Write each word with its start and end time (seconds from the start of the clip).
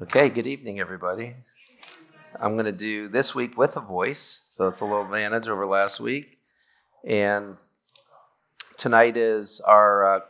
Okay, 0.00 0.28
good 0.28 0.46
evening, 0.46 0.78
everybody. 0.78 1.34
I'm 2.38 2.52
going 2.52 2.66
to 2.66 2.72
do 2.72 3.08
this 3.08 3.34
week 3.34 3.58
with 3.58 3.76
a 3.76 3.80
voice, 3.80 4.42
so 4.52 4.68
it's 4.68 4.78
a 4.78 4.84
little 4.84 5.02
advantage 5.02 5.48
over 5.48 5.66
last 5.66 5.98
week. 5.98 6.38
And 7.04 7.56
tonight 8.76 9.16
is 9.16 9.60
our 9.60 10.18
uh, 10.18 10.20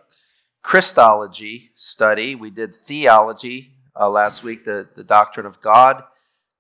Christology 0.63 1.73
study. 1.75 2.35
We 2.35 2.49
did 2.49 2.75
theology 2.75 3.75
uh, 3.95 4.09
last 4.09 4.43
week, 4.43 4.65
the, 4.65 4.89
the 4.97 5.05
doctrine 5.05 5.45
of 5.45 5.61
God. 5.61 6.03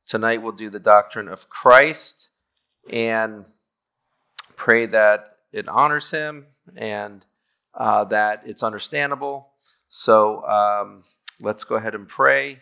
Tonight 0.06 0.42
we'll 0.42 0.52
do 0.52 0.68
the 0.68 0.78
doctrine 0.78 1.28
of 1.28 1.48
Christ 1.48 2.28
and 2.90 3.46
pray 4.54 4.84
that 4.84 5.38
it 5.50 5.66
honors 5.66 6.10
Him 6.10 6.44
and 6.76 7.24
uh, 7.72 8.04
that 8.04 8.42
it's 8.44 8.62
understandable. 8.62 9.52
So 9.88 10.46
um, 10.46 11.04
let's 11.40 11.64
go 11.64 11.76
ahead 11.76 11.94
and 11.94 12.06
pray 12.06 12.58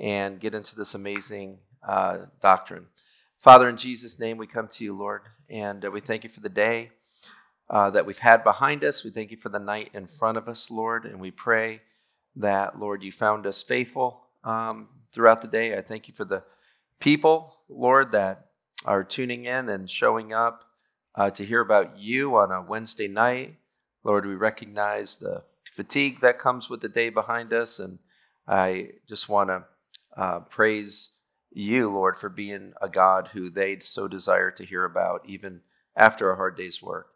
and 0.00 0.40
get 0.40 0.54
into 0.54 0.74
this 0.74 0.94
amazing 0.94 1.58
uh, 1.86 2.20
doctrine. 2.40 2.86
Father, 3.38 3.68
in 3.68 3.76
Jesus' 3.76 4.18
name, 4.18 4.38
we 4.38 4.46
come 4.46 4.66
to 4.68 4.84
you, 4.84 4.96
Lord, 4.96 5.22
and 5.48 5.84
uh, 5.84 5.90
we 5.90 6.00
thank 6.00 6.24
you 6.24 6.30
for 6.30 6.40
the 6.40 6.48
day 6.48 6.90
uh, 7.68 7.90
that 7.90 8.06
we've 8.06 8.18
had 8.18 8.42
behind 8.42 8.82
us. 8.82 9.04
We 9.04 9.10
thank 9.10 9.30
you 9.30 9.36
for 9.36 9.50
the 9.50 9.58
night 9.58 9.90
in 9.92 10.06
front 10.06 10.38
of 10.38 10.48
us, 10.48 10.70
Lord, 10.70 11.04
and 11.04 11.20
we 11.20 11.30
pray 11.30 11.82
that, 12.36 12.78
Lord, 12.78 13.02
you 13.02 13.12
found 13.12 13.46
us 13.46 13.62
faithful 13.62 14.22
um, 14.42 14.88
throughout 15.12 15.42
the 15.42 15.48
day. 15.48 15.76
I 15.76 15.82
thank 15.82 16.08
you 16.08 16.14
for 16.14 16.24
the 16.24 16.44
people, 16.98 17.58
Lord, 17.68 18.10
that 18.12 18.46
are 18.86 19.04
tuning 19.04 19.44
in 19.44 19.68
and 19.68 19.88
showing 19.88 20.32
up 20.32 20.64
uh, 21.14 21.30
to 21.30 21.44
hear 21.44 21.60
about 21.60 21.98
you 21.98 22.36
on 22.36 22.50
a 22.50 22.62
Wednesday 22.62 23.08
night. 23.08 23.56
Lord, 24.02 24.24
we 24.24 24.34
recognize 24.34 25.16
the 25.16 25.42
fatigue 25.70 26.20
that 26.20 26.38
comes 26.38 26.70
with 26.70 26.80
the 26.80 26.88
day 26.88 27.10
behind 27.10 27.52
us, 27.52 27.78
and 27.78 27.98
I 28.48 28.92
just 29.06 29.28
want 29.28 29.50
to 29.50 29.64
uh, 30.16 30.40
praise 30.40 31.10
you, 31.52 31.90
Lord, 31.90 32.16
for 32.16 32.28
being 32.28 32.72
a 32.80 32.88
God 32.88 33.28
who 33.28 33.50
they 33.50 33.78
so 33.80 34.08
desire 34.08 34.50
to 34.52 34.64
hear 34.64 34.84
about, 34.84 35.22
even 35.26 35.60
after 35.96 36.30
a 36.30 36.36
hard 36.36 36.56
day's 36.56 36.82
work. 36.82 37.08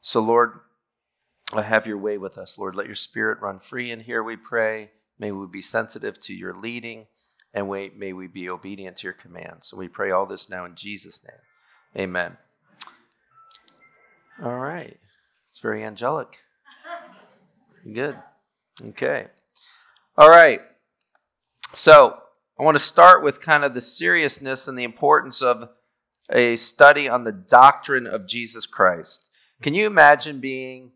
So, 0.00 0.20
Lord, 0.20 0.60
have 1.54 1.86
your 1.86 1.98
way 1.98 2.18
with 2.18 2.38
us, 2.38 2.58
Lord. 2.58 2.74
Let 2.74 2.86
your 2.86 2.94
spirit 2.94 3.40
run 3.40 3.58
free 3.58 3.90
in 3.90 4.00
here, 4.00 4.22
we 4.22 4.36
pray. 4.36 4.90
May 5.18 5.30
we 5.30 5.46
be 5.46 5.62
sensitive 5.62 6.18
to 6.22 6.34
your 6.34 6.56
leading, 6.58 7.06
and 7.54 7.68
may 7.68 8.12
we 8.12 8.26
be 8.26 8.48
obedient 8.48 8.96
to 8.98 9.06
your 9.06 9.12
commands. 9.12 9.68
So 9.68 9.76
we 9.76 9.88
pray 9.88 10.10
all 10.10 10.26
this 10.26 10.48
now 10.48 10.64
in 10.64 10.74
Jesus' 10.74 11.22
name. 11.22 12.04
Amen. 12.04 12.38
All 14.42 14.58
right. 14.58 14.98
It's 15.50 15.60
very 15.60 15.84
angelic. 15.84 16.40
Good. 17.92 18.16
Okay. 18.80 19.26
All 20.16 20.30
right. 20.30 20.62
So, 21.74 22.18
I 22.60 22.64
want 22.64 22.74
to 22.74 22.84
start 22.84 23.24
with 23.24 23.40
kind 23.40 23.64
of 23.64 23.72
the 23.72 23.80
seriousness 23.80 24.68
and 24.68 24.76
the 24.76 24.84
importance 24.84 25.40
of 25.40 25.70
a 26.30 26.56
study 26.56 27.08
on 27.08 27.24
the 27.24 27.32
doctrine 27.32 28.06
of 28.06 28.26
Jesus 28.28 28.66
Christ. 28.66 29.30
Can 29.62 29.72
you 29.72 29.86
imagine 29.86 30.38
being 30.38 30.92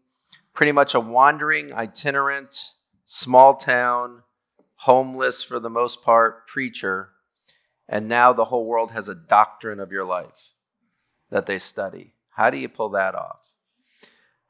pretty 0.52 0.72
much 0.72 0.94
a 0.94 1.00
wandering, 1.00 1.72
itinerant, 1.72 2.72
small 3.06 3.54
town, 3.54 4.22
homeless 4.80 5.42
for 5.42 5.58
the 5.58 5.70
most 5.70 6.02
part 6.02 6.46
preacher, 6.46 7.08
and 7.88 8.06
now 8.06 8.34
the 8.34 8.44
whole 8.44 8.66
world 8.66 8.90
has 8.90 9.08
a 9.08 9.14
doctrine 9.14 9.80
of 9.80 9.90
your 9.90 10.04
life 10.04 10.50
that 11.30 11.46
they 11.46 11.58
study? 11.58 12.12
How 12.32 12.50
do 12.50 12.58
you 12.58 12.68
pull 12.68 12.90
that 12.90 13.14
off? 13.14 13.56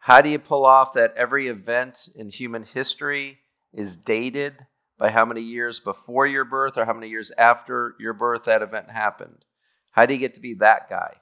How 0.01 0.23
do 0.23 0.29
you 0.29 0.41
pull 0.41 0.67
off 0.67 0.93
that 0.95 1.15
every 1.17 1.47
event 1.47 2.09
in 2.17 2.31
human 2.31 2.65
history 2.65 3.39
is 3.73 3.97
dated 3.97 4.67
by 4.99 5.11
how 5.11 5.25
many 5.25 5.41
years 5.41 5.79
before 5.79 6.27
your 6.27 6.45
birth 6.45 6.79
or 6.79 6.85
how 6.85 6.93
many 6.93 7.09
years 7.09 7.31
after 7.37 7.95
your 7.99 8.13
birth 8.13 8.45
that 8.45 8.63
event 8.63 8.91
happened. 8.91 9.45
How 9.93 10.07
do 10.07 10.15
you 10.15 10.21
get 10.21 10.35
to 10.35 10.41
be 10.41 10.55
that 10.55 10.89
guy? 10.89 11.17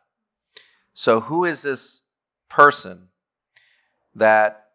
So, 0.94 1.20
who 1.20 1.44
is 1.44 1.62
this 1.62 2.02
person 2.48 3.08
that 4.14 4.66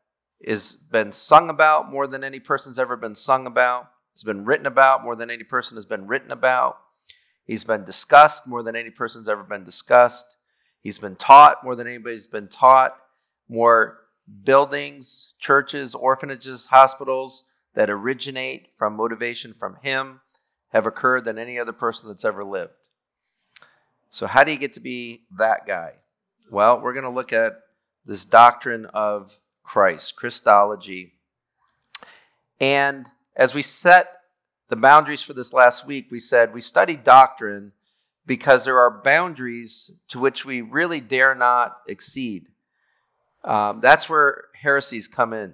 has 0.45 0.73
been 0.73 1.11
sung 1.11 1.49
about 1.49 1.91
more 1.91 2.07
than 2.07 2.23
any 2.23 2.39
person's 2.39 2.79
ever 2.79 2.95
been 2.97 3.15
sung 3.15 3.45
about? 3.45 3.89
Has 4.15 4.23
been 4.23 4.43
written 4.43 4.65
about 4.65 5.03
more 5.03 5.15
than 5.15 5.29
any 5.29 5.45
person 5.45 5.77
has 5.77 5.85
been 5.85 6.07
written 6.07 6.31
about. 6.31 6.77
He's 7.45 7.63
been 7.63 7.85
discussed 7.85 8.45
more 8.45 8.63
than 8.63 8.75
any 8.75 8.89
person's 8.89 9.29
ever 9.29 9.43
been 9.43 9.63
discussed. 9.63 10.37
He's 10.81 10.97
been 10.97 11.15
taught 11.15 11.63
more 11.63 11.75
than 11.75 11.87
anybody's 11.87 12.27
been 12.27 12.49
taught. 12.49 12.97
More 13.47 13.99
buildings, 14.43 15.35
churches, 15.39 15.95
orphanages, 15.95 16.67
hospitals, 16.67 17.45
that 17.75 17.89
originate 17.89 18.73
from 18.73 18.95
motivation 18.95 19.53
from 19.53 19.77
Him 19.81 20.21
have 20.69 20.85
occurred 20.85 21.25
than 21.25 21.37
any 21.37 21.59
other 21.59 21.73
person 21.73 22.09
that's 22.09 22.25
ever 22.25 22.43
lived. 22.43 22.73
So, 24.11 24.27
how 24.27 24.43
do 24.43 24.51
you 24.51 24.57
get 24.57 24.73
to 24.73 24.79
be 24.79 25.23
that 25.37 25.67
guy? 25.67 25.93
Well, 26.49 26.81
we're 26.81 26.93
going 26.93 27.03
to 27.03 27.09
look 27.09 27.31
at 27.31 27.53
this 28.05 28.25
doctrine 28.25 28.85
of 28.87 29.39
Christ, 29.63 30.15
Christology. 30.15 31.13
And 32.59 33.07
as 33.35 33.53
we 33.53 33.61
set 33.61 34.07
the 34.69 34.75
boundaries 34.75 35.21
for 35.21 35.33
this 35.33 35.53
last 35.53 35.85
week, 35.85 36.07
we 36.09 36.19
said 36.19 36.53
we 36.53 36.61
study 36.61 36.95
doctrine 36.95 37.71
because 38.25 38.65
there 38.65 38.79
are 38.79 39.01
boundaries 39.01 39.91
to 40.09 40.19
which 40.19 40.45
we 40.45 40.61
really 40.61 41.01
dare 41.01 41.35
not 41.35 41.77
exceed. 41.87 42.47
Um, 43.43 43.79
that's 43.79 44.09
where 44.09 44.45
heresies 44.53 45.07
come 45.07 45.33
in. 45.33 45.53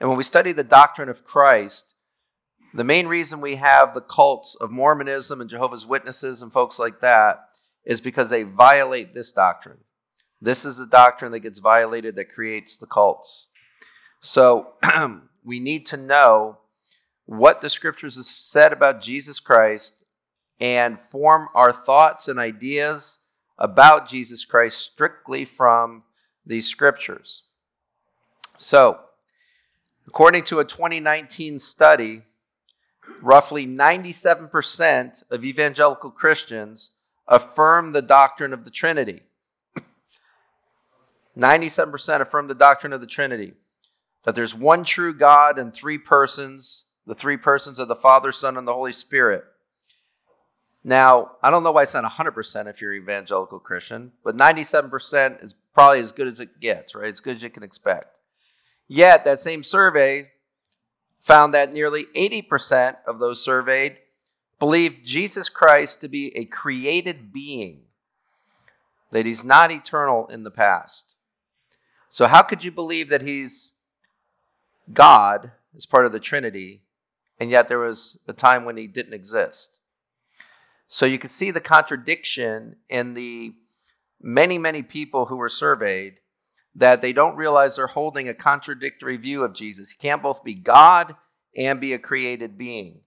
And 0.00 0.08
when 0.08 0.18
we 0.18 0.24
study 0.24 0.52
the 0.52 0.64
doctrine 0.64 1.08
of 1.08 1.24
Christ, 1.24 1.94
the 2.74 2.84
main 2.84 3.06
reason 3.06 3.40
we 3.40 3.56
have 3.56 3.94
the 3.94 4.00
cults 4.00 4.54
of 4.54 4.70
Mormonism 4.70 5.40
and 5.40 5.48
Jehovah's 5.50 5.86
Witnesses 5.86 6.42
and 6.42 6.52
folks 6.52 6.78
like 6.78 7.00
that 7.00 7.48
is 7.84 8.00
because 8.00 8.30
they 8.30 8.42
violate 8.42 9.14
this 9.14 9.32
doctrine. 9.32 9.78
This 10.40 10.64
is 10.64 10.76
the 10.76 10.86
doctrine 10.86 11.32
that 11.32 11.40
gets 11.40 11.58
violated 11.58 12.14
that 12.16 12.32
creates 12.32 12.76
the 12.76 12.86
cults. 12.86 13.48
So 14.20 14.74
we 15.44 15.58
need 15.58 15.86
to 15.86 15.96
know 15.96 16.58
what 17.24 17.60
the 17.60 17.70
scriptures 17.70 18.16
have 18.16 18.24
said 18.24 18.72
about 18.72 19.00
Jesus 19.00 19.40
Christ 19.40 20.04
and 20.60 20.98
form 20.98 21.48
our 21.54 21.72
thoughts 21.72 22.28
and 22.28 22.38
ideas 22.38 23.20
about 23.58 24.08
Jesus 24.08 24.44
Christ 24.44 24.78
strictly 24.78 25.44
from 25.44 26.04
these 26.46 26.66
scriptures. 26.66 27.44
So, 28.56 28.98
According 30.08 30.44
to 30.44 30.58
a 30.58 30.64
2019 30.64 31.58
study, 31.58 32.22
roughly 33.20 33.66
97% 33.66 35.22
of 35.30 35.44
evangelical 35.44 36.10
Christians 36.10 36.92
affirm 37.26 37.92
the 37.92 38.00
doctrine 38.00 38.54
of 38.54 38.64
the 38.64 38.70
Trinity. 38.70 39.24
97% 41.38 42.22
affirm 42.22 42.46
the 42.46 42.54
doctrine 42.54 42.94
of 42.94 43.02
the 43.02 43.06
Trinity 43.06 43.52
that 44.24 44.34
there's 44.34 44.54
one 44.54 44.82
true 44.82 45.12
God 45.12 45.58
and 45.58 45.74
three 45.74 45.98
persons, 45.98 46.84
the 47.06 47.14
three 47.14 47.36
persons 47.36 47.78
of 47.78 47.88
the 47.88 47.94
Father, 47.94 48.32
Son, 48.32 48.56
and 48.56 48.66
the 48.66 48.72
Holy 48.72 48.92
Spirit. 48.92 49.44
Now, 50.82 51.32
I 51.42 51.50
don't 51.50 51.62
know 51.62 51.72
why 51.72 51.82
it's 51.82 51.92
not 51.92 52.10
100% 52.10 52.66
if 52.66 52.80
you're 52.80 52.94
an 52.94 53.02
evangelical 53.02 53.58
Christian, 53.58 54.12
but 54.24 54.38
97% 54.38 55.44
is 55.44 55.54
probably 55.74 56.00
as 56.00 56.12
good 56.12 56.28
as 56.28 56.40
it 56.40 56.60
gets, 56.60 56.94
right? 56.94 57.12
As 57.12 57.20
good 57.20 57.36
as 57.36 57.42
you 57.42 57.50
can 57.50 57.62
expect. 57.62 58.17
Yet, 58.88 59.26
that 59.26 59.38
same 59.38 59.62
survey 59.62 60.30
found 61.20 61.52
that 61.52 61.72
nearly 61.72 62.06
80% 62.16 62.96
of 63.06 63.18
those 63.18 63.44
surveyed 63.44 63.98
believed 64.58 65.04
Jesus 65.04 65.50
Christ 65.50 66.00
to 66.00 66.08
be 66.08 66.34
a 66.34 66.46
created 66.46 67.30
being, 67.32 67.82
that 69.10 69.26
he's 69.26 69.44
not 69.44 69.70
eternal 69.70 70.26
in 70.28 70.42
the 70.42 70.50
past. 70.50 71.14
So, 72.08 72.26
how 72.26 72.42
could 72.42 72.64
you 72.64 72.72
believe 72.72 73.10
that 73.10 73.20
he's 73.20 73.72
God 74.92 75.52
as 75.76 75.84
part 75.84 76.06
of 76.06 76.12
the 76.12 76.18
Trinity, 76.18 76.80
and 77.38 77.50
yet 77.50 77.68
there 77.68 77.78
was 77.78 78.18
a 78.26 78.32
time 78.32 78.64
when 78.64 78.78
he 78.78 78.86
didn't 78.86 79.12
exist? 79.12 79.78
So, 80.88 81.04
you 81.04 81.18
can 81.18 81.28
see 81.28 81.50
the 81.50 81.60
contradiction 81.60 82.76
in 82.88 83.12
the 83.12 83.52
many, 84.20 84.56
many 84.56 84.82
people 84.82 85.26
who 85.26 85.36
were 85.36 85.50
surveyed 85.50 86.14
that 86.74 87.02
they 87.02 87.12
don't 87.12 87.36
realize 87.36 87.76
they're 87.76 87.88
holding 87.88 88.28
a 88.28 88.34
contradictory 88.34 89.16
view 89.16 89.42
of 89.42 89.54
Jesus. 89.54 89.90
He 89.90 89.96
can't 89.96 90.22
both 90.22 90.44
be 90.44 90.54
God 90.54 91.16
and 91.56 91.80
be 91.80 91.92
a 91.92 91.98
created 91.98 92.56
being. 92.56 93.00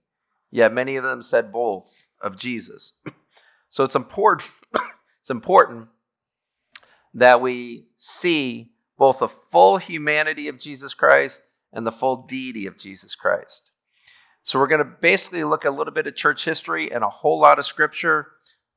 Yet 0.50 0.72
many 0.72 0.96
of 0.96 1.04
them 1.04 1.22
said 1.22 1.52
both 1.52 2.06
of 2.20 2.36
Jesus. 2.36 2.94
So 3.68 3.84
it's 3.84 3.96
important 3.96 4.50
it's 5.20 5.30
important 5.30 5.88
that 7.14 7.40
we 7.40 7.86
see 7.96 8.72
both 8.98 9.20
the 9.20 9.28
full 9.28 9.78
humanity 9.78 10.48
of 10.48 10.58
Jesus 10.58 10.94
Christ 10.94 11.40
and 11.72 11.86
the 11.86 11.92
full 11.92 12.26
deity 12.26 12.66
of 12.66 12.76
Jesus 12.76 13.14
Christ. 13.14 13.70
So 14.42 14.58
we're 14.58 14.66
going 14.66 14.84
to 14.84 14.96
basically 15.00 15.44
look 15.44 15.64
a 15.64 15.70
little 15.70 15.92
bit 15.92 16.06
of 16.06 16.16
church 16.16 16.44
history 16.44 16.92
and 16.92 17.02
a 17.02 17.08
whole 17.08 17.40
lot 17.40 17.58
of 17.58 17.64
scripture. 17.64 18.28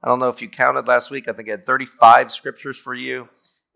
I 0.01 0.07
don't 0.07 0.19
know 0.19 0.29
if 0.29 0.41
you 0.41 0.47
counted 0.47 0.87
last 0.87 1.11
week. 1.11 1.27
I 1.27 1.33
think 1.33 1.49
I 1.49 1.51
had 1.51 1.65
35 1.65 2.31
scriptures 2.31 2.77
for 2.77 2.93
you. 2.93 3.27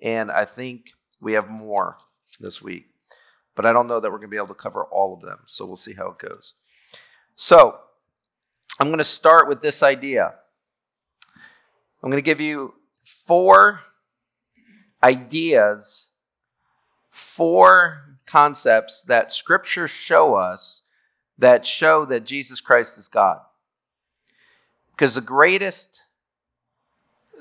And 0.02 0.32
I 0.32 0.46
think 0.46 0.92
we 1.22 1.34
have 1.34 1.50
more 1.50 1.98
this 2.40 2.62
week, 2.62 2.88
but 3.56 3.66
I 3.66 3.74
don't 3.74 3.88
know 3.88 4.00
that 4.00 4.10
we're 4.10 4.18
going 4.18 4.30
to 4.30 4.36
be 4.36 4.38
able 4.38 4.48
to 4.48 4.54
cover 4.54 4.86
all 4.86 5.14
of 5.14 5.22
them. 5.22 5.40
So 5.46 5.66
we'll 5.66 5.76
see 5.76 5.94
how 5.94 6.10
it 6.10 6.18
goes. 6.20 6.54
So 7.36 7.80
I'm 8.80 8.88
going 8.88 9.00
to 9.00 9.04
start 9.04 9.48
with 9.48 9.62
this 9.62 9.84
idea. 9.84 10.34
I'm 12.02 12.10
going 12.10 12.22
to 12.22 12.26
give 12.26 12.42
you 12.42 12.76
four 13.04 13.82
ideas, 15.04 16.08
four 17.10 18.18
concepts 18.26 19.02
that 19.04 19.32
scriptures 19.32 19.92
show 19.92 20.36
us 20.36 20.84
that 21.40 21.66
show 21.66 22.06
that 22.06 22.26
Jesus 22.26 22.62
Christ 22.62 22.98
is 22.98 23.08
God. 23.08 23.40
Because 24.92 25.16
the 25.16 25.22
greatest, 25.22 26.04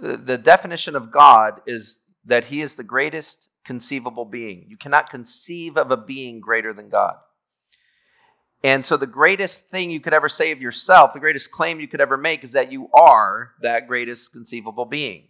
the 0.00 0.38
definition 0.38 0.94
of 0.94 1.10
God 1.10 1.60
is 1.66 2.00
that 2.24 2.44
he 2.44 2.60
is 2.60 2.76
the 2.76 2.84
greatest 2.84 3.48
conceivable 3.68 4.24
being. 4.24 4.64
You 4.66 4.78
cannot 4.78 5.10
conceive 5.10 5.76
of 5.76 5.90
a 5.90 5.96
being 5.96 6.40
greater 6.40 6.72
than 6.72 6.88
God. 6.88 7.16
And 8.64 8.84
so, 8.84 8.96
the 8.96 9.06
greatest 9.06 9.68
thing 9.68 9.90
you 9.90 10.00
could 10.00 10.14
ever 10.14 10.28
say 10.28 10.52
of 10.52 10.62
yourself, 10.62 11.12
the 11.12 11.20
greatest 11.20 11.52
claim 11.52 11.78
you 11.78 11.86
could 11.86 12.00
ever 12.00 12.16
make, 12.16 12.42
is 12.42 12.52
that 12.52 12.72
you 12.72 12.88
are 12.94 13.52
that 13.60 13.86
greatest 13.86 14.32
conceivable 14.32 14.86
being. 14.86 15.28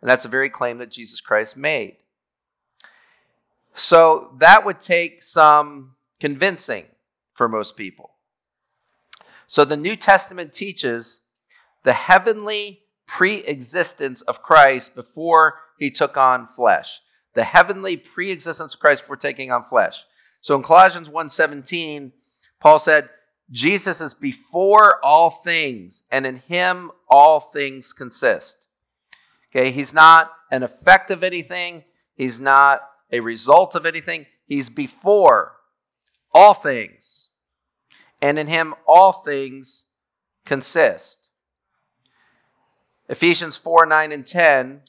And 0.00 0.08
that's 0.08 0.24
a 0.24 0.28
very 0.28 0.48
claim 0.48 0.78
that 0.78 0.92
Jesus 0.92 1.20
Christ 1.20 1.56
made. 1.56 1.96
So, 3.74 4.36
that 4.38 4.64
would 4.64 4.78
take 4.78 5.20
some 5.20 5.96
convincing 6.20 6.86
for 7.34 7.48
most 7.48 7.76
people. 7.76 8.12
So, 9.48 9.64
the 9.64 9.76
New 9.76 9.96
Testament 9.96 10.52
teaches 10.52 11.22
the 11.82 11.94
heavenly 11.94 12.82
pre 13.08 13.38
existence 13.38 14.22
of 14.22 14.40
Christ 14.40 14.94
before 14.94 15.58
he 15.80 15.90
took 15.90 16.16
on 16.16 16.46
flesh. 16.46 17.00
The 17.34 17.44
heavenly 17.44 17.96
pre 17.96 18.30
existence 18.30 18.74
of 18.74 18.80
Christ 18.80 19.02
before 19.02 19.16
taking 19.16 19.50
on 19.50 19.62
flesh. 19.62 20.04
So, 20.40 20.56
in 20.56 20.62
Colossians 20.62 21.08
1:17, 21.08 22.12
Paul 22.60 22.78
said, 22.78 23.08
Jesus 23.50 24.00
is 24.00 24.14
before 24.14 25.04
all 25.04 25.28
things, 25.28 26.04
and 26.10 26.24
in 26.26 26.36
him 26.36 26.90
all 27.08 27.38
things 27.38 27.92
consist. 27.92 28.66
Okay, 29.50 29.70
he's 29.70 29.92
not 29.92 30.32
an 30.50 30.62
effect 30.62 31.10
of 31.10 31.22
anything, 31.22 31.84
he's 32.14 32.40
not 32.40 32.80
a 33.10 33.20
result 33.20 33.74
of 33.74 33.84
anything, 33.84 34.24
he's 34.46 34.70
before 34.70 35.56
all 36.32 36.54
things. 36.54 37.28
And 38.22 38.38
in 38.38 38.46
him 38.46 38.74
all 38.86 39.12
things 39.12 39.86
consist. 40.46 41.28
Ephesians 43.08 43.58
4 43.58 43.84
9 43.84 44.12
and 44.12 44.26
10, 44.26 44.80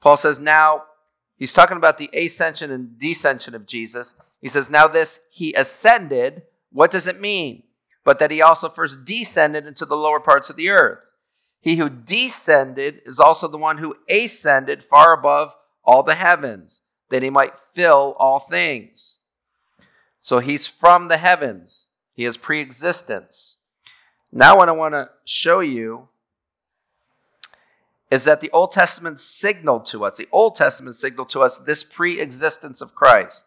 Paul 0.00 0.16
says, 0.16 0.38
Now, 0.38 0.84
he's 1.40 1.52
talking 1.52 1.76
about 1.76 1.98
the 1.98 2.10
ascension 2.14 2.70
and 2.70 2.90
descension 2.96 3.54
of 3.54 3.66
Jesus. 3.66 4.14
He 4.40 4.48
says, 4.48 4.70
Now 4.70 4.86
this, 4.86 5.18
he 5.32 5.52
ascended 5.54 6.42
what 6.72 6.90
does 6.90 7.06
it 7.06 7.20
mean? 7.20 7.64
But 8.04 8.18
that 8.18 8.30
he 8.30 8.40
also 8.40 8.68
first 8.68 9.04
descended 9.04 9.66
into 9.66 9.84
the 9.84 9.96
lower 9.96 10.20
parts 10.20 10.48
of 10.50 10.56
the 10.56 10.70
earth. 10.70 11.10
He 11.60 11.76
who 11.76 11.90
descended 11.90 13.02
is 13.04 13.20
also 13.20 13.46
the 13.46 13.58
one 13.58 13.78
who 13.78 13.96
ascended 14.08 14.82
far 14.82 15.12
above 15.12 15.54
all 15.84 16.02
the 16.02 16.14
heavens, 16.14 16.82
that 17.10 17.22
he 17.22 17.30
might 17.30 17.58
fill 17.58 18.14
all 18.18 18.38
things. 18.38 19.20
So 20.20 20.38
he's 20.38 20.66
from 20.66 21.08
the 21.08 21.18
heavens, 21.18 21.88
he 22.14 22.24
has 22.24 22.36
pre 22.36 22.60
existence. 22.60 23.56
Now, 24.32 24.56
what 24.56 24.68
I 24.68 24.72
want 24.72 24.94
to 24.94 25.10
show 25.24 25.60
you 25.60 26.08
is 28.10 28.24
that 28.24 28.40
the 28.40 28.50
Old 28.50 28.72
Testament 28.72 29.20
signaled 29.20 29.84
to 29.86 30.04
us, 30.04 30.16
the 30.16 30.28
Old 30.32 30.54
Testament 30.56 30.96
signaled 30.96 31.28
to 31.30 31.40
us 31.40 31.58
this 31.58 31.84
pre 31.84 32.20
existence 32.20 32.80
of 32.80 32.94
Christ. 32.94 33.46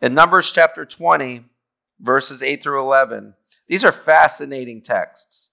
In 0.00 0.14
Numbers 0.14 0.50
chapter 0.50 0.84
20, 0.86 1.44
verses 2.00 2.42
8 2.42 2.62
through 2.62 2.80
11. 2.80 3.34
These 3.66 3.84
are 3.84 3.92
fascinating 3.92 4.82
texts. 4.82 5.50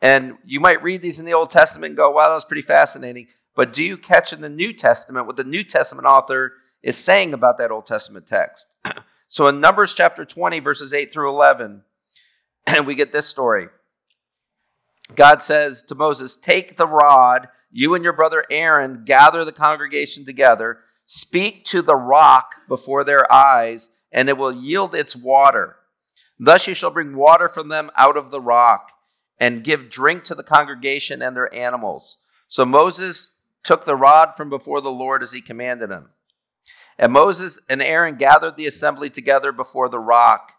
And 0.00 0.38
you 0.44 0.60
might 0.60 0.82
read 0.82 1.02
these 1.02 1.18
in 1.18 1.26
the 1.26 1.34
Old 1.34 1.50
Testament 1.50 1.90
and 1.90 1.96
go, 1.96 2.10
wow, 2.10 2.28
that 2.28 2.34
was 2.34 2.44
pretty 2.44 2.62
fascinating. 2.62 3.28
But 3.54 3.72
do 3.72 3.84
you 3.84 3.96
catch 3.96 4.32
in 4.32 4.40
the 4.40 4.48
New 4.48 4.72
Testament 4.72 5.26
what 5.26 5.36
the 5.36 5.44
New 5.44 5.62
Testament 5.62 6.06
author 6.06 6.54
is 6.82 6.96
saying 6.96 7.34
about 7.34 7.58
that 7.58 7.70
Old 7.70 7.86
Testament 7.86 8.26
text? 8.26 8.66
so 9.28 9.46
in 9.46 9.60
Numbers 9.60 9.94
chapter 9.94 10.24
20, 10.24 10.60
verses 10.60 10.94
8 10.94 11.12
through 11.12 11.28
11, 11.28 11.82
and 12.66 12.86
we 12.86 12.94
get 12.94 13.12
this 13.12 13.26
story. 13.26 13.68
God 15.16 15.42
says 15.42 15.82
to 15.84 15.94
Moses, 15.94 16.36
Take 16.36 16.76
the 16.76 16.86
rod, 16.86 17.48
you 17.70 17.94
and 17.94 18.04
your 18.04 18.12
brother 18.12 18.44
Aaron 18.50 19.04
gather 19.04 19.44
the 19.44 19.52
congregation 19.52 20.24
together, 20.24 20.80
speak 21.06 21.64
to 21.66 21.82
the 21.82 21.96
rock 21.96 22.54
before 22.68 23.04
their 23.04 23.30
eyes 23.32 23.90
and 24.12 24.28
it 24.28 24.36
will 24.36 24.52
yield 24.52 24.94
its 24.94 25.16
water. 25.16 25.76
Thus 26.38 26.66
you 26.66 26.74
shall 26.74 26.90
bring 26.90 27.16
water 27.16 27.48
from 27.48 27.68
them 27.68 27.90
out 27.96 28.16
of 28.16 28.30
the 28.30 28.40
rock, 28.40 28.92
and 29.38 29.64
give 29.64 29.90
drink 29.90 30.24
to 30.24 30.34
the 30.34 30.42
congregation 30.42 31.22
and 31.22 31.34
their 31.34 31.52
animals. 31.54 32.18
So 32.46 32.64
Moses 32.64 33.34
took 33.64 33.84
the 33.84 33.96
rod 33.96 34.36
from 34.36 34.50
before 34.50 34.80
the 34.80 34.90
Lord 34.90 35.22
as 35.22 35.32
he 35.32 35.40
commanded 35.40 35.90
him. 35.90 36.10
And 36.98 37.12
Moses 37.12 37.58
and 37.68 37.80
Aaron 37.80 38.16
gathered 38.16 38.56
the 38.56 38.66
assembly 38.66 39.08
together 39.08 39.50
before 39.50 39.88
the 39.88 39.98
rock. 39.98 40.52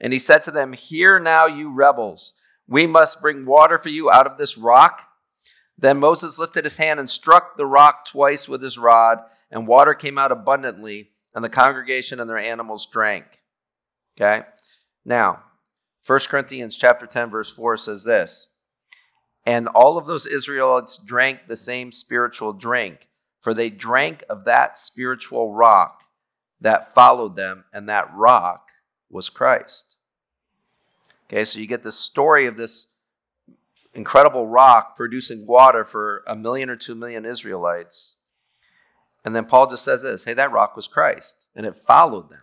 And 0.00 0.12
he 0.12 0.18
said 0.18 0.42
to 0.44 0.50
them, 0.50 0.72
Hear 0.72 1.18
now, 1.18 1.46
you 1.46 1.72
rebels, 1.72 2.34
we 2.70 2.86
must 2.86 3.20
bring 3.20 3.44
water 3.44 3.78
for 3.78 3.90
you 3.90 4.10
out 4.10 4.26
of 4.26 4.38
this 4.38 4.56
rock. 4.56 5.02
Then 5.76 5.98
Moses 5.98 6.38
lifted 6.38 6.64
his 6.64 6.76
hand 6.76 7.00
and 7.00 7.10
struck 7.10 7.56
the 7.56 7.66
rock 7.66 8.06
twice 8.06 8.48
with 8.48 8.62
his 8.62 8.78
rod, 8.78 9.18
and 9.50 9.66
water 9.66 9.92
came 9.92 10.16
out 10.16 10.32
abundantly 10.32 11.10
and 11.34 11.44
the 11.44 11.48
congregation 11.48 12.20
and 12.20 12.30
their 12.30 12.38
animals 12.38 12.86
drank. 12.86 13.24
Okay? 14.16 14.46
Now, 15.04 15.42
1 16.06 16.20
Corinthians 16.28 16.76
chapter 16.76 17.06
10 17.06 17.30
verse 17.30 17.50
4 17.50 17.76
says 17.76 18.04
this, 18.04 18.48
and 19.46 19.68
all 19.68 19.96
of 19.96 20.06
those 20.06 20.26
Israelites 20.26 20.98
drank 20.98 21.46
the 21.46 21.56
same 21.56 21.92
spiritual 21.92 22.52
drink, 22.52 23.08
for 23.40 23.54
they 23.54 23.70
drank 23.70 24.22
of 24.28 24.44
that 24.44 24.78
spiritual 24.78 25.54
rock 25.54 26.04
that 26.60 26.94
followed 26.94 27.36
them, 27.36 27.64
and 27.72 27.88
that 27.88 28.12
rock 28.14 28.68
was 29.08 29.30
Christ. 29.30 29.96
Okay, 31.30 31.44
so 31.44 31.60
you 31.60 31.68
get 31.68 31.84
the 31.84 31.92
story 31.92 32.48
of 32.48 32.56
this 32.56 32.88
incredible 33.94 34.48
rock 34.48 34.96
producing 34.96 35.46
water 35.46 35.84
for 35.84 36.24
a 36.26 36.34
million 36.34 36.68
or 36.68 36.74
two 36.74 36.96
million 36.96 37.24
Israelites. 37.24 38.16
And 39.24 39.36
then 39.36 39.44
Paul 39.44 39.68
just 39.68 39.84
says 39.84 40.02
this 40.02 40.24
hey, 40.24 40.34
that 40.34 40.50
rock 40.50 40.74
was 40.74 40.88
Christ, 40.88 41.46
and 41.54 41.64
it 41.64 41.76
followed 41.76 42.30
them. 42.30 42.42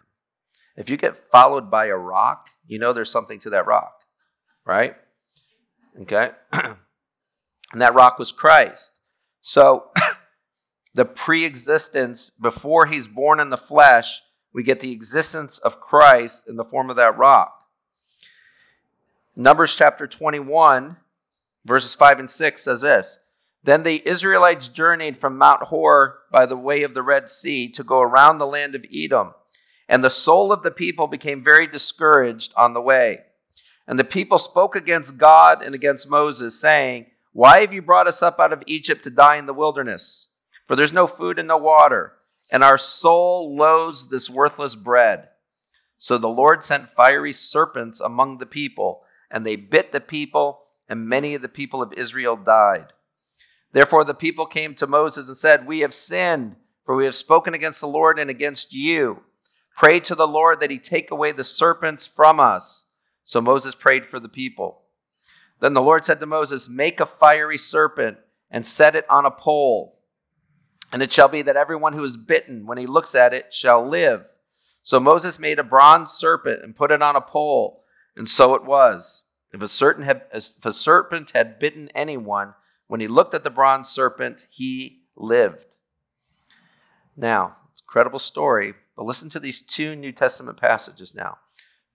If 0.77 0.89
you 0.89 0.95
get 0.95 1.17
followed 1.17 1.69
by 1.69 1.87
a 1.87 1.97
rock, 1.97 2.51
you 2.65 2.79
know 2.79 2.93
there's 2.93 3.11
something 3.11 3.41
to 3.41 3.49
that 3.49 3.65
rock, 3.65 4.03
right? 4.65 4.95
Okay? 6.01 6.31
and 6.53 6.77
that 7.73 7.93
rock 7.93 8.17
was 8.17 8.31
Christ. 8.31 8.93
So, 9.41 9.89
the 10.93 11.03
pre 11.03 11.43
existence, 11.43 12.29
before 12.29 12.85
he's 12.85 13.09
born 13.09 13.41
in 13.41 13.49
the 13.49 13.57
flesh, 13.57 14.21
we 14.53 14.63
get 14.63 14.79
the 14.79 14.93
existence 14.93 15.57
of 15.57 15.81
Christ 15.81 16.47
in 16.47 16.55
the 16.55 16.63
form 16.63 16.89
of 16.89 16.95
that 16.95 17.17
rock. 17.17 17.56
Numbers 19.39 19.75
chapter 19.75 20.07
21, 20.07 20.97
verses 21.63 21.93
5 21.93 22.19
and 22.19 22.29
6 22.29 22.63
says 22.63 22.81
this 22.81 23.19
then 23.63 23.83
the 23.83 24.01
Israelites 24.07 24.67
journeyed 24.67 25.17
from 25.17 25.37
Mount 25.37 25.63
Hor 25.63 26.21
by 26.31 26.47
the 26.47 26.57
way 26.57 26.81
of 26.81 26.93
the 26.93 27.03
Red 27.03 27.29
Sea 27.29 27.69
to 27.69 27.83
go 27.83 28.01
around 28.01 28.37
the 28.37 28.47
land 28.47 28.73
of 28.73 28.85
Edom. 28.91 29.33
And 29.87 30.03
the 30.03 30.09
soul 30.09 30.51
of 30.51 30.63
the 30.63 30.71
people 30.71 31.07
became 31.07 31.43
very 31.43 31.67
discouraged 31.67 32.53
on 32.57 32.73
the 32.73 32.81
way. 32.81 33.19
And 33.85 33.99
the 33.99 34.03
people 34.03 34.39
spoke 34.39 34.75
against 34.75 35.17
God 35.17 35.61
and 35.61 35.75
against 35.75 36.09
Moses, 36.09 36.59
saying, 36.59 37.07
Why 37.31 37.59
have 37.59 37.73
you 37.73 37.83
brought 37.83 38.07
us 38.07 38.23
up 38.23 38.39
out 38.39 38.53
of 38.53 38.63
Egypt 38.65 39.03
to 39.03 39.09
die 39.11 39.35
in 39.35 39.45
the 39.45 39.53
wilderness? 39.53 40.27
For 40.65 40.75
there's 40.75 40.93
no 40.93 41.05
food 41.05 41.37
and 41.37 41.47
no 41.47 41.57
water, 41.57 42.13
and 42.51 42.63
our 42.63 42.77
soul 42.77 43.55
loathes 43.55 44.09
this 44.09 44.29
worthless 44.29 44.75
bread. 44.75 45.29
So 45.97 46.17
the 46.17 46.27
Lord 46.27 46.63
sent 46.63 46.89
fiery 46.89 47.33
serpents 47.33 47.99
among 47.99 48.37
the 48.37 48.45
people, 48.45 49.03
and 49.29 49.45
they 49.45 49.55
bit 49.55 49.91
the 49.91 49.99
people, 49.99 50.61
and 50.87 51.07
many 51.07 51.35
of 51.35 51.41
the 51.41 51.49
people 51.49 51.81
of 51.81 51.93
Israel 51.93 52.35
died. 52.35 52.93
Therefore, 53.71 54.03
the 54.03 54.13
people 54.13 54.45
came 54.45 54.73
to 54.75 54.87
Moses 54.87 55.27
and 55.27 55.37
said, 55.37 55.67
We 55.67 55.81
have 55.81 55.93
sinned, 55.93 56.55
for 56.83 56.95
we 56.95 57.05
have 57.05 57.15
spoken 57.15 57.53
against 57.53 57.81
the 57.81 57.87
Lord 57.87 58.17
and 58.17 58.29
against 58.29 58.73
you. 58.73 59.23
Pray 59.75 59.99
to 60.01 60.15
the 60.15 60.27
Lord 60.27 60.59
that 60.59 60.71
he 60.71 60.79
take 60.79 61.11
away 61.11 61.31
the 61.31 61.43
serpents 61.43 62.07
from 62.07 62.39
us. 62.39 62.85
So 63.23 63.41
Moses 63.41 63.75
prayed 63.75 64.07
for 64.07 64.19
the 64.19 64.29
people. 64.29 64.83
Then 65.59 65.73
the 65.73 65.81
Lord 65.81 66.05
said 66.05 66.19
to 66.19 66.25
Moses, 66.25 66.69
Make 66.69 66.99
a 66.99 67.05
fiery 67.05 67.57
serpent 67.57 68.17
and 68.49 68.65
set 68.65 68.95
it 68.95 69.05
on 69.09 69.25
a 69.25 69.31
pole. 69.31 69.99
And 70.91 71.03
it 71.03 71.11
shall 71.11 71.27
be 71.27 71.41
that 71.41 71.57
everyone 71.57 71.93
who 71.93 72.03
is 72.03 72.15
bitten, 72.15 72.65
when 72.65 72.77
he 72.77 72.87
looks 72.87 73.13
at 73.13 73.33
it, 73.33 73.53
shall 73.53 73.87
live. 73.87 74.25
So 74.81 74.99
Moses 74.99 75.37
made 75.37 75.59
a 75.59 75.63
bronze 75.63 76.11
serpent 76.11 76.63
and 76.63 76.75
put 76.75 76.91
it 76.91 77.01
on 77.01 77.17
a 77.17 77.21
pole. 77.21 77.83
And 78.17 78.27
so 78.27 78.55
it 78.55 78.65
was. 78.65 79.23
If 79.53 79.61
a, 79.61 79.67
certain 79.67 80.03
had, 80.03 80.23
if 80.33 80.65
a 80.65 80.73
serpent 80.73 81.31
had 81.33 81.59
bitten 81.59 81.89
anyone, 81.95 82.53
when 82.87 82.99
he 82.99 83.07
looked 83.07 83.33
at 83.33 83.43
the 83.43 83.49
bronze 83.49 83.89
serpent, 83.89 84.47
he 84.49 85.03
lived. 85.15 85.77
Now, 87.15 87.53
incredible 87.79 88.19
story, 88.19 88.73
but 88.95 89.05
listen 89.05 89.29
to 89.29 89.39
these 89.39 89.61
two 89.61 89.95
New 89.95 90.11
Testament 90.11 90.59
passages 90.59 91.15
now. 91.15 91.37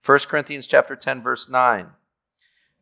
1 0.05 0.19
Corinthians 0.27 0.67
chapter 0.67 0.95
10 0.95 1.21
verse 1.21 1.49
9. 1.49 1.87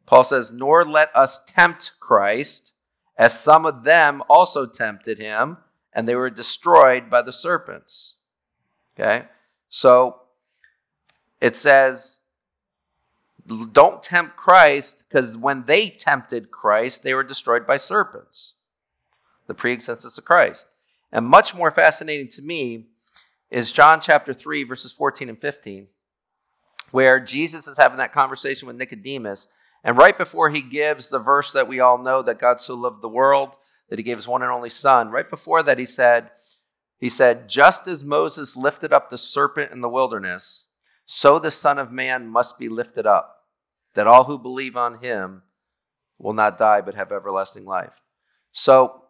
Paul 0.05 0.23
says, 0.23 0.51
Nor 0.51 0.85
let 0.85 1.15
us 1.15 1.43
tempt 1.45 1.93
Christ, 1.99 2.73
as 3.17 3.39
some 3.39 3.65
of 3.65 3.83
them 3.83 4.23
also 4.29 4.65
tempted 4.65 5.19
him, 5.19 5.57
and 5.93 6.07
they 6.07 6.15
were 6.15 6.29
destroyed 6.29 7.09
by 7.09 7.21
the 7.21 7.33
serpents. 7.33 8.15
Okay? 8.95 9.27
So 9.69 10.21
it 11.39 11.55
says, 11.55 12.20
don't 13.71 14.03
tempt 14.03 14.35
Christ, 14.35 15.05
because 15.07 15.37
when 15.37 15.65
they 15.65 15.89
tempted 15.89 16.51
Christ, 16.51 17.03
they 17.03 17.13
were 17.13 17.23
destroyed 17.23 17.65
by 17.65 17.77
serpents. 17.77 18.53
The 19.47 19.53
pre 19.53 19.73
existence 19.73 20.17
of 20.17 20.25
Christ. 20.25 20.67
And 21.11 21.25
much 21.25 21.53
more 21.55 21.71
fascinating 21.71 22.29
to 22.29 22.41
me 22.41 22.87
is 23.49 23.71
John 23.71 23.99
chapter 23.99 24.33
3, 24.33 24.63
verses 24.63 24.91
14 24.91 25.29
and 25.29 25.39
15, 25.39 25.87
where 26.91 27.19
Jesus 27.19 27.67
is 27.67 27.77
having 27.77 27.97
that 27.97 28.13
conversation 28.13 28.67
with 28.67 28.77
Nicodemus. 28.77 29.47
And 29.83 29.97
right 29.97 30.17
before 30.17 30.49
he 30.49 30.61
gives 30.61 31.09
the 31.09 31.19
verse 31.19 31.51
that 31.51 31.67
we 31.67 31.79
all 31.79 31.97
know 31.97 32.21
that 32.21 32.39
God 32.39 32.61
so 32.61 32.75
loved 32.75 33.01
the 33.01 33.09
world 33.09 33.55
that 33.89 33.99
he 33.99 34.03
gave 34.03 34.17
his 34.17 34.27
one 34.27 34.41
and 34.41 34.51
only 34.51 34.69
son, 34.69 35.09
right 35.09 35.29
before 35.29 35.63
that 35.63 35.77
he 35.77 35.85
said, 35.85 36.31
he 36.97 37.09
said, 37.09 37.49
just 37.49 37.87
as 37.87 38.03
Moses 38.03 38.55
lifted 38.55 38.93
up 38.93 39.09
the 39.09 39.17
serpent 39.17 39.71
in 39.71 39.81
the 39.81 39.89
wilderness, 39.89 40.67
so 41.05 41.39
the 41.39 41.51
Son 41.51 41.77
of 41.77 41.91
Man 41.91 42.27
must 42.27 42.57
be 42.57 42.69
lifted 42.69 43.05
up, 43.05 43.40
that 43.93 44.07
all 44.07 44.25
who 44.25 44.37
believe 44.37 44.75
on 44.75 44.99
him 44.99 45.43
will 46.17 46.33
not 46.33 46.57
die 46.57 46.81
but 46.81 46.95
have 46.95 47.11
everlasting 47.11 47.65
life. 47.65 48.01
So 48.51 49.01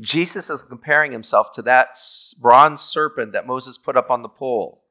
Jesus 0.00 0.50
is 0.50 0.62
comparing 0.62 1.12
himself 1.12 1.52
to 1.52 1.62
that 1.62 1.98
bronze 2.38 2.80
serpent 2.80 3.32
that 3.32 3.46
Moses 3.46 3.78
put 3.78 3.96
up 3.96 4.10
on 4.10 4.22
the 4.22 4.28
pole. 4.28 4.84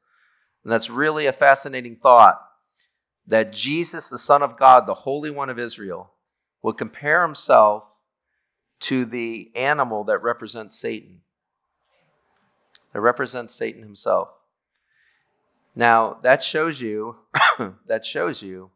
And 0.64 0.72
that's 0.72 0.90
really 0.90 1.26
a 1.26 1.34
fascinating 1.34 1.96
thought 1.96 2.40
that 3.26 3.54
Jesus, 3.54 4.10
the 4.10 4.18
Son 4.18 4.42
of 4.42 4.58
God, 4.58 4.86
the 4.86 4.94
Holy 4.94 5.30
One 5.30 5.50
of 5.50 5.60
Israel, 5.60 6.12
would 6.62 6.78
compare 6.78 7.22
himself 7.22 8.00
to 8.80 9.06
the 9.06 9.52
animal 9.56 10.04
that 10.06 10.22
represents 10.22 10.78
Satan, 10.78 11.22
that 12.94 13.02
represents 13.02 13.56
Satan 13.56 13.82
himself. 13.82 14.30
Now, 15.76 16.18
that 16.22 16.42
shows 16.42 16.82
you 16.82 17.18
that 17.88 18.06
shows 18.06 18.42
you 18.42 18.72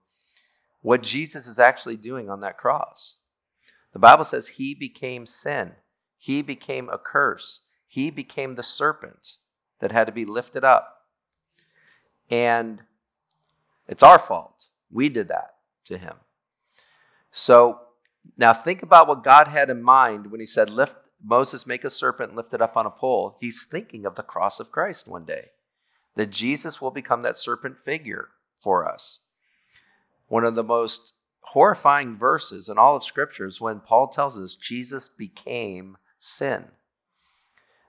what 0.82 1.04
Jesus 1.04 1.48
is 1.48 1.60
actually 1.60 1.98
doing 1.98 2.30
on 2.30 2.42
that 2.42 2.58
cross. 2.58 3.16
The 3.94 4.00
Bible 4.00 4.24
says 4.24 4.48
he 4.48 4.74
became 4.74 5.26
sin. 5.26 5.74
He 6.18 6.42
became 6.42 6.90
a 6.90 6.98
curse. 6.98 7.62
He 7.88 8.10
became 8.10 8.56
the 8.56 8.64
serpent 8.64 9.38
that 9.80 9.92
had 9.92 10.08
to 10.08 10.14
be 10.14 10.26
lifted 10.26 10.64
up. 10.64 11.08
And 12.30 12.84
it's 13.88 14.04
our 14.04 14.20
fault. 14.20 14.68
We 14.90 15.10
did 15.10 15.28
that 15.28 15.56
to 15.86 15.98
him. 15.98 16.16
So 17.32 17.80
now 18.38 18.54
think 18.54 18.84
about 18.84 19.08
what 19.08 19.24
God 19.24 19.48
had 19.48 19.70
in 19.70 19.84
mind 19.84 20.32
when 20.32 20.40
he 20.40 20.46
said, 20.46 20.70
Lift 20.70 20.96
Moses, 21.24 21.68
make 21.68 21.84
a 21.84 21.90
serpent 21.90 22.30
and 22.30 22.38
lift 22.38 22.54
it 22.54 22.62
up 22.62 22.78
on 22.78 22.86
a 22.86 22.92
pole. 22.92 23.38
He's 23.40 23.64
thinking 23.64 24.06
of 24.06 24.16
the 24.16 24.24
cross 24.24 24.60
of 24.60 24.72
Christ 24.72 25.08
one 25.08 25.26
day. 25.26 25.50
That 26.16 26.30
Jesus 26.30 26.82
will 26.82 26.92
become 26.92 27.22
that 27.22 27.38
serpent 27.38 27.78
figure 27.78 28.30
for 28.60 28.88
us. 28.88 29.20
One 30.32 30.46
of 30.46 30.56
the 30.56 30.64
most 30.64 31.12
horrifying 31.42 32.16
verses 32.16 32.70
in 32.70 32.78
all 32.78 32.96
of 32.96 33.04
Scripture 33.04 33.46
is 33.46 33.60
when 33.60 33.82
Paul 33.82 34.08
tells 34.08 34.40
us 34.40 34.56
Jesus 34.56 35.10
became 35.10 35.98
sin. 36.20 36.68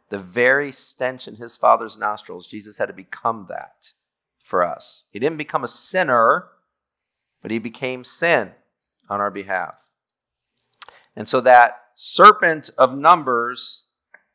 The 0.09 0.19
very 0.19 0.73
stench 0.73 1.29
in 1.29 1.37
his 1.37 1.57
father's 1.57 1.97
nostrils, 1.97 2.49
Jesus 2.49 2.79
had 2.79 2.87
to 2.87 2.93
become 2.93 3.47
that 3.49 3.93
for 4.43 4.67
us. 4.67 5.05
He 5.13 5.21
didn't 5.21 5.37
become 5.37 5.63
a 5.63 5.69
sinner, 5.69 6.49
but 7.43 7.53
he 7.53 7.61
became 7.61 8.03
sin 8.03 8.51
on 9.09 9.21
our 9.21 9.31
behalf. 9.31 9.87
And 11.15 11.29
so 11.29 11.41
that 11.43 11.77
serpent 11.95 12.71
of 12.77 12.93
numbers 12.93 13.85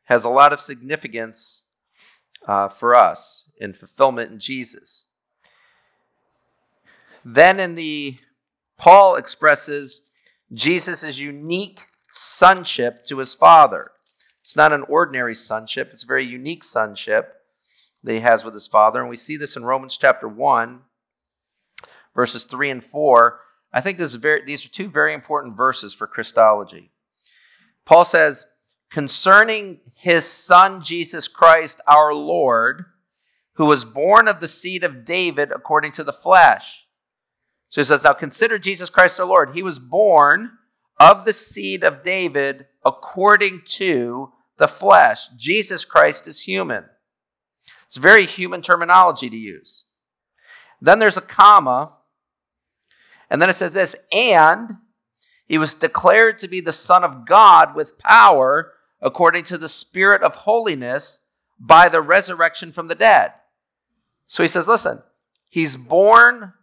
has 0.05 0.23
a 0.23 0.29
lot 0.29 0.53
of 0.53 0.61
significance 0.61 1.63
uh, 2.47 2.69
for 2.69 2.95
us 2.95 3.49
in 3.59 3.73
fulfillment 3.73 4.31
in 4.31 4.39
Jesus. 4.39 5.06
Then 7.29 7.59
in 7.59 7.75
the 7.75 8.19
Paul 8.77 9.17
expresses 9.17 10.03
Jesus' 10.53 11.17
unique 11.17 11.81
sonship 12.13 13.05
to 13.07 13.17
his 13.17 13.33
Father. 13.33 13.91
It's 14.41 14.55
not 14.55 14.71
an 14.71 14.83
ordinary 14.87 15.35
sonship, 15.35 15.89
it's 15.91 16.05
a 16.05 16.07
very 16.07 16.25
unique 16.25 16.63
sonship 16.63 17.33
that 18.03 18.13
he 18.13 18.21
has 18.21 18.45
with 18.45 18.53
his 18.53 18.65
Father. 18.65 19.01
And 19.01 19.09
we 19.09 19.17
see 19.17 19.35
this 19.35 19.57
in 19.57 19.65
Romans 19.65 19.97
chapter 19.97 20.25
1, 20.25 20.79
verses 22.15 22.45
3 22.45 22.69
and 22.69 22.83
4. 22.83 23.41
I 23.73 23.81
think 23.81 23.97
this 23.97 24.11
is 24.11 24.15
very, 24.15 24.45
these 24.45 24.65
are 24.65 24.69
two 24.69 24.87
very 24.87 25.13
important 25.13 25.57
verses 25.57 25.93
for 25.93 26.07
Christology. 26.07 26.91
Paul 27.83 28.05
says, 28.05 28.45
concerning 28.89 29.81
his 29.93 30.23
Son, 30.25 30.81
Jesus 30.81 31.27
Christ, 31.27 31.81
our 31.87 32.13
Lord, 32.13 32.85
who 33.55 33.65
was 33.65 33.83
born 33.83 34.29
of 34.29 34.39
the 34.39 34.47
seed 34.47 34.85
of 34.85 35.03
David 35.03 35.51
according 35.51 35.91
to 35.93 36.05
the 36.05 36.13
flesh. 36.13 36.86
So 37.69 37.81
he 37.81 37.85
says, 37.85 38.03
Now 38.03 38.13
consider 38.13 38.57
Jesus 38.57 38.89
Christ 38.89 39.19
our 39.19 39.25
Lord. 39.25 39.53
He 39.53 39.63
was 39.63 39.79
born 39.79 40.51
of 40.99 41.25
the 41.25 41.33
seed 41.33 41.83
of 41.83 42.03
David 42.03 42.65
according 42.85 43.61
to 43.65 44.31
the 44.57 44.67
flesh. 44.67 45.27
Jesus 45.37 45.85
Christ 45.85 46.27
is 46.27 46.41
human. 46.41 46.85
It's 47.85 47.97
very 47.97 48.25
human 48.25 48.61
terminology 48.61 49.29
to 49.29 49.37
use. 49.37 49.85
Then 50.81 50.99
there's 50.99 51.17
a 51.17 51.21
comma, 51.21 51.93
and 53.29 53.41
then 53.41 53.49
it 53.49 53.55
says 53.55 53.73
this, 53.73 53.95
and 54.11 54.77
he 55.47 55.57
was 55.57 55.73
declared 55.73 56.37
to 56.39 56.47
be 56.47 56.59
the 56.59 56.73
Son 56.73 57.03
of 57.03 57.25
God 57.25 57.75
with 57.75 57.97
power 57.97 58.73
according 59.01 59.43
to 59.45 59.57
the 59.57 59.69
Spirit 59.69 60.21
of 60.21 60.35
holiness 60.35 61.25
by 61.59 61.89
the 61.89 62.01
resurrection 62.01 62.71
from 62.71 62.87
the 62.87 62.95
dead. 62.95 63.33
So 64.27 64.43
he 64.43 64.49
says, 64.49 64.67
listen, 64.67 65.01
he's 65.47 65.77
born 65.77 66.53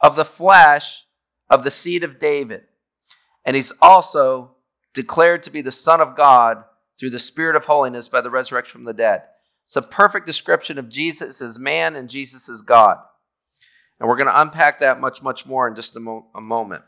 of 0.00 0.16
the 0.16 0.24
flesh 0.24 1.04
of 1.48 1.64
the 1.64 1.70
seed 1.70 2.04
of 2.04 2.18
David, 2.18 2.62
and 3.44 3.56
he's 3.56 3.72
also 3.82 4.52
declared 4.94 5.42
to 5.44 5.50
be 5.50 5.60
the 5.60 5.70
Son 5.70 6.00
of 6.00 6.16
God 6.16 6.64
through 6.98 7.10
the 7.10 7.18
Spirit 7.18 7.56
of 7.56 7.66
holiness 7.66 8.08
by 8.08 8.20
the 8.20 8.30
resurrection 8.30 8.72
from 8.72 8.84
the 8.84 8.92
dead. 8.92 9.22
It's 9.64 9.76
a 9.76 9.82
perfect 9.82 10.26
description 10.26 10.78
of 10.78 10.88
Jesus 10.88 11.40
as 11.40 11.58
man 11.58 11.96
and 11.96 12.08
Jesus 12.08 12.48
as 12.48 12.62
God. 12.62 12.98
And 13.98 14.08
we're 14.08 14.16
going 14.16 14.28
to 14.28 14.40
unpack 14.40 14.80
that 14.80 15.00
much, 15.00 15.22
much 15.22 15.46
more 15.46 15.68
in 15.68 15.74
just 15.74 15.94
a, 15.94 16.00
mo- 16.00 16.26
a 16.34 16.40
moment. 16.40 16.82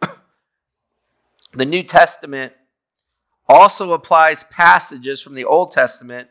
the 1.52 1.64
New 1.64 1.82
Testament 1.82 2.52
also 3.48 3.92
applies 3.92 4.44
passages 4.44 5.20
from 5.20 5.34
the 5.34 5.44
Old 5.44 5.70
Testament 5.70 6.28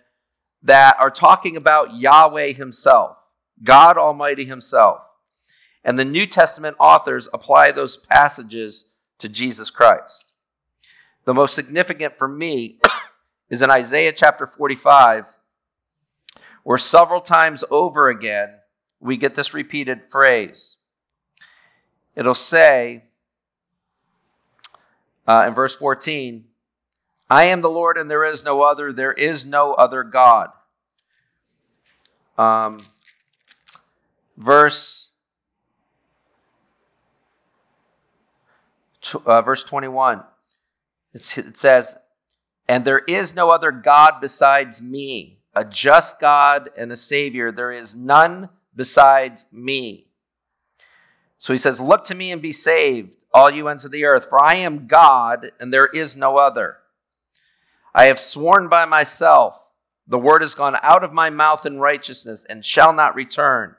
that 0.63 0.95
are 0.99 1.11
talking 1.11 1.57
about 1.57 1.95
Yahweh 1.95 2.53
Himself, 2.53 3.17
God 3.63 3.97
Almighty 3.97 4.45
Himself. 4.45 5.04
And 5.85 5.99
the 5.99 6.03
New 6.03 6.25
Testament 6.25 6.75
authors 6.79 7.29
apply 7.31 7.71
those 7.71 7.95
passages 7.95 8.89
to 9.19 9.29
Jesus 9.29 9.69
Christ. 9.69 10.25
The 11.25 11.33
most 11.33 11.53
significant 11.53 12.17
for 12.17 12.27
me 12.27 12.79
is 13.49 13.61
in 13.61 13.69
Isaiah 13.69 14.11
chapter 14.11 14.47
45, 14.47 15.27
where 16.63 16.79
several 16.79 17.21
times 17.21 17.63
over 17.69 18.09
again 18.09 18.55
we 18.99 19.15
get 19.15 19.35
this 19.35 19.53
repeated 19.53 20.03
phrase. 20.03 20.77
It'll 22.15 22.33
say 22.33 23.03
uh, 25.27 25.45
in 25.47 25.53
verse 25.53 25.75
14, 25.75 26.45
I 27.29 27.43
am 27.45 27.61
the 27.61 27.69
Lord 27.69 27.97
and 27.97 28.09
there 28.09 28.25
is 28.25 28.43
no 28.43 28.63
other. 28.63 28.91
There 28.91 29.13
is 29.13 29.45
no 29.45 29.73
other 29.73 30.03
God. 30.03 30.49
Um, 32.37 32.81
verse 34.35 35.04
uh, 39.25 39.41
verse 39.41 39.63
21 39.63 40.23
it 41.13 41.57
says 41.57 41.97
and 42.67 42.83
there 42.83 42.99
is 42.99 43.35
no 43.35 43.49
other 43.49 43.71
god 43.71 44.19
besides 44.19 44.81
me. 44.81 45.39
A 45.55 45.63
just 45.63 46.19
god 46.19 46.69
and 46.75 46.91
a 46.91 46.97
savior 46.97 47.51
there 47.51 47.71
is 47.71 47.95
none 47.95 48.49
besides 48.75 49.47
me. 49.51 50.07
So 51.37 51.53
he 51.53 51.59
says 51.59 51.79
look 51.79 52.03
to 52.05 52.15
me 52.15 52.31
and 52.31 52.41
be 52.41 52.51
saved 52.51 53.15
all 53.33 53.49
you 53.49 53.67
ends 53.67 53.85
of 53.85 53.91
the 53.91 54.05
earth 54.05 54.29
for 54.29 54.41
i 54.41 54.55
am 54.55 54.87
god 54.87 55.51
and 55.59 55.71
there 55.71 55.87
is 55.87 56.17
no 56.17 56.37
other. 56.37 56.77
I 57.93 58.05
have 58.05 58.19
sworn 58.19 58.67
by 58.67 58.83
myself, 58.83 59.71
the 60.05 60.19
word 60.19 60.41
has 60.41 60.53
gone 60.53 60.77
out 60.81 61.03
of 61.03 61.13
my 61.13 61.29
mouth 61.29 61.65
in 61.65 61.79
righteousness 61.79 62.45
and 62.49 62.65
shall 62.65 62.91
not 62.91 63.15
return, 63.15 63.75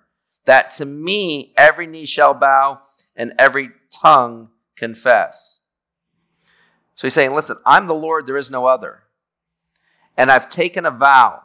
that 0.46 0.70
to 0.72 0.86
me 0.86 1.52
every 1.58 1.86
knee 1.86 2.06
shall 2.06 2.32
bow 2.32 2.80
and 3.14 3.34
every 3.38 3.72
tongue 3.90 4.48
confess. 4.76 5.60
So 6.94 7.06
he's 7.06 7.14
saying, 7.14 7.34
listen, 7.34 7.56
I'm 7.66 7.86
the 7.86 7.94
Lord, 7.94 8.26
there 8.26 8.36
is 8.36 8.50
no 8.50 8.66
other. 8.66 9.02
And 10.16 10.30
I've 10.30 10.48
taken 10.48 10.86
a 10.86 10.90
vow 10.90 11.42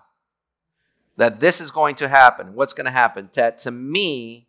that 1.17 1.39
this 1.39 1.59
is 1.59 1.71
going 1.71 1.95
to 1.95 2.07
happen. 2.07 2.53
What's 2.53 2.73
going 2.73 2.85
to 2.85 2.91
happen? 2.91 3.29
That 3.33 3.57
to 3.59 3.71
me, 3.71 4.47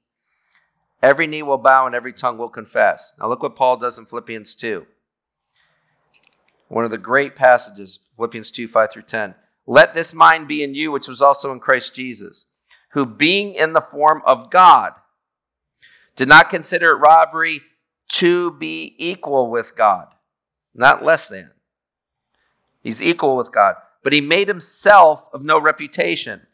every 1.03 1.27
knee 1.27 1.43
will 1.43 1.59
bow 1.59 1.87
and 1.87 1.95
every 1.95 2.13
tongue 2.13 2.39
will 2.39 2.49
confess. 2.49 3.15
Now, 3.19 3.29
look 3.29 3.43
what 3.43 3.57
Paul 3.57 3.77
does 3.77 3.99
in 3.99 4.07
Philippians 4.07 4.55
2. 4.55 4.87
One 6.69 6.85
of 6.85 6.91
the 6.91 6.99
great 6.99 7.37
passages, 7.37 8.01
Philippians 8.17 8.51
2 8.51 8.69
5 8.69 8.93
through 8.93 9.03
10. 9.03 9.35
Let 9.67 9.95
this 9.95 10.15
mind 10.15 10.49
be 10.49 10.63
in 10.63 10.75
you, 10.75 10.91
which 10.91 11.09
was 11.09 11.21
also 11.21 11.53
in 11.53 11.61
Christ 11.61 11.95
Jesus, 11.95 12.47
who 12.91 13.05
being 13.05 13.55
in 13.55 13.75
the 13.75 13.81
form 13.81 14.23
of 14.25 14.51
God, 14.51 14.95
did 16.17 16.29
not 16.29 16.51
consider 16.51 16.93
it 16.93 17.01
robbery 17.01 17.61
to 18.09 18.53
be 18.53 18.95
equal 18.99 19.51
with 19.51 19.77
God, 19.77 20.09
not 20.75 21.05
less 21.05 21.29
than. 21.29 21.53
He's 22.83 23.03
equal 23.03 23.37
with 23.37 23.53
God. 23.53 23.77
But 24.03 24.13
he 24.13 24.21
made 24.21 24.49
himself 24.49 25.29
of 25.33 25.45
no 25.45 25.61
reputation, 25.61 26.47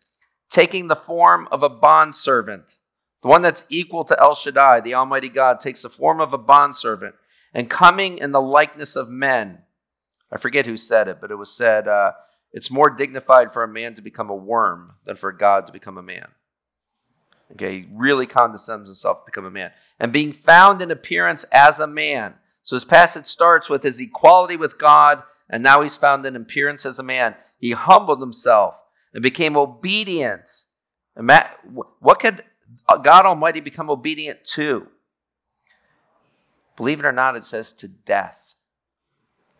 taking 0.50 0.88
the 0.88 0.96
form 0.96 1.48
of 1.50 1.62
a 1.62 1.68
bondservant. 1.68 2.76
The 3.22 3.28
one 3.28 3.42
that's 3.42 3.66
equal 3.68 4.04
to 4.04 4.20
El 4.20 4.34
Shaddai, 4.34 4.80
the 4.80 4.94
Almighty 4.94 5.28
God, 5.28 5.60
takes 5.60 5.82
the 5.82 5.88
form 5.88 6.20
of 6.20 6.32
a 6.32 6.38
bondservant, 6.38 7.14
and 7.54 7.70
coming 7.70 8.18
in 8.18 8.32
the 8.32 8.40
likeness 8.40 8.94
of 8.96 9.08
men. 9.08 9.62
I 10.30 10.36
forget 10.36 10.66
who 10.66 10.76
said 10.76 11.08
it, 11.08 11.18
but 11.20 11.30
it 11.30 11.36
was 11.36 11.50
said, 11.50 11.88
uh, 11.88 12.12
it's 12.52 12.70
more 12.70 12.90
dignified 12.90 13.52
for 13.52 13.62
a 13.62 13.68
man 13.68 13.94
to 13.94 14.02
become 14.02 14.30
a 14.30 14.34
worm 14.34 14.94
than 15.04 15.16
for 15.16 15.32
God 15.32 15.66
to 15.66 15.72
become 15.72 15.98
a 15.98 16.02
man. 16.02 16.28
Okay, 17.52 17.80
he 17.80 17.88
really 17.92 18.26
condescends 18.26 18.88
himself 18.88 19.20
to 19.20 19.26
become 19.26 19.46
a 19.46 19.50
man. 19.50 19.72
And 19.98 20.12
being 20.12 20.32
found 20.32 20.82
in 20.82 20.90
appearance 20.90 21.44
as 21.44 21.78
a 21.78 21.86
man. 21.86 22.34
So 22.62 22.76
his 22.76 22.84
passage 22.84 23.26
starts 23.26 23.70
with 23.70 23.82
his 23.82 23.98
equality 23.98 24.56
with 24.56 24.78
God, 24.78 25.22
and 25.48 25.62
now 25.62 25.80
he's 25.80 25.96
found 25.96 26.26
in 26.26 26.36
appearance 26.36 26.84
as 26.84 26.98
a 26.98 27.02
man. 27.02 27.34
He 27.58 27.70
humbled 27.70 28.20
himself 28.20 28.84
and 29.14 29.22
became 29.22 29.56
obedient. 29.56 30.64
What 31.14 32.20
could 32.20 32.44
God 33.02 33.24
Almighty 33.24 33.60
become 33.60 33.88
obedient 33.88 34.44
to? 34.52 34.88
Believe 36.76 37.00
it 37.00 37.06
or 37.06 37.12
not, 37.12 37.34
it 37.34 37.46
says 37.46 37.72
to 37.72 37.88
death. 37.88 38.54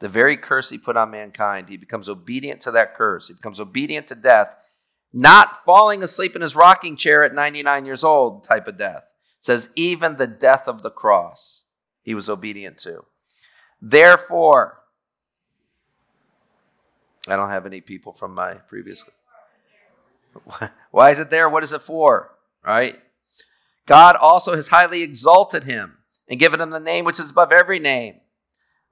The 0.00 0.08
very 0.08 0.36
curse 0.36 0.68
he 0.68 0.78
put 0.78 0.96
on 0.96 1.10
mankind, 1.10 1.70
he 1.70 1.76
becomes 1.76 2.08
obedient 2.08 2.60
to 2.60 2.70
that 2.72 2.94
curse. 2.94 3.28
He 3.28 3.34
becomes 3.34 3.58
obedient 3.58 4.06
to 4.08 4.14
death 4.14 4.54
not 5.12 5.64
falling 5.64 6.02
asleep 6.02 6.36
in 6.36 6.42
his 6.42 6.56
rocking 6.56 6.96
chair 6.96 7.24
at 7.24 7.34
99 7.34 7.86
years 7.86 8.04
old 8.04 8.44
type 8.44 8.68
of 8.68 8.78
death. 8.78 9.04
It 9.40 9.46
says, 9.46 9.68
even 9.74 10.16
the 10.16 10.26
death 10.26 10.68
of 10.68 10.82
the 10.82 10.90
cross, 10.90 11.62
he 12.02 12.14
was 12.14 12.28
obedient 12.28 12.78
to. 12.78 13.04
Therefore, 13.80 14.80
I 17.26 17.36
don't 17.36 17.50
have 17.50 17.66
any 17.66 17.80
people 17.80 18.12
from 18.12 18.34
my 18.34 18.54
previous. 18.54 19.04
Why 20.90 21.10
is 21.10 21.20
it 21.20 21.30
there? 21.30 21.48
What 21.48 21.62
is 21.62 21.72
it 21.72 21.82
for? 21.82 22.34
Right? 22.64 22.98
God 23.86 24.16
also 24.16 24.54
has 24.54 24.68
highly 24.68 25.02
exalted 25.02 25.64
him 25.64 25.98
and 26.28 26.40
given 26.40 26.60
him 26.60 26.70
the 26.70 26.80
name 26.80 27.04
which 27.04 27.20
is 27.20 27.30
above 27.30 27.52
every 27.52 27.78
name. 27.78 28.20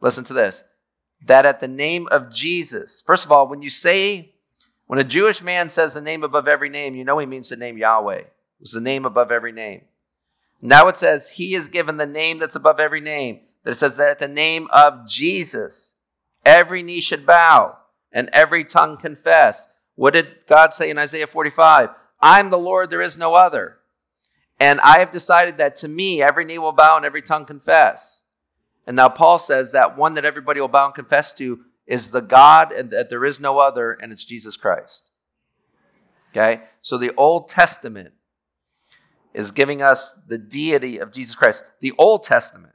Listen 0.00 0.25
to 0.25 0.32
this. 0.32 0.64
That 1.25 1.46
at 1.46 1.61
the 1.61 1.68
name 1.68 2.08
of 2.11 2.32
Jesus, 2.32 3.02
first 3.04 3.25
of 3.25 3.32
all, 3.32 3.49
when 3.49 3.62
you 3.62 3.70
say 3.70 4.35
when 4.87 4.99
a 4.99 5.05
Jewish 5.05 5.43
man 5.43 5.69
says 5.69 5.95
the 5.95 6.00
name 6.00 6.23
above 6.23 6.47
every 6.47 6.69
name, 6.69 6.95
you 6.95 7.05
know 7.05 7.19
he 7.19 7.26
means 7.26 7.49
the 7.49 7.57
name 7.57 7.76
Yahweh. 7.76 8.19
It 8.19 8.33
was 8.61 8.73
the 8.73 8.81
name 8.81 9.05
above 9.05 9.33
every 9.33 9.52
name. 9.52 9.83
Now 10.62 10.88
it 10.88 10.97
says 10.97 11.31
he 11.31 11.55
is 11.55 11.69
given 11.69 11.97
the 11.97 12.07
name 12.07 12.38
that's 12.38 12.57
above 12.57 12.81
every 12.81 13.00
name. 13.00 13.40
That 13.64 13.73
it 13.73 13.76
says 13.76 13.97
that 13.97 14.11
at 14.11 14.19
the 14.21 14.28
name 14.28 14.69
of 14.73 15.07
Jesus, 15.07 15.95
every 16.45 16.83
knee 16.83 17.00
should 17.00 17.26
bow 17.26 17.78
and 18.12 18.31
every 18.33 18.64
tongue 18.64 18.97
confess. 18.97 19.69
What 19.97 20.14
did 20.14 20.47
God 20.47 20.73
say 20.73 20.88
in 20.88 20.99
Isaiah 20.99 21.26
45? 21.26 21.90
I'm 22.21 22.50
the 22.50 22.59
Lord, 22.59 22.90
there 22.90 23.02
is 23.02 23.19
no 23.19 23.35
other. 23.35 23.78
And 24.59 24.81
I 24.81 25.00
have 25.00 25.12
decided 25.12 25.59
that 25.59 25.76
to 25.76 25.88
me, 25.88 26.23
every 26.23 26.45
knee 26.45 26.59
will 26.59 26.73
bow 26.73 26.97
and 26.97 27.05
every 27.05 27.23
tongue 27.23 27.45
confess. 27.45 28.23
And 28.87 28.97
now 28.97 29.09
Paul 29.09 29.38
says 29.38 29.73
that 29.73 29.99
one 29.99 30.14
that 30.14 30.25
everybody 30.25 30.61
will 30.61 30.69
bow 30.69 30.87
and 30.87 30.95
confess 30.95 31.34
to 31.34 31.60
is 31.86 32.10
the 32.10 32.20
God 32.20 32.72
and 32.72 32.90
that 32.90 33.10
there 33.10 33.25
is 33.25 33.40
no 33.40 33.58
other, 33.58 33.92
and 33.92 34.12
it's 34.12 34.25
Jesus 34.25 34.56
Christ. 34.56 35.04
Okay? 36.30 36.62
So 36.82 36.99
the 36.99 37.14
Old 37.16 37.49
Testament 37.49 38.12
is 39.32 39.52
giving 39.52 39.82
us 39.82 40.20
the 40.26 40.38
deity 40.38 40.99
of 40.99 41.12
Jesus 41.12 41.34
Christ. 41.34 41.62
The 41.80 41.92
Old 41.99 42.22
Testament, 42.22 42.75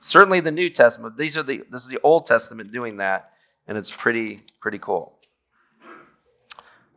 certainly 0.00 0.40
the 0.40 0.52
New 0.52 0.68
Testament, 0.68 1.16
these 1.16 1.36
are 1.36 1.42
the 1.42 1.64
this 1.70 1.82
is 1.82 1.88
the 1.88 2.00
Old 2.02 2.26
Testament 2.26 2.72
doing 2.72 2.98
that, 2.98 3.32
and 3.66 3.76
it's 3.76 3.90
pretty, 3.90 4.42
pretty 4.60 4.78
cool. 4.78 5.18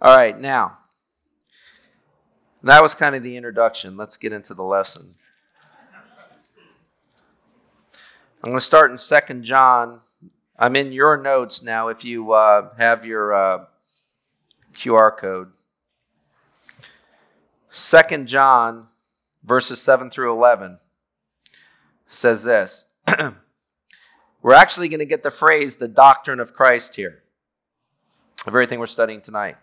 All 0.02 0.16
right, 0.16 0.40
now 0.40 0.78
that 2.64 2.82
was 2.82 2.94
kind 2.94 3.16
of 3.16 3.24
the 3.24 3.38
introduction. 3.38 3.98
Let's 3.98 4.18
get 4.18 4.34
into 4.34 4.54
the 4.54 4.64
lesson. 4.64 5.16
I'm 8.44 8.50
going 8.50 8.58
to 8.58 8.62
start 8.62 8.92
in 8.92 8.98
Second 8.98 9.44
John 9.44 10.00
I'm 10.62 10.76
in 10.76 10.92
your 10.92 11.18
notes 11.18 11.64
now 11.64 11.88
if 11.88 12.06
you 12.06 12.34
uh, 12.34 12.70
have 12.78 13.04
your 13.04 13.34
uh, 13.34 13.66
QR 14.76 15.18
code. 15.18 15.54
Second 17.72 18.28
John, 18.28 18.86
verses 19.44 19.82
7 19.82 20.12
through 20.12 20.32
11, 20.32 20.78
says 22.06 22.44
this. 22.44 22.86
we're 24.44 24.54
actually 24.54 24.88
going 24.88 25.00
to 25.00 25.06
get 25.06 25.24
the 25.24 25.32
phrase 25.32 25.78
the 25.78 25.88
doctrine 25.88 26.40
of 26.40 26.54
Christ 26.54 26.96
here, 26.96 27.24
of 28.42 28.50
everything 28.50 28.78
we're 28.78 28.86
studying 28.86 29.22
tonight. 29.22 29.58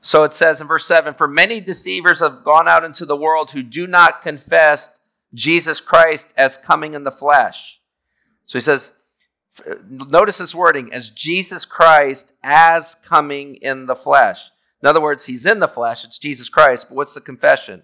So 0.00 0.22
it 0.22 0.34
says 0.34 0.60
in 0.60 0.68
verse 0.68 0.86
7 0.86 1.14
For 1.14 1.26
many 1.26 1.60
deceivers 1.60 2.20
have 2.20 2.44
gone 2.44 2.68
out 2.68 2.84
into 2.84 3.04
the 3.04 3.16
world 3.16 3.50
who 3.50 3.64
do 3.64 3.88
not 3.88 4.22
confess 4.22 5.00
Jesus 5.34 5.80
Christ 5.80 6.28
as 6.36 6.56
coming 6.56 6.94
in 6.94 7.02
the 7.02 7.10
flesh. 7.10 7.80
So 8.46 8.56
he 8.56 8.62
says, 8.62 8.92
notice 9.88 10.38
this 10.38 10.54
wording 10.54 10.92
as 10.92 11.10
Jesus 11.10 11.64
Christ 11.64 12.32
as 12.42 12.94
coming 12.94 13.56
in 13.56 13.86
the 13.86 13.94
flesh. 13.94 14.50
In 14.82 14.88
other 14.88 15.00
words, 15.00 15.24
he's 15.26 15.46
in 15.46 15.60
the 15.60 15.68
flesh, 15.68 16.04
it's 16.04 16.18
Jesus 16.18 16.48
Christ, 16.48 16.88
but 16.88 16.96
what's 16.96 17.14
the 17.14 17.20
confession? 17.20 17.82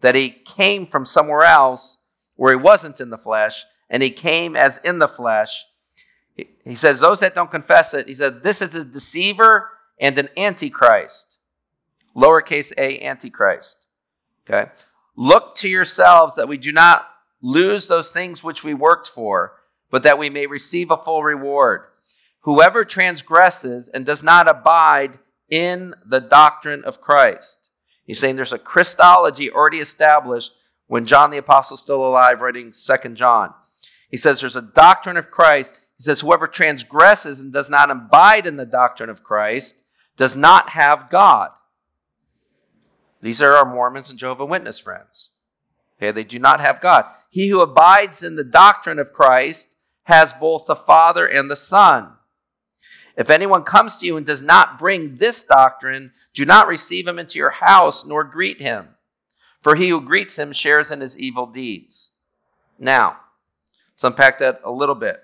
That 0.00 0.14
he 0.14 0.30
came 0.30 0.86
from 0.86 1.06
somewhere 1.06 1.42
else 1.42 1.98
where 2.36 2.52
he 2.52 2.60
wasn't 2.60 3.00
in 3.00 3.10
the 3.10 3.18
flesh, 3.18 3.64
and 3.88 4.02
he 4.02 4.10
came 4.10 4.56
as 4.56 4.78
in 4.78 4.98
the 4.98 5.08
flesh. 5.08 5.64
He 6.64 6.74
says, 6.74 7.00
Those 7.00 7.20
that 7.20 7.34
don't 7.34 7.50
confess 7.50 7.94
it, 7.94 8.08
he 8.08 8.14
said, 8.14 8.42
This 8.42 8.60
is 8.60 8.74
a 8.74 8.84
deceiver 8.84 9.68
and 10.00 10.18
an 10.18 10.28
antichrist. 10.36 11.38
Lowercase 12.16 12.72
a, 12.76 13.00
antichrist. 13.00 13.78
Okay? 14.44 14.70
Look 15.14 15.54
to 15.56 15.68
yourselves 15.68 16.34
that 16.36 16.48
we 16.48 16.56
do 16.56 16.72
not 16.72 17.08
lose 17.40 17.86
those 17.86 18.10
things 18.10 18.42
which 18.42 18.64
we 18.64 18.74
worked 18.74 19.08
for 19.08 19.54
but 19.92 20.02
that 20.02 20.18
we 20.18 20.30
may 20.30 20.46
receive 20.46 20.90
a 20.90 20.96
full 20.96 21.22
reward. 21.22 21.82
Whoever 22.40 22.84
transgresses 22.84 23.88
and 23.88 24.04
does 24.04 24.22
not 24.24 24.48
abide 24.48 25.20
in 25.48 25.94
the 26.04 26.18
doctrine 26.20 26.82
of 26.82 27.00
Christ. 27.00 27.68
He's 28.04 28.18
saying 28.18 28.34
there's 28.34 28.54
a 28.54 28.58
Christology 28.58 29.50
already 29.50 29.78
established 29.78 30.52
when 30.86 31.06
John 31.06 31.30
the 31.30 31.36
Apostle 31.36 31.76
is 31.76 31.80
still 31.80 32.04
alive, 32.04 32.40
writing 32.40 32.72
Second 32.72 33.16
John. 33.16 33.52
He 34.10 34.16
says 34.16 34.40
there's 34.40 34.56
a 34.56 34.62
doctrine 34.62 35.18
of 35.18 35.30
Christ. 35.30 35.78
He 35.98 36.04
says 36.04 36.20
whoever 36.20 36.48
transgresses 36.48 37.38
and 37.38 37.52
does 37.52 37.70
not 37.70 37.90
abide 37.90 38.46
in 38.46 38.56
the 38.56 38.66
doctrine 38.66 39.10
of 39.10 39.22
Christ 39.22 39.76
does 40.16 40.34
not 40.34 40.70
have 40.70 41.10
God. 41.10 41.50
These 43.20 43.42
are 43.42 43.52
our 43.52 43.66
Mormons 43.66 44.10
and 44.10 44.18
Jehovah 44.18 44.46
Witness 44.46 44.80
friends. 44.80 45.30
Okay, 45.98 46.10
they 46.10 46.24
do 46.24 46.38
not 46.38 46.60
have 46.60 46.80
God. 46.80 47.04
He 47.30 47.48
who 47.48 47.60
abides 47.60 48.22
in 48.22 48.36
the 48.36 48.42
doctrine 48.42 48.98
of 48.98 49.12
Christ 49.12 49.71
has 50.04 50.32
both 50.32 50.66
the 50.66 50.76
Father 50.76 51.26
and 51.26 51.50
the 51.50 51.56
Son. 51.56 52.12
If 53.16 53.30
anyone 53.30 53.62
comes 53.62 53.96
to 53.98 54.06
you 54.06 54.16
and 54.16 54.24
does 54.24 54.42
not 54.42 54.78
bring 54.78 55.16
this 55.16 55.42
doctrine, 55.44 56.12
do 56.32 56.44
not 56.44 56.66
receive 56.66 57.06
him 57.06 57.18
into 57.18 57.38
your 57.38 57.50
house 57.50 58.04
nor 58.04 58.24
greet 58.24 58.60
him, 58.60 58.88
for 59.60 59.74
he 59.74 59.90
who 59.90 60.00
greets 60.00 60.38
him 60.38 60.52
shares 60.52 60.90
in 60.90 61.00
his 61.00 61.18
evil 61.18 61.46
deeds. 61.46 62.10
Now, 62.78 63.18
let's 63.92 64.04
unpack 64.04 64.38
that 64.38 64.60
a 64.64 64.72
little 64.72 64.94
bit. 64.94 65.22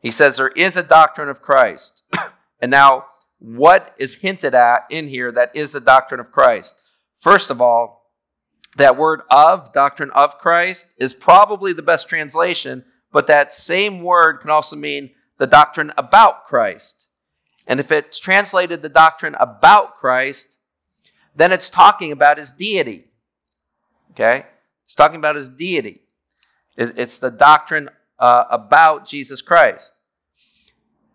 He 0.00 0.10
says 0.10 0.36
there 0.36 0.48
is 0.48 0.76
a 0.76 0.82
doctrine 0.82 1.28
of 1.28 1.42
Christ. 1.42 2.02
and 2.60 2.70
now, 2.70 3.06
what 3.40 3.94
is 3.98 4.16
hinted 4.16 4.54
at 4.54 4.84
in 4.90 5.08
here 5.08 5.32
that 5.32 5.54
is 5.54 5.72
the 5.72 5.80
doctrine 5.80 6.20
of 6.20 6.32
Christ? 6.32 6.80
First 7.14 7.50
of 7.50 7.60
all, 7.60 8.12
that 8.76 8.96
word 8.96 9.22
of, 9.30 9.72
doctrine 9.72 10.10
of 10.10 10.38
Christ, 10.38 10.88
is 10.98 11.14
probably 11.14 11.72
the 11.72 11.82
best 11.82 12.08
translation 12.08 12.84
but 13.12 13.26
that 13.26 13.52
same 13.52 14.02
word 14.02 14.40
can 14.40 14.50
also 14.50 14.76
mean 14.76 15.10
the 15.38 15.46
doctrine 15.46 15.92
about 15.96 16.44
Christ. 16.44 17.06
And 17.66 17.80
if 17.80 17.92
it's 17.92 18.18
translated 18.18 18.82
the 18.82 18.88
doctrine 18.88 19.36
about 19.38 19.94
Christ, 19.94 20.58
then 21.34 21.52
it's 21.52 21.70
talking 21.70 22.12
about 22.12 22.38
his 22.38 22.52
deity. 22.52 23.10
Okay? 24.12 24.46
It's 24.84 24.94
talking 24.94 25.16
about 25.16 25.36
his 25.36 25.50
deity. 25.50 26.00
It's 26.76 27.18
the 27.18 27.30
doctrine 27.30 27.90
uh, 28.18 28.44
about 28.50 29.06
Jesus 29.06 29.42
Christ. 29.42 29.94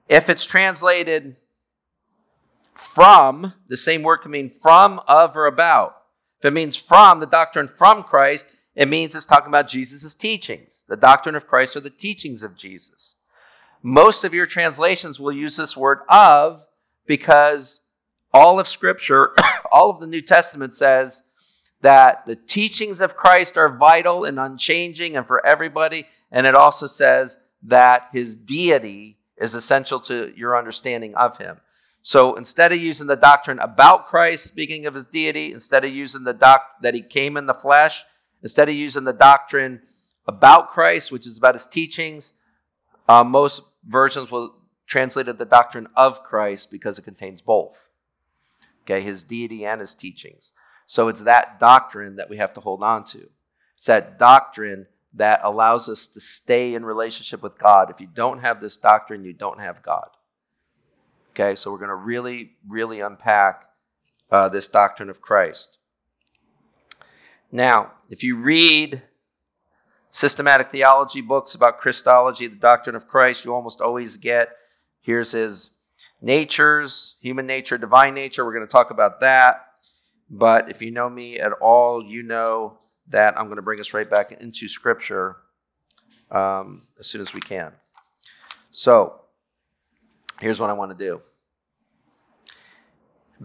If 0.10 0.29
it's 0.29 0.45
translated 0.45 1.38
from, 2.75 3.53
the 3.67 3.77
same 3.77 4.03
word 4.03 4.17
can 4.17 4.32
mean 4.32 4.49
from, 4.49 4.99
of, 5.08 5.36
or 5.36 5.45
about. 5.45 5.95
If 6.39 6.45
it 6.45 6.51
means 6.51 6.75
from, 6.75 7.19
the 7.19 7.25
doctrine 7.25 7.67
from 7.67 8.03
Christ, 8.03 8.53
it 8.76 8.88
means 8.88 9.16
it's 9.16 9.26
talking 9.26 9.50
about 9.50 9.68
Jesus' 9.68 10.16
teachings. 10.16 10.86
The 10.88 10.98
doctrine 10.98 11.36
of 11.36 11.48
Christ 11.48 11.76
or 11.76 11.80
the 11.80 11.90
teachings 11.90 12.44
of 12.44 12.56
Jesus. 12.56 13.16
Most 13.84 14.24
of 14.24 14.34
your 14.34 14.46
translations 14.46 15.20
will 15.20 15.32
use 15.32 15.58
this 15.58 15.78
word 15.78 16.00
of 16.10 16.66
because 17.06 17.82
all 18.34 18.60
of 18.60 18.68
Scripture, 18.68 19.36
all 19.72 19.90
of 19.90 20.00
the 20.00 20.08
New 20.08 20.22
Testament 20.22 20.74
says 20.74 21.24
that 21.82 22.26
the 22.26 22.36
teachings 22.36 23.02
of 23.02 23.16
Christ 23.16 23.58
are 23.58 23.78
vital 23.78 24.24
and 24.24 24.40
unchanging 24.40 25.18
and 25.18 25.28
for 25.28 25.46
everybody. 25.46 26.08
And 26.32 26.48
it 26.48 26.56
also 26.56 26.88
says 26.88 27.38
that 27.64 28.08
his 28.12 28.38
deity 28.38 29.18
is 29.38 29.54
essential 29.54 30.00
to 30.00 30.34
your 30.36 30.58
understanding 30.58 31.14
of 31.16 31.38
him. 31.38 31.58
So 32.02 32.36
instead 32.36 32.72
of 32.72 32.80
using 32.80 33.08
the 33.08 33.16
doctrine 33.16 33.60
about 33.60 34.08
Christ, 34.08 34.46
speaking 34.46 34.86
of 34.86 34.94
his 34.94 35.06
deity, 35.06 35.54
instead 35.54 35.86
of 35.86 35.94
using 35.94 36.24
the 36.24 36.34
doc 36.34 36.64
that 36.82 36.94
he 36.94 37.02
came 37.02 37.38
in 37.38 37.46
the 37.46 37.54
flesh, 37.54 38.04
instead 38.43 38.69
of 38.69 38.75
using 38.75 39.06
the 39.06 39.13
doctrine 39.13 39.82
about 40.27 40.69
Christ, 40.69 41.12
which 41.12 41.25
is 41.25 41.38
about 41.38 41.56
his 41.56 41.65
teachings, 41.65 42.34
uh, 43.10 43.23
most 43.23 43.63
versions 43.86 44.29
will 44.29 44.56
translate 44.86 45.27
it 45.27 45.38
the 45.38 45.45
doctrine 45.45 45.88
of 45.95 46.23
Christ 46.23 46.69
because 46.69 46.99
it 46.99 47.03
contains 47.03 47.41
both. 47.41 47.89
Okay, 48.84 49.01
his 49.01 49.23
deity 49.23 49.65
and 49.65 49.82
his 49.82 49.95
teachings. 49.95 50.53
So 50.86 51.08
it's 51.08 51.21
that 51.21 51.60
doctrine 51.60 52.17
that 52.17 52.29
we 52.29 52.38
have 52.38 52.53
to 52.53 52.62
hold 52.62 52.84
on 52.84 53.06
to. 53.06 53.29
It's 53.75 53.86
that 53.86 54.19
doctrine 54.19 54.88
that 55.13 55.39
allows 55.43 55.88
us 55.89 56.08
to 56.08 56.19
stay 56.19 56.73
in 56.73 56.84
relationship 56.84 57.41
with 57.41 57.58
God. 57.58 57.89
If 57.89 58.01
you 58.01 58.08
don't 58.08 58.39
have 58.39 58.60
this 58.60 58.77
doctrine, 58.77 59.23
you 59.23 59.34
don't 59.34 59.60
have 59.60 59.82
God. 59.82 60.10
Okay, 61.32 61.56
so 61.56 61.71
we're 61.71 61.77
going 61.77 61.89
to 61.89 61.95
really, 61.95 62.51
really 62.67 62.99
unpack 62.99 63.65
uh, 64.32 64.49
this 64.49 64.67
doctrine 64.67 65.10
of 65.10 65.21
Christ. 65.21 65.77
Now, 67.54 67.92
if 68.10 68.24
you 68.24 68.38
read 68.38 69.04
systematic 70.10 70.72
theology 70.72 71.22
books 71.22 71.54
about 71.54 71.78
Christology, 71.78 72.48
the 72.48 72.56
doctrine 72.56 72.96
of 72.96 73.08
Christ, 73.08 73.46
you 73.46 73.54
almost 73.54 73.80
always 73.80 74.18
get 74.18 74.50
here's 75.02 75.34
his 75.34 75.70
natures, 76.20 77.16
human 77.22 77.46
nature, 77.46 77.78
divine 77.78 78.16
nature. 78.16 78.44
We're 78.44 78.56
going 78.56 78.66
to 78.66 78.72
talk 78.72 78.89
about 78.89 79.20
that. 79.20 79.68
But 80.32 80.72
if 80.72 80.82
you 80.82 80.89
know 80.89 81.08
me 81.08 81.39
at 81.39 81.52
all, 81.62 82.04
you 82.04 82.24
know 82.24 82.80
that 83.10 83.38
I'm 83.38 83.46
going 83.46 83.58
to 83.58 83.62
bring 83.62 83.80
us 83.80 83.94
right 83.94 84.10
back 84.10 84.32
into 84.32 84.68
Scripture 84.68 85.36
um, 86.32 86.82
as 87.00 87.06
soon 87.06 87.22
as 87.22 87.36
we 87.36 87.39
can. 87.39 87.72
So, 88.72 89.22
here's 90.39 90.60
what 90.60 90.72
I 90.72 90.74
want 90.74 90.98
to 90.98 90.98
do. 90.98 91.22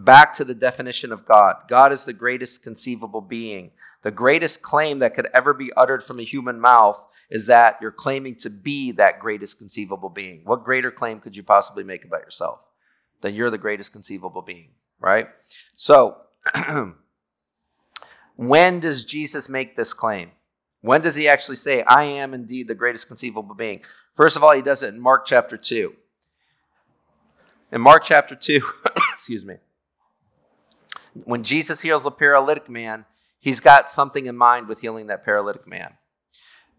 Back 0.05 0.33
to 0.35 0.45
the 0.45 0.55
definition 0.55 1.11
of 1.11 1.27
God. 1.27 1.57
God 1.69 1.91
is 1.91 2.05
the 2.05 2.13
greatest 2.13 2.63
conceivable 2.63 3.21
being. 3.21 3.73
The 4.03 4.13
greatest 4.13 4.63
claim 4.63 5.01
that 5.01 5.15
could 5.15 5.27
ever 5.35 5.53
be 5.53 5.73
uttered 5.77 6.05
from 6.05 6.21
a 6.21 6.25
human 6.25 6.61
mouth 6.61 7.05
is 7.31 7.47
that 7.47 7.79
you're 7.83 7.91
claiming 7.91 8.37
to 8.37 8.51
be 8.51 8.93
that 8.93 9.19
greatest 9.19 9.59
conceivable 9.59 10.09
being. 10.09 10.43
What 10.45 10.65
greater 10.65 10.93
claim 10.93 11.19
could 11.19 11.37
you 11.37 11.43
possibly 11.43 11.83
make 11.83 12.05
about 12.05 12.21
yourself 12.21 12.67
than 13.23 13.35
you're 13.35 13.51
the 13.51 13.59
greatest 13.59 13.93
conceivable 13.93 14.43
being, 14.43 14.71
right? 15.01 15.29
So, 15.75 16.19
when 18.37 18.79
does 18.79 19.05
Jesus 19.05 19.49
make 19.49 19.77
this 19.77 19.93
claim? 19.93 20.31
When 20.81 21.01
does 21.01 21.17
he 21.17 21.29
actually 21.29 21.57
say, 21.57 21.83
I 21.83 22.05
am 22.05 22.35
indeed 22.35 22.69
the 22.69 22.75
greatest 22.77 23.09
conceivable 23.09 23.57
being? 23.57 23.81
First 24.15 24.37
of 24.37 24.45
all, 24.45 24.55
he 24.55 24.63
does 24.63 24.85
it 24.85 24.95
in 24.95 25.01
Mark 25.01 25.27
chapter 25.27 25.57
2. 25.57 25.93
In 27.73 27.81
Mark 27.81 28.05
chapter 28.05 28.37
2, 28.37 28.61
excuse 29.13 29.45
me, 29.45 29.57
when 31.25 31.43
Jesus 31.43 31.81
heals 31.81 32.05
a 32.07 32.11
paralytic 32.11 32.69
man, 32.69 33.05
he's 33.39 33.61
got 33.61 33.91
something 33.91 34.27
in 34.27 34.37
mind 34.37 34.69
with 34.69 34.81
healing 34.81 35.07
that 35.09 35.25
paralytic 35.25 35.67
man. 35.67 35.95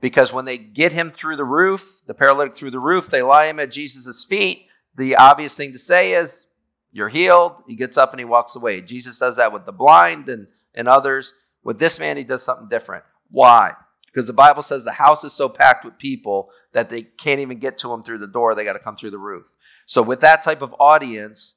Because 0.02 0.32
when 0.32 0.46
they 0.46 0.58
get 0.58 0.94
him 0.94 1.12
through 1.12 1.36
the 1.36 1.46
roof, 1.46 2.02
the 2.06 2.14
paralytic 2.14 2.56
through 2.56 2.72
the 2.72 2.80
roof, 2.80 3.08
they 3.08 3.22
lie 3.22 3.48
him 3.48 3.60
at 3.60 3.72
Jesus' 3.72 4.24
feet. 4.24 4.68
The 4.96 5.16
obvious 5.16 5.56
thing 5.56 5.74
to 5.74 5.80
say 5.80 6.14
is, 6.14 6.46
You're 6.92 7.10
healed. 7.10 7.64
He 7.68 7.76
gets 7.76 7.98
up 7.98 8.12
and 8.12 8.20
he 8.20 8.26
walks 8.26 8.56
away. 8.56 8.82
Jesus 8.82 9.20
does 9.20 9.36
that 9.36 9.52
with 9.52 9.66
the 9.66 9.72
blind 9.72 10.30
and, 10.30 10.48
and 10.74 10.88
others. 10.88 11.34
With 11.64 11.80
this 11.80 12.00
man, 12.00 12.18
he 12.18 12.24
does 12.24 12.44
something 12.44 12.70
different. 12.70 13.04
Why? 13.30 13.74
Because 14.06 14.26
the 14.26 14.34
Bible 14.34 14.62
says 14.62 14.84
the 14.84 14.92
house 14.94 15.24
is 15.24 15.34
so 15.34 15.50
packed 15.50 15.86
with 15.86 16.00
people 16.00 16.50
that 16.72 16.90
they 16.90 17.04
can't 17.04 17.42
even 17.42 17.60
get 17.60 17.78
to 17.80 17.94
him 17.94 18.02
through 18.02 18.18
the 18.18 18.28
door. 18.28 18.56
They 18.56 18.66
got 18.66 18.74
to 18.74 18.80
come 18.80 18.96
through 18.96 19.12
the 19.12 19.20
roof. 19.20 19.54
So, 19.86 20.02
with 20.02 20.22
that 20.22 20.42
type 20.42 20.62
of 20.62 20.74
audience, 20.80 21.56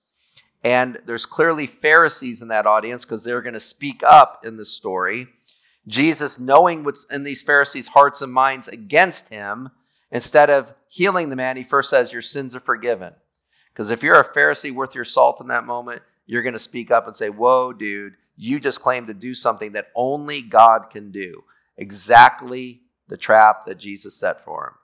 and 0.64 0.98
there's 1.06 1.26
clearly 1.26 1.66
Pharisees 1.66 2.40
in 2.40 2.48
that 2.48 2.66
audience 2.66 3.04
because 3.04 3.24
they're 3.24 3.42
going 3.42 3.54
to 3.54 3.60
speak 3.60 4.02
up 4.06 4.44
in 4.44 4.56
the 4.56 4.64
story. 4.64 5.26
Jesus, 5.88 6.38
knowing 6.38 6.84
what's 6.84 7.04
in 7.04 7.24
these 7.24 7.42
Pharisees' 7.42 7.88
hearts 7.88 8.22
and 8.22 8.32
minds 8.32 8.68
against 8.68 9.28
him, 9.28 9.70
instead 10.12 10.50
of 10.50 10.72
healing 10.88 11.30
the 11.30 11.36
man, 11.36 11.56
he 11.56 11.64
first 11.64 11.90
says, 11.90 12.12
Your 12.12 12.22
sins 12.22 12.54
are 12.54 12.60
forgiven. 12.60 13.14
Because 13.72 13.90
if 13.90 14.02
you're 14.02 14.20
a 14.20 14.24
Pharisee 14.24 14.72
worth 14.72 14.94
your 14.94 15.04
salt 15.04 15.40
in 15.40 15.48
that 15.48 15.66
moment, 15.66 16.02
you're 16.26 16.42
going 16.42 16.52
to 16.52 16.58
speak 16.58 16.90
up 16.90 17.06
and 17.06 17.16
say, 17.16 17.30
Whoa, 17.30 17.72
dude, 17.72 18.14
you 18.36 18.60
just 18.60 18.80
claim 18.80 19.06
to 19.06 19.14
do 19.14 19.34
something 19.34 19.72
that 19.72 19.88
only 19.96 20.42
God 20.42 20.90
can 20.90 21.10
do. 21.10 21.42
Exactly 21.76 22.82
the 23.08 23.16
trap 23.16 23.66
that 23.66 23.78
Jesus 23.78 24.14
set 24.14 24.44
for 24.44 24.68
him. 24.68 24.74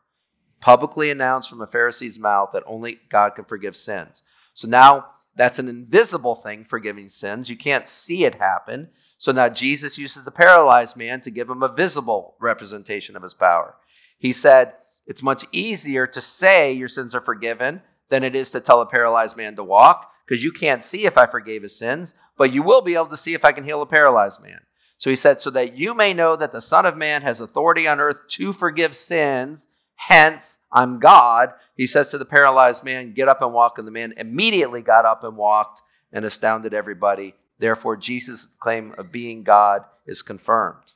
Publicly 0.60 1.10
announced 1.10 1.48
from 1.48 1.60
a 1.60 1.66
Pharisee's 1.66 2.18
mouth 2.18 2.50
that 2.52 2.64
only 2.66 2.98
God 3.08 3.36
can 3.36 3.44
forgive 3.44 3.76
sins. 3.76 4.24
So 4.54 4.66
now 4.66 5.06
that's 5.38 5.60
an 5.60 5.68
invisible 5.68 6.34
thing, 6.34 6.64
forgiving 6.64 7.06
sins. 7.06 7.48
You 7.48 7.56
can't 7.56 7.88
see 7.88 8.24
it 8.24 8.34
happen. 8.34 8.88
So 9.18 9.30
now 9.30 9.48
Jesus 9.48 9.96
uses 9.96 10.24
the 10.24 10.32
paralyzed 10.32 10.96
man 10.96 11.20
to 11.20 11.30
give 11.30 11.48
him 11.48 11.62
a 11.62 11.72
visible 11.72 12.34
representation 12.40 13.14
of 13.14 13.22
his 13.22 13.34
power. 13.34 13.76
He 14.18 14.32
said, 14.32 14.74
It's 15.06 15.22
much 15.22 15.44
easier 15.52 16.08
to 16.08 16.20
say 16.20 16.72
your 16.72 16.88
sins 16.88 17.14
are 17.14 17.20
forgiven 17.20 17.82
than 18.08 18.24
it 18.24 18.34
is 18.34 18.50
to 18.50 18.60
tell 18.60 18.80
a 18.80 18.86
paralyzed 18.86 19.36
man 19.36 19.54
to 19.54 19.62
walk, 19.62 20.10
because 20.26 20.42
you 20.42 20.50
can't 20.50 20.82
see 20.82 21.06
if 21.06 21.16
I 21.16 21.26
forgave 21.26 21.62
his 21.62 21.78
sins, 21.78 22.16
but 22.36 22.52
you 22.52 22.64
will 22.64 22.82
be 22.82 22.94
able 22.94 23.06
to 23.06 23.16
see 23.16 23.34
if 23.34 23.44
I 23.44 23.52
can 23.52 23.64
heal 23.64 23.80
a 23.80 23.86
paralyzed 23.86 24.42
man. 24.42 24.62
So 24.96 25.08
he 25.08 25.16
said, 25.16 25.40
So 25.40 25.50
that 25.50 25.76
you 25.76 25.94
may 25.94 26.12
know 26.12 26.34
that 26.34 26.50
the 26.50 26.60
Son 26.60 26.84
of 26.84 26.96
Man 26.96 27.22
has 27.22 27.40
authority 27.40 27.86
on 27.86 28.00
earth 28.00 28.26
to 28.30 28.52
forgive 28.52 28.92
sins 28.92 29.68
Hence, 30.00 30.60
I'm 30.72 31.00
God. 31.00 31.54
He 31.76 31.88
says 31.88 32.10
to 32.10 32.18
the 32.18 32.24
paralyzed 32.24 32.84
man, 32.84 33.12
Get 33.12 33.28
up 33.28 33.42
and 33.42 33.52
walk. 33.52 33.78
And 33.78 33.86
the 33.86 33.92
man 33.92 34.14
immediately 34.16 34.80
got 34.80 35.04
up 35.04 35.24
and 35.24 35.36
walked 35.36 35.82
and 36.12 36.24
astounded 36.24 36.72
everybody. 36.72 37.34
Therefore, 37.58 37.96
Jesus' 37.96 38.46
claim 38.60 38.94
of 38.96 39.10
being 39.10 39.42
God 39.42 39.82
is 40.06 40.22
confirmed. 40.22 40.92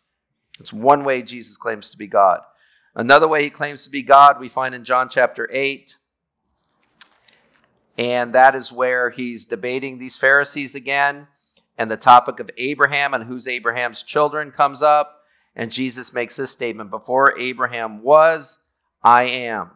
It's 0.61 0.73
one 0.73 1.05
way 1.05 1.23
Jesus 1.23 1.57
claims 1.57 1.91
to 1.91 1.99
be 1.99 2.07
God. 2.07 2.43
Another 2.95 3.27
way 3.27 3.43
he 3.43 3.51
claims 3.51 3.85
to 3.85 3.91
be 3.91 4.03
God 4.03 4.39
we 4.39 4.49
find 4.49 4.73
in 4.73 4.85
John 4.85 5.09
chapter 5.09 5.49
8. 5.51 5.97
And 7.99 8.33
that 8.35 8.55
is 8.55 8.71
where 8.71 9.11
he's 9.11 9.47
debating 9.47 9.99
these 9.99 10.17
Pharisees 10.17 10.77
again. 10.77 11.27
And 11.77 11.91
the 11.91 11.97
topic 11.97 12.39
of 12.39 12.51
Abraham 12.57 13.15
and 13.15 13.25
who's 13.25 13.49
Abraham's 13.49 14.05
children 14.05 14.53
comes 14.53 14.81
up. 14.81 15.25
And 15.57 15.73
Jesus 15.73 16.13
makes 16.13 16.37
this 16.37 16.53
statement 16.53 16.91
Before 16.91 17.37
Abraham 17.37 18.03
was, 18.03 18.61
I 19.03 19.25
am. 19.25 19.71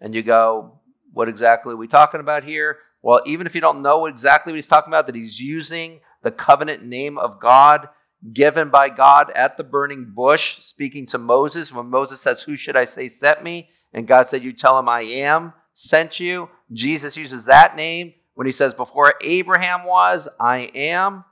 And 0.00 0.14
you 0.14 0.22
go, 0.22 0.80
what 1.12 1.28
exactly 1.28 1.74
are 1.74 1.78
we 1.78 1.88
talking 1.88 2.20
about 2.20 2.44
here? 2.44 2.78
Well, 3.02 3.22
even 3.26 3.46
if 3.46 3.54
you 3.54 3.60
don't 3.60 3.82
know 3.82 4.06
exactly 4.06 4.52
what 4.52 4.56
he's 4.56 4.68
talking 4.68 4.90
about, 4.90 5.06
that 5.06 5.14
he's 5.14 5.40
using 5.40 6.00
the 6.22 6.30
covenant 6.30 6.84
name 6.84 7.18
of 7.18 7.40
God 7.40 7.88
given 8.32 8.68
by 8.68 8.88
God 8.88 9.30
at 9.30 9.56
the 9.56 9.64
burning 9.64 10.12
bush, 10.14 10.58
speaking 10.60 11.06
to 11.06 11.18
Moses. 11.18 11.72
When 11.72 11.86
Moses 11.86 12.20
says, 12.20 12.42
Who 12.42 12.56
should 12.56 12.76
I 12.76 12.84
say 12.84 13.08
sent 13.08 13.42
me? 13.42 13.68
And 13.92 14.06
God 14.06 14.28
said, 14.28 14.42
You 14.42 14.52
tell 14.52 14.78
him 14.78 14.88
I 14.88 15.02
am 15.02 15.52
sent 15.72 16.18
you. 16.18 16.48
Jesus 16.72 17.16
uses 17.16 17.44
that 17.44 17.76
name 17.76 18.14
when 18.34 18.46
he 18.46 18.52
says, 18.52 18.74
Before 18.74 19.14
Abraham 19.22 19.84
was, 19.84 20.28
I 20.40 20.70
am. 20.74 21.24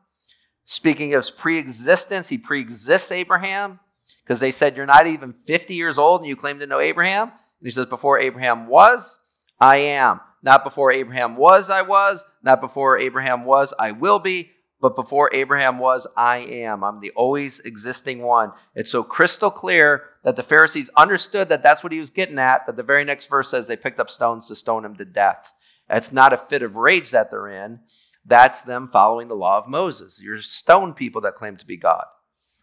Speaking 0.65 1.15
of 1.15 1.37
pre 1.37 1.59
existence, 1.59 2.29
he 2.29 2.39
pre 2.39 2.61
exists 2.61 3.11
Abraham 3.11 3.81
because 4.27 4.41
they 4.41 4.51
said, 4.51 4.77
You're 4.77 4.87
not 4.87 5.07
even 5.07 5.33
50 5.33 5.75
years 5.75 5.99
old 5.99 6.21
and 6.21 6.29
you 6.29 6.37
claim 6.37 6.59
to 6.59 6.67
know 6.67 6.81
Abraham. 6.81 7.29
And 7.29 7.65
he 7.67 7.71
says, 7.71 7.87
Before 7.87 8.19
Abraham 8.19 8.67
was, 8.67 9.21
I 9.61 9.77
am. 9.77 10.21
Not 10.43 10.65
before 10.65 10.93
Abraham 10.93 11.37
was, 11.37 11.71
I 11.71 11.83
was. 11.83 12.25
Not 12.43 12.61
before 12.61 12.99
Abraham 12.99 13.45
was, 13.45 13.73
I 13.79 13.93
will 13.93 14.19
be. 14.19 14.51
But 14.81 14.95
before 14.95 15.31
Abraham 15.33 15.79
was, 15.79 16.07
I 16.17 16.39
am. 16.39 16.85
I'm 16.85 17.01
the 17.01 17.13
always 17.13 17.61
existing 17.61 18.21
one. 18.21 18.53
It's 18.75 18.91
so 18.91 19.03
crystal 19.03 19.51
clear 19.51 20.05
that 20.23 20.37
the 20.37 20.43
Pharisees 20.43 20.91
understood 20.97 21.49
that 21.49 21.63
that's 21.63 21.83
what 21.83 21.93
he 21.93 21.99
was 21.99 22.11
getting 22.11 22.39
at. 22.39 22.67
That 22.67 22.77
the 22.77 22.83
very 22.83 23.05
next 23.05 23.27
verse 23.27 23.49
says 23.49 23.67
they 23.67 23.77
picked 23.77 24.01
up 24.01 24.11
stones 24.11 24.49
to 24.49 24.57
stone 24.57 24.85
him 24.85 24.97
to 24.97 25.05
death. 25.05 25.53
It's 25.89 26.13
not 26.13 26.33
a 26.33 26.37
fit 26.37 26.63
of 26.63 26.77
rage 26.77 27.11
that 27.13 27.31
they're 27.31 27.49
in. 27.49 27.81
That's 28.25 28.63
them 28.63 28.89
following 28.89 29.29
the 29.29 29.37
law 29.37 29.57
of 29.57 29.69
Moses. 29.69 30.21
You're 30.23 30.43
stone 30.43 30.93
people 30.93 31.23
that 31.23 31.37
claim 31.37 31.57
to 31.57 31.67
be 31.67 31.77
God. 31.77 32.05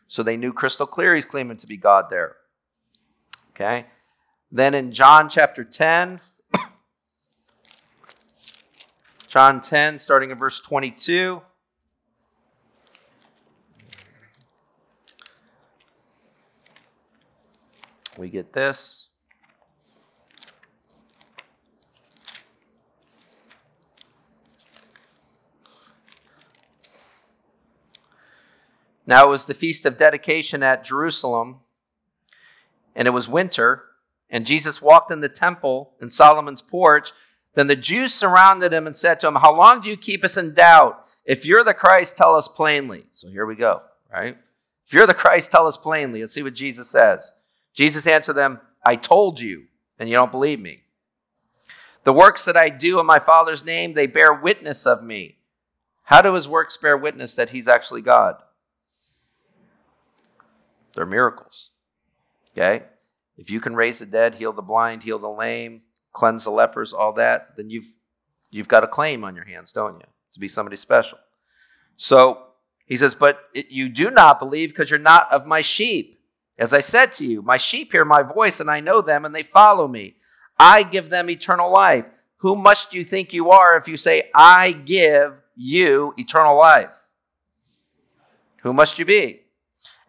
So 0.07 0.23
they 0.23 0.37
knew 0.37 0.53
crystal 0.53 0.85
clear 0.85 1.15
he's 1.15 1.25
claiming 1.25 1.57
to 1.57 1.67
be 1.67 1.77
God 1.77 2.09
there. 2.09 2.35
Okay? 3.51 3.85
Then 4.51 4.73
in 4.73 4.91
John 4.91 5.29
chapter 5.29 5.63
10, 5.63 6.19
John 9.27 9.61
10, 9.61 9.99
starting 9.99 10.29
in 10.31 10.37
verse 10.37 10.59
22. 10.59 11.41
We 18.17 18.29
get 18.29 18.53
this. 18.53 19.07
Now 29.05 29.25
it 29.25 29.29
was 29.29 29.45
the 29.45 29.53
feast 29.53 29.85
of 29.85 29.97
dedication 29.97 30.63
at 30.63 30.83
Jerusalem, 30.83 31.57
and 32.95 33.07
it 33.07 33.11
was 33.11 33.27
winter, 33.27 33.83
and 34.29 34.45
Jesus 34.45 34.81
walked 34.81 35.11
in 35.11 35.21
the 35.21 35.29
temple 35.29 35.93
in 36.01 36.09
Solomon's 36.09 36.61
porch. 36.61 37.11
Then 37.55 37.67
the 37.67 37.75
Jews 37.75 38.13
surrounded 38.13 38.73
him 38.73 38.87
and 38.87 38.95
said 38.95 39.19
to 39.19 39.27
him, 39.27 39.35
How 39.35 39.53
long 39.53 39.81
do 39.81 39.89
you 39.89 39.97
keep 39.97 40.23
us 40.23 40.37
in 40.37 40.53
doubt? 40.53 41.05
If 41.25 41.45
you're 41.45 41.63
the 41.63 41.73
Christ, 41.73 42.17
tell 42.17 42.35
us 42.35 42.47
plainly. 42.47 43.05
So 43.13 43.29
here 43.29 43.45
we 43.45 43.55
go, 43.55 43.81
right? 44.11 44.37
If 44.85 44.93
you're 44.93 45.07
the 45.07 45.13
Christ, 45.13 45.51
tell 45.51 45.67
us 45.67 45.77
plainly. 45.77 46.21
Let's 46.21 46.33
see 46.33 46.43
what 46.43 46.55
Jesus 46.55 46.89
says. 46.89 47.31
Jesus 47.73 48.07
answered 48.07 48.33
them, 48.33 48.59
I 48.85 48.95
told 48.95 49.39
you, 49.39 49.65
and 49.97 50.09
you 50.09 50.15
don't 50.15 50.31
believe 50.31 50.59
me. 50.59 50.83
The 52.03 52.13
works 52.13 52.43
that 52.45 52.57
I 52.57 52.69
do 52.69 52.99
in 52.99 53.05
my 53.05 53.19
Father's 53.19 53.63
name, 53.63 53.93
they 53.93 54.07
bear 54.07 54.33
witness 54.33 54.85
of 54.85 55.03
me. 55.03 55.37
How 56.03 56.21
do 56.21 56.33
his 56.33 56.49
works 56.49 56.75
bear 56.75 56.97
witness 56.97 57.35
that 57.35 57.51
he's 57.51 57.67
actually 57.67 58.01
God? 58.01 58.42
They're 60.93 61.06
miracles. 61.06 61.71
Okay? 62.51 62.84
If 63.38 63.49
you 63.49 63.60
can 63.60 63.75
raise 63.75 63.99
the 63.99 64.06
dead, 64.06 64.36
heal 64.36 64.53
the 64.53 64.62
blind, 64.62 65.03
heal 65.03 65.19
the 65.19 65.29
lame, 65.29 65.82
cleanse 66.12 66.43
the 66.43 66.51
lepers, 66.51 66.93
all 66.93 67.13
that, 67.13 67.58
then 67.58 67.69
you've 67.69 67.95
you've 68.51 68.67
got 68.67 68.84
a 68.84 68.88
claim 68.88 69.23
on 69.23 69.36
your 69.36 69.45
hands, 69.45 69.71
don't 69.71 69.99
you? 69.99 70.06
To 70.34 70.39
be 70.39 70.47
somebody 70.47 70.75
special. 70.75 71.17
So 71.95 72.43
he 72.86 72.97
says, 72.97 73.15
But 73.15 73.39
it, 73.53 73.67
you 73.69 73.89
do 73.89 74.12
not 74.12 74.39
believe 74.39 74.69
because 74.69 74.89
you're 74.89 74.99
not 74.99 75.32
of 75.32 75.45
my 75.45 75.62
sheep. 75.62 76.19
As 76.60 76.73
I 76.73 76.82
said 76.82 77.12
to 77.13 77.25
you, 77.25 77.41
my 77.41 77.58
sheep 77.58 77.91
hear 77.91 78.06
my 78.06 78.21
voice, 78.21 78.60
and 78.60 78.69
I 78.69 78.79
know 78.79 79.01
them, 79.01 79.25
and 79.25 79.34
they 79.34 79.43
follow 79.43 79.88
me. 79.88 80.17
I 80.60 80.84
give 80.84 81.10
them 81.10 81.29
eternal 81.29 81.71
life. 81.71 82.06
Who 82.38 82.56
must 82.56 82.93
you 82.93 83.03
think 83.03 83.34
you 83.34 83.49
are 83.49 83.77
if 83.77 83.88
you 83.88 83.97
say, 83.97 84.29
I 84.36 84.71
give 84.73 85.41
you 85.56 86.13
eternal 86.17 86.58
life? 86.58 87.10
Who 88.62 88.73
must 88.73 88.99
you 88.99 89.06
be? 89.06 89.42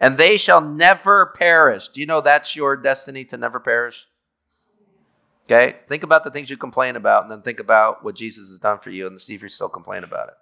And 0.04 0.18
they 0.18 0.36
shall 0.36 0.60
never 0.60 1.32
perish. 1.34 1.88
Do 1.88 1.98
you 1.98 2.06
know 2.06 2.20
that's 2.20 2.54
your 2.54 2.76
destiny 2.76 3.24
to 3.24 3.38
never 3.38 3.58
perish? 3.58 4.06
Okay? 5.46 5.76
Think 5.88 6.02
about 6.02 6.24
the 6.24 6.30
things 6.30 6.50
you 6.50 6.58
complain 6.58 6.96
about 6.96 7.22
and 7.22 7.32
then 7.32 7.40
think 7.40 7.58
about 7.58 8.04
what 8.04 8.14
Jesus 8.14 8.50
has 8.50 8.58
done 8.58 8.80
for 8.80 8.90
you 8.90 9.06
and 9.06 9.18
see 9.18 9.34
if 9.34 9.40
you 9.40 9.48
still 9.48 9.70
complain 9.70 10.04
about 10.04 10.28
it. 10.28 10.34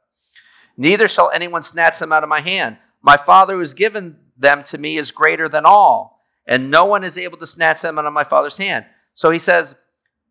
Neither 0.77 1.07
shall 1.07 1.31
anyone 1.31 1.63
snatch 1.63 2.01
them 2.01 2.11
out 2.11 2.25
of 2.25 2.29
my 2.29 2.41
hand. 2.41 2.77
My 3.03 3.17
Father 3.17 3.53
who 3.55 3.61
has 3.61 3.73
given 3.73 4.17
them 4.37 4.65
to 4.65 4.79
me 4.79 4.97
is 4.97 5.13
greater 5.13 5.49
than 5.49 5.65
all, 5.65 6.25
and 6.45 6.69
no 6.69 6.87
one 6.87 7.05
is 7.05 7.17
able 7.17 7.39
to 7.39 7.47
snatch 7.47 7.83
them 7.83 8.01
out 8.01 8.07
of 8.07 8.13
my 8.13 8.25
Father's 8.25 8.59
hand. 8.59 8.85
So 9.15 9.31
he 9.31 9.39
says, 9.39 9.77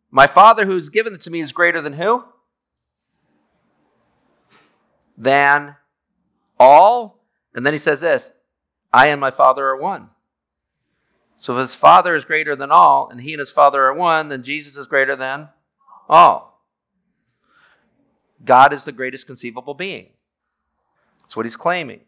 My 0.09 0.27
Father 0.27 0.65
who 0.65 0.75
has 0.75 0.89
given 0.89 1.13
them 1.13 1.21
to 1.21 1.31
me 1.31 1.39
is 1.39 1.53
greater 1.53 1.79
than 1.79 1.93
who? 1.93 2.25
Than 5.17 5.77
all. 6.59 7.23
And 7.55 7.65
then 7.65 7.71
he 7.71 7.79
says 7.79 8.01
this 8.01 8.33
I 8.93 9.07
and 9.07 9.21
my 9.21 9.31
Father 9.31 9.65
are 9.67 9.77
one. 9.77 10.09
So 11.37 11.53
if 11.53 11.59
his 11.59 11.75
Father 11.75 12.15
is 12.15 12.25
greater 12.25 12.55
than 12.55 12.71
all, 12.71 13.09
and 13.09 13.21
he 13.21 13.33
and 13.33 13.39
his 13.39 13.51
Father 13.51 13.83
are 13.85 13.93
one, 13.93 14.29
then 14.29 14.43
Jesus 14.43 14.77
is 14.77 14.87
greater 14.87 15.15
than 15.15 15.49
all. 16.07 16.63
God 18.45 18.73
is 18.73 18.85
the 18.85 18.91
greatest 18.91 19.27
conceivable 19.27 19.73
being. 19.73 20.09
That's 21.21 21.35
what 21.35 21.45
he's 21.45 21.57
claiming. 21.57 22.01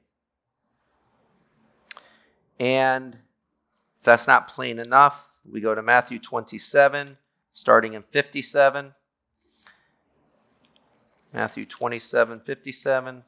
And 2.60 3.15
if 3.15 4.04
that's 4.04 4.28
not 4.28 4.48
plain 4.48 4.80
enough, 4.80 5.38
we 5.50 5.62
go 5.62 5.74
to 5.74 5.82
Matthew 5.82 6.19
27, 6.19 7.17
starting 7.52 7.93
in 7.93 8.02
57. 8.02 8.93
Matthew 11.34 11.63
27, 11.63 12.39
57. 12.39 13.24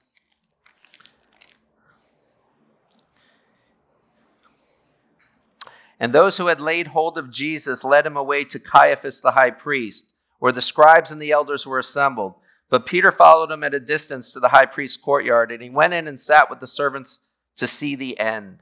And 6.00 6.12
those 6.12 6.38
who 6.38 6.48
had 6.48 6.60
laid 6.60 6.88
hold 6.88 7.18
of 7.18 7.32
Jesus 7.32 7.84
led 7.84 8.06
him 8.06 8.18
away 8.18 8.44
to 8.46 8.60
Caiaphas 8.60 9.22
the 9.22 9.32
high 9.32 9.52
priest, 9.52 10.08
where 10.40 10.52
the 10.52 10.62
scribes 10.62 11.12
and 11.12 11.22
the 11.22 11.32
elders 11.32 11.66
were 11.66 11.80
assembled. 11.80 12.36
But 12.70 12.86
Peter 12.86 13.12
followed 13.12 13.52
him 13.52 13.64
at 13.64 13.74
a 13.74 13.80
distance 13.80 14.32
to 14.32 14.40
the 14.40 14.50
high 14.50 14.66
priest's 14.66 14.98
courtyard, 14.98 15.52
and 15.52 15.62
he 15.62 15.70
went 15.70 15.94
in 15.94 16.08
and 16.08 16.20
sat 16.20 16.50
with 16.50 16.60
the 16.60 16.68
servants 16.68 17.20
to 17.58 17.68
see 17.68 17.96
the 17.96 18.20
end. 18.20 18.60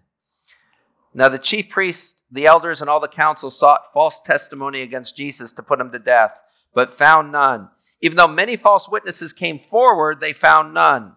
Now 1.13 1.29
the 1.29 1.39
chief 1.39 1.69
priests, 1.69 2.21
the 2.31 2.45
elders, 2.45 2.81
and 2.81 2.89
all 2.89 2.99
the 2.99 3.07
council 3.07 3.49
sought 3.51 3.93
false 3.93 4.19
testimony 4.19 4.81
against 4.81 5.17
Jesus 5.17 5.53
to 5.53 5.63
put 5.63 5.79
him 5.79 5.91
to 5.91 5.99
death, 5.99 6.39
but 6.73 6.89
found 6.89 7.31
none. 7.31 7.69
Even 8.01 8.17
though 8.17 8.27
many 8.27 8.55
false 8.55 8.89
witnesses 8.89 9.31
came 9.31 9.59
forward, 9.59 10.19
they 10.19 10.33
found 10.33 10.73
none. 10.73 11.13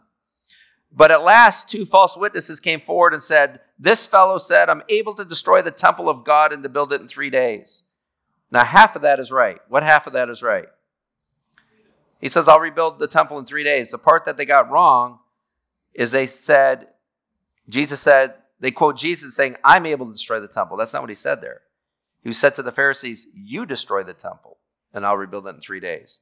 But 0.92 1.10
at 1.10 1.22
last, 1.22 1.68
two 1.68 1.84
false 1.84 2.16
witnesses 2.16 2.60
came 2.60 2.80
forward 2.80 3.12
and 3.12 3.22
said, 3.22 3.60
This 3.78 4.06
fellow 4.06 4.38
said, 4.38 4.70
I'm 4.70 4.82
able 4.88 5.14
to 5.14 5.24
destroy 5.24 5.62
the 5.62 5.70
temple 5.70 6.08
of 6.08 6.24
God 6.24 6.52
and 6.52 6.62
to 6.62 6.68
build 6.68 6.92
it 6.92 7.00
in 7.00 7.08
three 7.08 7.30
days. 7.30 7.84
Now, 8.50 8.64
half 8.64 8.96
of 8.96 9.02
that 9.02 9.18
is 9.18 9.30
right. 9.30 9.58
What 9.68 9.82
half 9.82 10.06
of 10.06 10.12
that 10.14 10.30
is 10.30 10.42
right? 10.42 10.66
He 12.20 12.28
says, 12.28 12.48
I'll 12.48 12.60
rebuild 12.60 12.98
the 12.98 13.08
temple 13.08 13.38
in 13.38 13.44
three 13.44 13.64
days. 13.64 13.90
The 13.90 13.98
part 13.98 14.24
that 14.24 14.36
they 14.36 14.46
got 14.46 14.70
wrong 14.70 15.18
is 15.92 16.12
they 16.12 16.26
said, 16.26 16.88
Jesus 17.68 18.00
said, 18.00 18.34
they 18.60 18.70
quote 18.70 18.96
Jesus 18.96 19.34
saying, 19.34 19.56
I'm 19.62 19.84
able 19.86 20.06
to 20.06 20.12
destroy 20.12 20.40
the 20.40 20.48
temple. 20.48 20.76
That's 20.76 20.92
not 20.92 21.02
what 21.02 21.10
he 21.10 21.14
said 21.14 21.40
there. 21.40 21.62
He 22.22 22.32
said 22.32 22.54
to 22.54 22.62
the 22.62 22.72
Pharisees, 22.72 23.26
You 23.34 23.66
destroy 23.66 24.02
the 24.02 24.14
temple, 24.14 24.58
and 24.92 25.04
I'll 25.04 25.16
rebuild 25.16 25.46
it 25.46 25.54
in 25.54 25.60
three 25.60 25.80
days. 25.80 26.20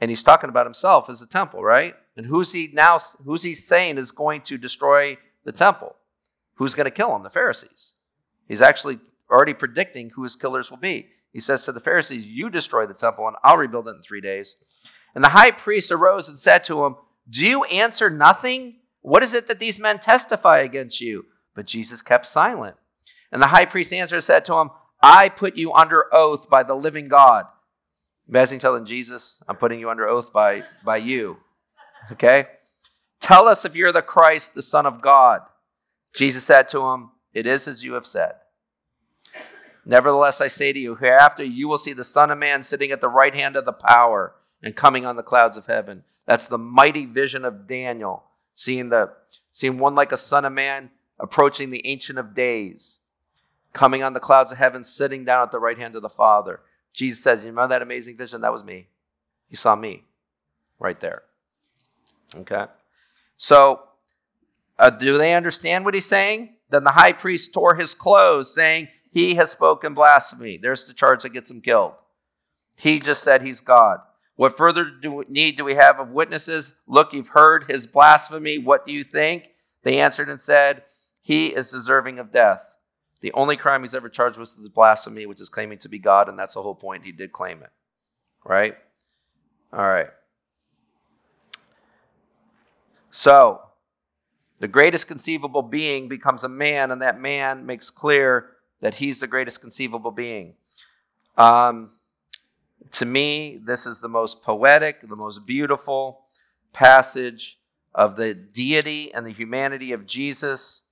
And 0.00 0.10
he's 0.10 0.22
talking 0.22 0.48
about 0.48 0.66
himself 0.66 1.10
as 1.10 1.20
the 1.20 1.26
temple, 1.26 1.62
right? 1.62 1.94
And 2.16 2.26
who's 2.26 2.52
he 2.52 2.70
now, 2.72 2.98
who's 3.24 3.42
he 3.42 3.54
saying 3.54 3.98
is 3.98 4.10
going 4.10 4.42
to 4.42 4.56
destroy 4.56 5.18
the 5.44 5.52
temple? 5.52 5.96
Who's 6.54 6.74
going 6.74 6.84
to 6.84 6.90
kill 6.90 7.14
him? 7.14 7.22
The 7.22 7.30
Pharisees. 7.30 7.92
He's 8.46 8.62
actually 8.62 8.98
already 9.30 9.54
predicting 9.54 10.10
who 10.10 10.22
his 10.22 10.36
killers 10.36 10.70
will 10.70 10.78
be. 10.78 11.08
He 11.32 11.40
says 11.40 11.64
to 11.64 11.72
the 11.72 11.80
Pharisees, 11.80 12.26
You 12.26 12.50
destroy 12.50 12.86
the 12.86 12.94
temple, 12.94 13.26
and 13.26 13.36
I'll 13.42 13.56
rebuild 13.56 13.88
it 13.88 13.96
in 13.96 14.02
three 14.02 14.20
days. 14.20 14.56
And 15.14 15.24
the 15.24 15.30
high 15.30 15.50
priest 15.50 15.90
arose 15.90 16.28
and 16.28 16.38
said 16.38 16.64
to 16.64 16.84
him, 16.84 16.96
Do 17.28 17.44
you 17.44 17.64
answer 17.64 18.10
nothing? 18.10 18.76
What 19.00 19.22
is 19.22 19.34
it 19.34 19.48
that 19.48 19.58
these 19.58 19.80
men 19.80 19.98
testify 19.98 20.58
against 20.58 21.00
you? 21.00 21.26
But 21.54 21.66
Jesus 21.66 22.02
kept 22.02 22.26
silent. 22.26 22.76
And 23.30 23.40
the 23.40 23.48
high 23.48 23.64
priest 23.64 23.92
answered 23.92 24.16
and 24.16 24.24
said 24.24 24.44
to 24.46 24.54
him, 24.54 24.70
I 25.02 25.28
put 25.28 25.56
you 25.56 25.72
under 25.72 26.04
oath 26.12 26.48
by 26.48 26.62
the 26.62 26.76
living 26.76 27.08
God. 27.08 27.46
Imagine 28.28 28.58
telling 28.58 28.84
Jesus, 28.84 29.42
I'm 29.48 29.56
putting 29.56 29.80
you 29.80 29.90
under 29.90 30.06
oath 30.06 30.32
by, 30.32 30.62
by 30.84 30.98
you. 30.98 31.38
Okay? 32.12 32.46
Tell 33.20 33.48
us 33.48 33.64
if 33.64 33.74
you're 33.74 33.92
the 33.92 34.02
Christ, 34.02 34.54
the 34.54 34.62
Son 34.62 34.86
of 34.86 35.00
God. 35.02 35.42
Jesus 36.12 36.44
said 36.44 36.68
to 36.70 36.80
him, 36.88 37.10
It 37.32 37.46
is 37.46 37.66
as 37.68 37.82
you 37.82 37.94
have 37.94 38.06
said. 38.06 38.32
Nevertheless, 39.84 40.40
I 40.40 40.48
say 40.48 40.72
to 40.72 40.78
you, 40.78 40.94
hereafter 40.94 41.42
you 41.42 41.68
will 41.68 41.78
see 41.78 41.92
the 41.92 42.04
Son 42.04 42.30
of 42.30 42.38
Man 42.38 42.62
sitting 42.62 42.92
at 42.92 43.00
the 43.00 43.08
right 43.08 43.34
hand 43.34 43.56
of 43.56 43.64
the 43.64 43.72
power 43.72 44.34
and 44.62 44.76
coming 44.76 45.04
on 45.04 45.16
the 45.16 45.22
clouds 45.22 45.56
of 45.56 45.66
heaven. 45.66 46.04
That's 46.26 46.46
the 46.46 46.58
mighty 46.58 47.04
vision 47.04 47.44
of 47.44 47.66
Daniel, 47.66 48.24
seeing 48.54 48.90
the 48.90 49.12
seeing 49.50 49.78
one 49.78 49.94
like 49.94 50.12
a 50.12 50.16
son 50.16 50.44
of 50.44 50.52
man 50.52 50.90
approaching 51.18 51.70
the 51.70 51.86
ancient 51.86 52.18
of 52.18 52.34
days, 52.34 52.98
coming 53.72 54.02
on 54.02 54.12
the 54.12 54.20
clouds 54.20 54.52
of 54.52 54.58
heaven, 54.58 54.84
sitting 54.84 55.24
down 55.24 55.42
at 55.42 55.50
the 55.50 55.58
right 55.58 55.78
hand 55.78 55.96
of 55.96 56.02
the 56.02 56.08
Father. 56.08 56.60
Jesus 56.92 57.22
says, 57.22 57.40
You 57.40 57.46
remember 57.48 57.74
that 57.74 57.82
amazing 57.82 58.16
vision? 58.16 58.42
That 58.42 58.52
was 58.52 58.64
me. 58.64 58.88
You 59.48 59.56
saw 59.56 59.74
me 59.74 60.04
right 60.78 60.98
there. 61.00 61.22
Okay? 62.36 62.66
So, 63.36 63.82
uh, 64.82 64.90
do 64.90 65.16
they 65.16 65.32
understand 65.32 65.84
what 65.84 65.94
he's 65.94 66.06
saying? 66.06 66.56
Then 66.70 66.82
the 66.82 66.90
high 66.90 67.12
priest 67.12 67.54
tore 67.54 67.76
his 67.76 67.94
clothes, 67.94 68.52
saying, 68.52 68.88
He 69.12 69.36
has 69.36 69.52
spoken 69.52 69.94
blasphemy. 69.94 70.58
There's 70.60 70.86
the 70.86 70.92
charge 70.92 71.22
that 71.22 71.32
gets 71.32 71.52
him 71.52 71.60
killed. 71.60 71.92
He 72.76 72.98
just 72.98 73.22
said 73.22 73.42
he's 73.42 73.60
God. 73.60 74.00
What 74.34 74.56
further 74.56 74.84
do, 74.84 75.24
need 75.28 75.56
do 75.56 75.64
we 75.64 75.76
have 75.76 76.00
of 76.00 76.08
witnesses? 76.08 76.74
Look, 76.88 77.12
you've 77.12 77.28
heard 77.28 77.70
his 77.70 77.86
blasphemy. 77.86 78.58
What 78.58 78.84
do 78.84 78.92
you 78.92 79.04
think? 79.04 79.50
They 79.84 80.00
answered 80.00 80.28
and 80.28 80.40
said, 80.40 80.82
He 81.20 81.54
is 81.54 81.70
deserving 81.70 82.18
of 82.18 82.32
death. 82.32 82.76
The 83.20 83.32
only 83.34 83.56
crime 83.56 83.82
he's 83.82 83.94
ever 83.94 84.08
charged 84.08 84.36
with 84.36 84.58
is 84.58 84.68
blasphemy, 84.68 85.26
which 85.26 85.40
is 85.40 85.48
claiming 85.48 85.78
to 85.78 85.88
be 85.88 86.00
God, 86.00 86.28
and 86.28 86.36
that's 86.36 86.54
the 86.54 86.62
whole 86.62 86.74
point. 86.74 87.04
He 87.04 87.12
did 87.12 87.30
claim 87.30 87.62
it. 87.62 87.70
Right? 88.44 88.76
All 89.72 89.88
right. 89.88 90.08
So, 93.12 93.60
the 94.62 94.68
greatest 94.68 95.08
conceivable 95.08 95.62
being 95.62 96.08
becomes 96.08 96.44
a 96.44 96.48
man, 96.48 96.92
and 96.92 97.02
that 97.02 97.20
man 97.20 97.66
makes 97.66 97.90
clear 97.90 98.50
that 98.80 98.94
he's 98.94 99.18
the 99.18 99.26
greatest 99.26 99.60
conceivable 99.60 100.12
being. 100.12 100.54
Um, 101.36 101.90
to 102.92 103.04
me, 103.04 103.58
this 103.60 103.86
is 103.86 104.00
the 104.00 104.08
most 104.08 104.40
poetic, 104.40 105.00
the 105.00 105.16
most 105.16 105.44
beautiful 105.46 106.26
passage 106.72 107.58
of 107.92 108.14
the 108.14 108.34
deity 108.34 109.12
and 109.12 109.26
the 109.26 109.32
humanity 109.32 109.90
of 109.90 110.06
Jesus. 110.06 110.82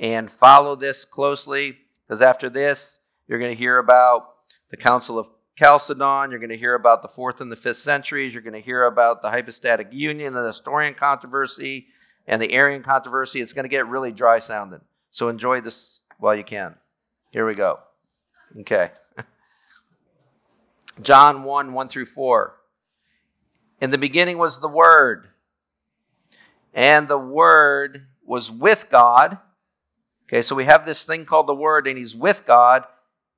And 0.00 0.30
follow 0.30 0.74
this 0.74 1.04
closely, 1.04 1.76
because 2.06 2.22
after 2.22 2.48
this, 2.48 3.00
You're 3.26 3.38
going 3.38 3.54
to 3.54 3.58
hear 3.58 3.78
about 3.78 4.36
the 4.68 4.76
Council 4.76 5.18
of 5.18 5.28
Chalcedon. 5.56 6.30
You're 6.30 6.38
going 6.38 6.50
to 6.50 6.56
hear 6.56 6.74
about 6.74 7.02
the 7.02 7.08
fourth 7.08 7.40
and 7.40 7.50
the 7.50 7.56
fifth 7.56 7.78
centuries. 7.78 8.32
You're 8.32 8.42
going 8.42 8.54
to 8.54 8.60
hear 8.60 8.84
about 8.84 9.22
the 9.22 9.30
hypostatic 9.30 9.88
union, 9.90 10.34
the 10.34 10.42
Nestorian 10.42 10.94
controversy, 10.94 11.88
and 12.26 12.40
the 12.40 12.52
Arian 12.52 12.82
controversy. 12.82 13.40
It's 13.40 13.52
going 13.52 13.64
to 13.64 13.68
get 13.68 13.86
really 13.86 14.12
dry 14.12 14.38
sounding. 14.38 14.80
So 15.10 15.28
enjoy 15.28 15.60
this 15.60 16.00
while 16.18 16.34
you 16.34 16.44
can. 16.44 16.74
Here 17.30 17.46
we 17.46 17.54
go. 17.54 17.80
Okay. 18.60 18.90
John 21.02 21.44
1 21.44 21.72
1 21.72 21.88
through 21.88 22.06
4. 22.06 22.54
In 23.80 23.90
the 23.90 23.98
beginning 23.98 24.38
was 24.38 24.60
the 24.60 24.68
Word, 24.68 25.28
and 26.72 27.08
the 27.08 27.18
Word 27.18 28.06
was 28.24 28.50
with 28.50 28.88
God. 28.90 29.38
Okay, 30.24 30.42
so 30.42 30.54
we 30.54 30.64
have 30.64 30.86
this 30.86 31.04
thing 31.04 31.26
called 31.26 31.46
the 31.46 31.54
Word, 31.54 31.86
and 31.86 31.98
He's 31.98 32.16
with 32.16 32.46
God, 32.46 32.84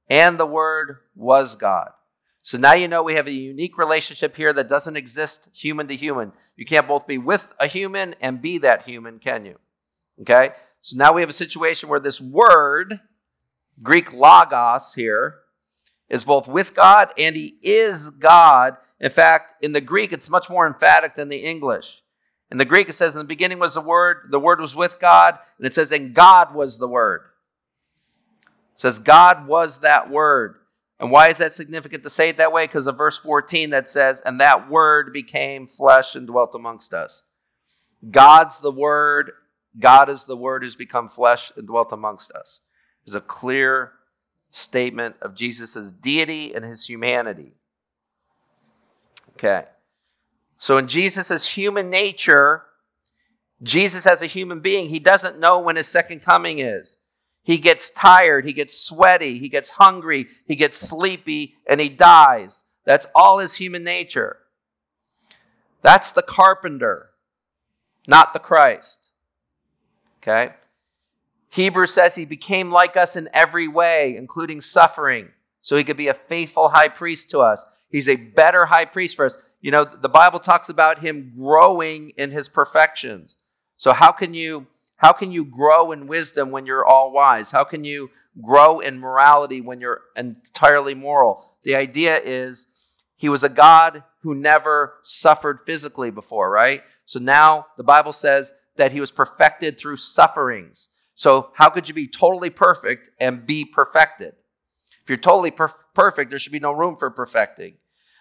and 0.09 0.39
the 0.39 0.47
Word 0.47 0.99
was 1.17 1.57
God. 1.57 1.91
So 2.49 2.57
now 2.57 2.73
you 2.73 2.89
know 2.89 3.03
we 3.03 3.13
have 3.13 3.27
a 3.27 3.31
unique 3.31 3.77
relationship 3.77 4.35
here 4.35 4.55
that 4.55 4.71
doesn't 4.71 4.97
exist 4.97 5.51
human 5.53 5.87
to 5.89 5.95
human. 5.95 6.33
You 6.57 6.65
can't 6.65 6.89
both 6.89 7.07
be 7.07 7.19
with 7.19 7.53
a 7.61 7.67
human 7.67 8.15
and 8.23 8.41
be 8.41 8.57
that 8.57 8.87
human, 8.87 9.19
can 9.19 9.45
you? 9.45 9.57
Okay? 10.23 10.53
So 10.81 10.97
now 10.97 11.13
we 11.13 11.21
have 11.21 11.29
a 11.29 11.35
situation 11.35 11.91
where 11.91 12.01
this 12.01 12.23
word, 12.23 13.01
Greek 13.83 14.15
logos 14.15 14.95
here, 14.95 15.41
is 16.09 16.25
both 16.25 16.49
with 16.49 16.75
God 16.75 17.11
and 17.19 17.37
he 17.37 17.59
is 17.61 18.09
God. 18.09 18.79
In 18.99 19.11
fact, 19.11 19.63
in 19.63 19.73
the 19.73 19.83
Greek, 19.83 20.11
it's 20.11 20.31
much 20.31 20.49
more 20.49 20.67
emphatic 20.67 21.17
than 21.17 21.29
the 21.29 21.45
English. 21.45 22.03
In 22.51 22.57
the 22.57 22.65
Greek, 22.65 22.89
it 22.89 22.95
says, 22.95 23.15
In 23.15 23.19
the 23.19 23.25
beginning 23.25 23.59
was 23.59 23.75
the 23.75 23.83
Word, 23.83 24.29
the 24.31 24.41
Word 24.41 24.59
was 24.59 24.75
with 24.75 24.99
God, 24.99 25.39
and 25.59 25.67
it 25.67 25.75
says, 25.75 25.93
And 25.93 26.15
God 26.15 26.55
was 26.55 26.79
the 26.79 26.89
Word. 26.89 27.25
It 28.75 28.81
says, 28.81 28.99
God 28.99 29.47
was 29.47 29.81
that 29.81 30.09
Word. 30.09 30.55
And 31.01 31.11
why 31.11 31.29
is 31.29 31.39
that 31.39 31.53
significant 31.53 32.03
to 32.03 32.11
say 32.11 32.31
it 32.31 32.39
that 32.39 32.53
way? 32.53 32.67
Because 32.67 32.87
of 32.87 32.97
verse 32.97 33.19
14 33.19 33.71
that 33.71 33.89
says, 33.89 34.21
And 34.25 34.41
that 34.41 34.69
word 34.69 35.13
became 35.13 35.67
flesh 35.67 36.15
and 36.17 36.27
dwelt 36.27 36.55
amongst 36.55 36.93
us. 36.93 37.23
God's 38.11 38.61
the 38.61 38.73
word. 38.73 39.33
God 39.79 40.09
is 40.09 40.25
the 40.25 40.37
word 40.37 40.65
who's 40.65 40.75
become 40.75 41.09
flesh 41.09 41.53
and 41.57 41.67
dwelt 41.67 41.93
amongst 41.93 42.33
us. 42.33 42.61
There's 43.05 43.15
a 43.15 43.21
clear 43.21 43.93
statement 44.51 45.17
of 45.23 45.35
Jesus' 45.35 45.93
deity 45.93 46.55
and 46.55 46.65
his 46.65 46.87
humanity. 46.87 47.53
Okay. 49.35 49.67
So 50.59 50.79
in 50.79 50.89
Jesus' 50.89 51.49
human 51.49 51.91
nature, 51.91 52.65
Jesus 53.63 54.07
as 54.07 54.21
a 54.21 54.27
human 54.27 54.61
being, 54.61 54.89
he 54.89 54.99
doesn't 54.99 55.39
know 55.39 55.61
when 55.61 55.77
his 55.77 55.87
second 55.87 56.21
coming 56.21 56.59
is. 56.59 56.97
He 57.49 57.57
gets 57.57 57.89
tired, 57.89 58.45
he 58.45 58.53
gets 58.53 58.79
sweaty, 58.79 59.39
he 59.39 59.49
gets 59.49 59.71
hungry, 59.71 60.29
he 60.47 60.55
gets 60.55 60.77
sleepy, 60.77 61.55
and 61.67 61.81
he 61.81 61.89
dies. 61.89 62.65
That's 62.85 63.07
all 63.15 63.39
his 63.39 63.55
human 63.55 63.83
nature. 63.83 64.37
That's 65.81 66.13
the 66.13 66.21
carpenter, 66.21 67.09
not 68.07 68.35
the 68.35 68.39
Christ. 68.39 69.09
Okay? 70.19 70.57
Hebrews 71.49 71.91
says 71.91 72.15
he 72.15 72.27
became 72.27 72.71
like 72.71 72.99
us 72.99 73.17
in 73.17 73.31
every 73.33 73.67
way, 73.67 74.15
including 74.15 74.61
suffering, 74.61 75.31
so 75.63 75.75
he 75.75 75.85
could 75.85 75.97
be 75.97 76.09
a 76.09 76.15
faithful 76.15 76.69
high 76.69 76.89
priest 76.89 77.31
to 77.31 77.39
us. 77.39 77.65
He's 77.89 78.11
a 78.11 78.17
better 78.17 78.67
high 78.67 78.85
priest 78.85 79.17
for 79.17 79.25
us. 79.25 79.39
You 79.63 79.71
know, 79.71 79.87
the 79.87 80.11
Bible 80.11 80.39
talks 80.39 80.69
about 80.69 80.99
him 80.99 81.33
growing 81.35 82.11
in 82.11 82.31
his 82.31 82.51
perfections. 82.51 83.39
So, 83.79 83.95
how 83.95 84.13
can 84.13 84.35
you 84.35 84.67
how 84.99 85.13
can 85.13 85.31
you 85.31 85.45
grow 85.45 85.93
in 85.93 86.09
wisdom 86.09 86.51
when 86.51 86.67
you're 86.67 86.85
all 86.85 87.13
wise? 87.13 87.53
How 87.53 87.65
can 87.65 87.85
you 87.85 88.11
grow 88.43 88.81
in 88.81 88.99
morality 88.99 89.61
when 89.61 89.81
you're 89.81 90.03
entirely 90.17 90.95
moral? 90.95 91.55
The 91.63 91.77
idea 91.77 92.21
is 92.21 92.67
he 93.17 93.29
was 93.29 93.45
a 93.45 93.49
God 93.49 94.03
who 94.23 94.35
never 94.35 94.99
suffered 95.05 95.61
physically 95.65 96.11
before, 96.11 96.51
right? 96.51 96.83
So 97.07 97.21
now 97.21 97.67
the 97.77 97.85
Bible 97.85 98.13
says 98.13 98.53
that 98.77 98.91
he 98.91 99.01
was 99.01 99.13
perfected 99.13 99.79
through 99.79 99.97
sufferings. 99.97 100.89
So 101.15 101.51
how 101.55 101.71
could 101.71 101.89
you 101.89 101.95
be 101.95 102.09
totally 102.09 102.51
perfect 102.51 103.09
and 103.21 103.47
be 103.47 103.65
perfected? 103.65 104.35
If 105.03 105.09
you're 105.09 105.17
totally 105.17 105.53
perf- 105.53 105.85
perfect, 105.95 106.31
there 106.31 106.41
should 106.41 106.53
be 106.53 106.59
no 106.59 106.73
room 106.73 106.97
for 106.97 107.11
perfecting. 107.11 107.75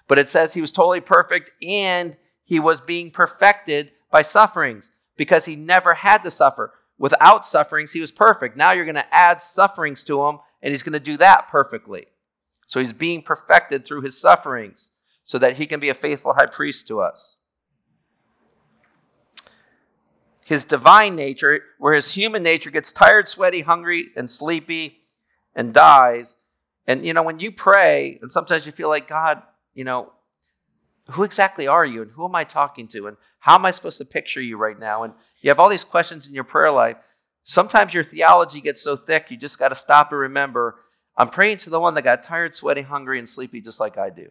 But 0.07 0.19
it 0.19 0.29
says 0.29 0.53
he 0.53 0.61
was 0.61 0.71
totally 0.71 1.01
perfect 1.01 1.51
and 1.63 2.17
he 2.43 2.59
was 2.59 2.81
being 2.81 3.09
perfected 3.09 3.91
by 4.11 4.21
sufferings 4.21 4.91
because 5.17 5.45
he 5.45 5.55
never 5.55 5.95
had 5.95 6.23
to 6.23 6.31
suffer. 6.31 6.73
Without 6.97 7.45
sufferings, 7.45 7.91
he 7.91 7.99
was 7.99 8.11
perfect. 8.11 8.55
Now 8.55 8.71
you're 8.71 8.85
going 8.85 8.95
to 8.95 9.13
add 9.13 9.41
sufferings 9.41 10.03
to 10.05 10.25
him, 10.25 10.39
and 10.61 10.71
he's 10.71 10.83
going 10.83 10.93
to 10.93 10.99
do 10.99 11.17
that 11.17 11.47
perfectly. 11.47 12.05
So 12.65 12.79
he's 12.79 12.93
being 12.93 13.21
perfected 13.21 13.85
through 13.85 14.01
his 14.01 14.19
sufferings 14.19 14.91
so 15.23 15.37
that 15.37 15.57
he 15.57 15.67
can 15.67 15.79
be 15.79 15.89
a 15.89 15.93
faithful 15.93 16.33
high 16.33 16.45
priest 16.45 16.87
to 16.87 17.01
us. 17.01 17.35
His 20.45 20.63
divine 20.63 21.15
nature, 21.15 21.61
where 21.77 21.93
his 21.93 22.13
human 22.13 22.41
nature 22.41 22.71
gets 22.71 22.93
tired, 22.93 23.27
sweaty, 23.27 23.61
hungry, 23.61 24.07
and 24.15 24.31
sleepy 24.31 24.99
and 25.53 25.73
dies. 25.73 26.37
And, 26.87 27.05
you 27.05 27.13
know, 27.13 27.23
when 27.23 27.39
you 27.39 27.51
pray, 27.51 28.17
and 28.21 28.31
sometimes 28.31 28.65
you 28.65 28.71
feel 28.71 28.87
like, 28.87 29.09
God, 29.09 29.43
you 29.73 29.83
know, 29.83 30.13
who 31.11 31.23
exactly 31.23 31.67
are 31.67 31.85
you 31.85 32.01
and 32.01 32.11
who 32.11 32.25
am 32.25 32.35
I 32.35 32.43
talking 32.43 32.87
to 32.89 33.07
and 33.07 33.17
how 33.39 33.55
am 33.55 33.65
I 33.65 33.71
supposed 33.71 33.97
to 33.99 34.05
picture 34.05 34.41
you 34.41 34.57
right 34.57 34.77
now? 34.77 35.03
And 35.03 35.13
you 35.41 35.49
have 35.49 35.59
all 35.59 35.69
these 35.69 35.83
questions 35.83 36.27
in 36.27 36.33
your 36.33 36.43
prayer 36.43 36.71
life. 36.71 36.97
Sometimes 37.43 37.93
your 37.93 38.03
theology 38.03 38.59
gets 38.59 38.81
so 38.81 38.95
thick, 38.95 39.27
you 39.29 39.37
just 39.37 39.59
got 39.59 39.69
to 39.69 39.75
stop 39.75 40.11
and 40.11 40.19
remember 40.19 40.79
I'm 41.17 41.29
praying 41.29 41.57
to 41.59 41.71
the 41.71 41.79
one 41.79 41.95
that 41.95 42.03
got 42.03 42.21
tired, 42.21 42.53
sweaty, 42.53 42.83
hungry, 42.83 43.17
and 43.17 43.27
sleepy 43.27 43.59
just 43.59 43.79
like 43.79 43.97
I 43.97 44.11
do. 44.11 44.29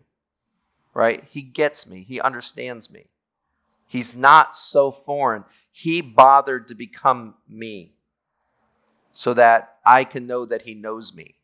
Right? 0.94 1.24
He 1.28 1.42
gets 1.42 1.86
me, 1.86 2.04
he 2.04 2.20
understands 2.20 2.90
me. 2.90 3.06
He's 3.88 4.14
not 4.14 4.56
so 4.56 4.90
foreign. 4.90 5.44
He 5.72 6.00
bothered 6.00 6.68
to 6.68 6.74
become 6.74 7.34
me 7.48 7.92
so 9.12 9.34
that 9.34 9.76
I 9.84 10.04
can 10.04 10.26
know 10.26 10.44
that 10.46 10.62
he 10.62 10.74
knows 10.74 11.14
me. 11.14 11.36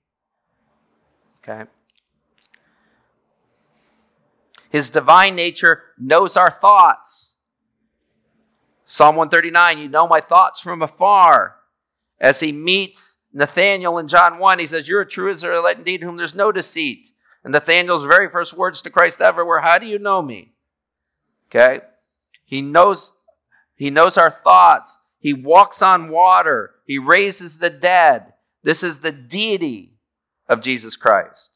Okay? 1.38 1.68
His 4.72 4.88
divine 4.88 5.36
nature 5.36 5.82
knows 5.98 6.34
our 6.34 6.50
thoughts. 6.50 7.34
Psalm 8.86 9.16
139, 9.16 9.78
you 9.78 9.88
know 9.90 10.08
my 10.08 10.18
thoughts 10.18 10.60
from 10.60 10.80
afar. 10.80 11.56
As 12.18 12.40
he 12.40 12.52
meets 12.52 13.18
Nathanael 13.34 13.98
in 13.98 14.08
John 14.08 14.38
1, 14.38 14.58
he 14.58 14.66
says, 14.66 14.88
You're 14.88 15.02
a 15.02 15.06
true 15.06 15.30
Israelite 15.30 15.76
indeed, 15.76 16.02
whom 16.02 16.16
there's 16.16 16.34
no 16.34 16.50
deceit. 16.52 17.08
And 17.44 17.52
Nathanael's 17.52 18.06
very 18.06 18.30
first 18.30 18.54
words 18.54 18.80
to 18.82 18.90
Christ 18.90 19.20
ever 19.20 19.44
were, 19.44 19.60
How 19.60 19.76
do 19.76 19.84
you 19.84 19.98
know 19.98 20.22
me? 20.22 20.54
Okay? 21.50 21.82
He 22.46 22.62
knows, 22.62 23.12
he 23.74 23.90
knows 23.90 24.16
our 24.16 24.30
thoughts. 24.30 25.00
He 25.18 25.34
walks 25.34 25.82
on 25.82 26.08
water. 26.08 26.76
He 26.86 26.98
raises 26.98 27.58
the 27.58 27.68
dead. 27.68 28.32
This 28.62 28.82
is 28.82 29.00
the 29.00 29.12
deity 29.12 29.98
of 30.48 30.62
Jesus 30.62 30.96
Christ. 30.96 31.50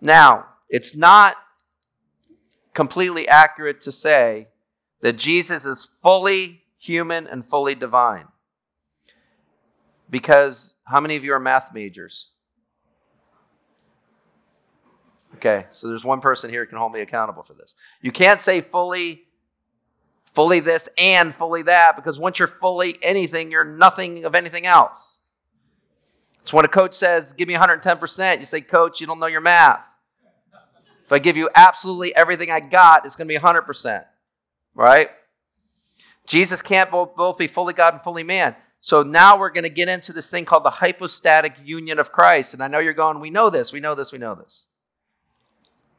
Now, 0.00 0.46
it's 0.70 0.96
not 0.96 1.36
completely 2.72 3.28
accurate 3.28 3.80
to 3.82 3.92
say 3.92 4.48
that 5.00 5.18
Jesus 5.18 5.66
is 5.66 5.90
fully 6.02 6.62
human 6.78 7.26
and 7.26 7.44
fully 7.44 7.74
divine. 7.74 8.28
Because 10.08 10.76
how 10.84 11.00
many 11.00 11.16
of 11.16 11.24
you 11.24 11.32
are 11.34 11.40
math 11.40 11.74
majors? 11.74 12.30
Okay, 15.36 15.66
so 15.70 15.88
there's 15.88 16.04
one 16.04 16.20
person 16.20 16.50
here 16.50 16.64
who 16.64 16.68
can 16.68 16.78
hold 16.78 16.92
me 16.92 17.00
accountable 17.00 17.42
for 17.42 17.54
this. 17.54 17.74
You 18.02 18.12
can't 18.12 18.40
say 18.40 18.60
fully 18.60 19.24
fully 20.32 20.60
this 20.60 20.88
and 20.96 21.34
fully 21.34 21.62
that 21.62 21.96
because 21.96 22.18
once 22.18 22.38
you're 22.38 22.48
fully 22.48 22.98
anything, 23.02 23.50
you're 23.50 23.64
nothing 23.64 24.24
of 24.24 24.34
anything 24.34 24.64
else. 24.64 25.18
It's 26.42 26.52
when 26.52 26.64
a 26.64 26.68
coach 26.68 26.94
says, 26.94 27.32
"Give 27.32 27.48
me 27.48 27.54
110%." 27.54 28.40
You 28.40 28.46
say, 28.46 28.60
"Coach, 28.60 29.00
you 29.00 29.06
don't 29.06 29.18
know 29.18 29.26
your 29.26 29.40
math." 29.40 29.89
If 31.10 31.14
I 31.14 31.18
give 31.18 31.36
you 31.36 31.50
absolutely 31.56 32.14
everything 32.14 32.52
I 32.52 32.60
got, 32.60 33.04
it's 33.04 33.16
going 33.16 33.26
to 33.26 33.34
be 33.34 33.40
100%. 33.40 34.04
Right? 34.76 35.10
Jesus 36.24 36.62
can't 36.62 36.88
both 36.88 37.36
be 37.36 37.48
fully 37.48 37.74
God 37.74 37.94
and 37.94 38.00
fully 38.00 38.22
man. 38.22 38.54
So 38.80 39.02
now 39.02 39.36
we're 39.36 39.50
going 39.50 39.64
to 39.64 39.70
get 39.70 39.88
into 39.88 40.12
this 40.12 40.30
thing 40.30 40.44
called 40.44 40.64
the 40.64 40.70
hypostatic 40.70 41.56
union 41.64 41.98
of 41.98 42.12
Christ. 42.12 42.54
And 42.54 42.62
I 42.62 42.68
know 42.68 42.78
you're 42.78 42.92
going, 42.92 43.18
we 43.18 43.28
know 43.28 43.50
this, 43.50 43.72
we 43.72 43.80
know 43.80 43.96
this, 43.96 44.12
we 44.12 44.20
know 44.20 44.36
this. 44.36 44.66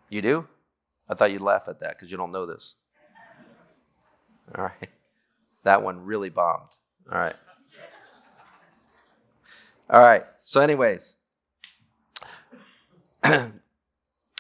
You 0.08 0.22
do? 0.22 0.48
I 1.10 1.16
thought 1.16 1.34
you'd 1.34 1.42
laugh 1.42 1.68
at 1.68 1.82
that 1.82 1.98
because 1.98 2.10
you 2.10 2.16
don't 2.16 2.32
know 2.32 2.46
this. 2.46 2.76
All 4.56 4.64
right. 4.64 4.90
That 5.64 5.84
one 5.84 6.06
really 6.06 6.30
bombed. 6.30 6.70
All 7.12 7.20
right. 7.20 7.36
All 9.90 10.00
right. 10.00 10.24
So, 10.38 10.62
anyways, 10.62 11.18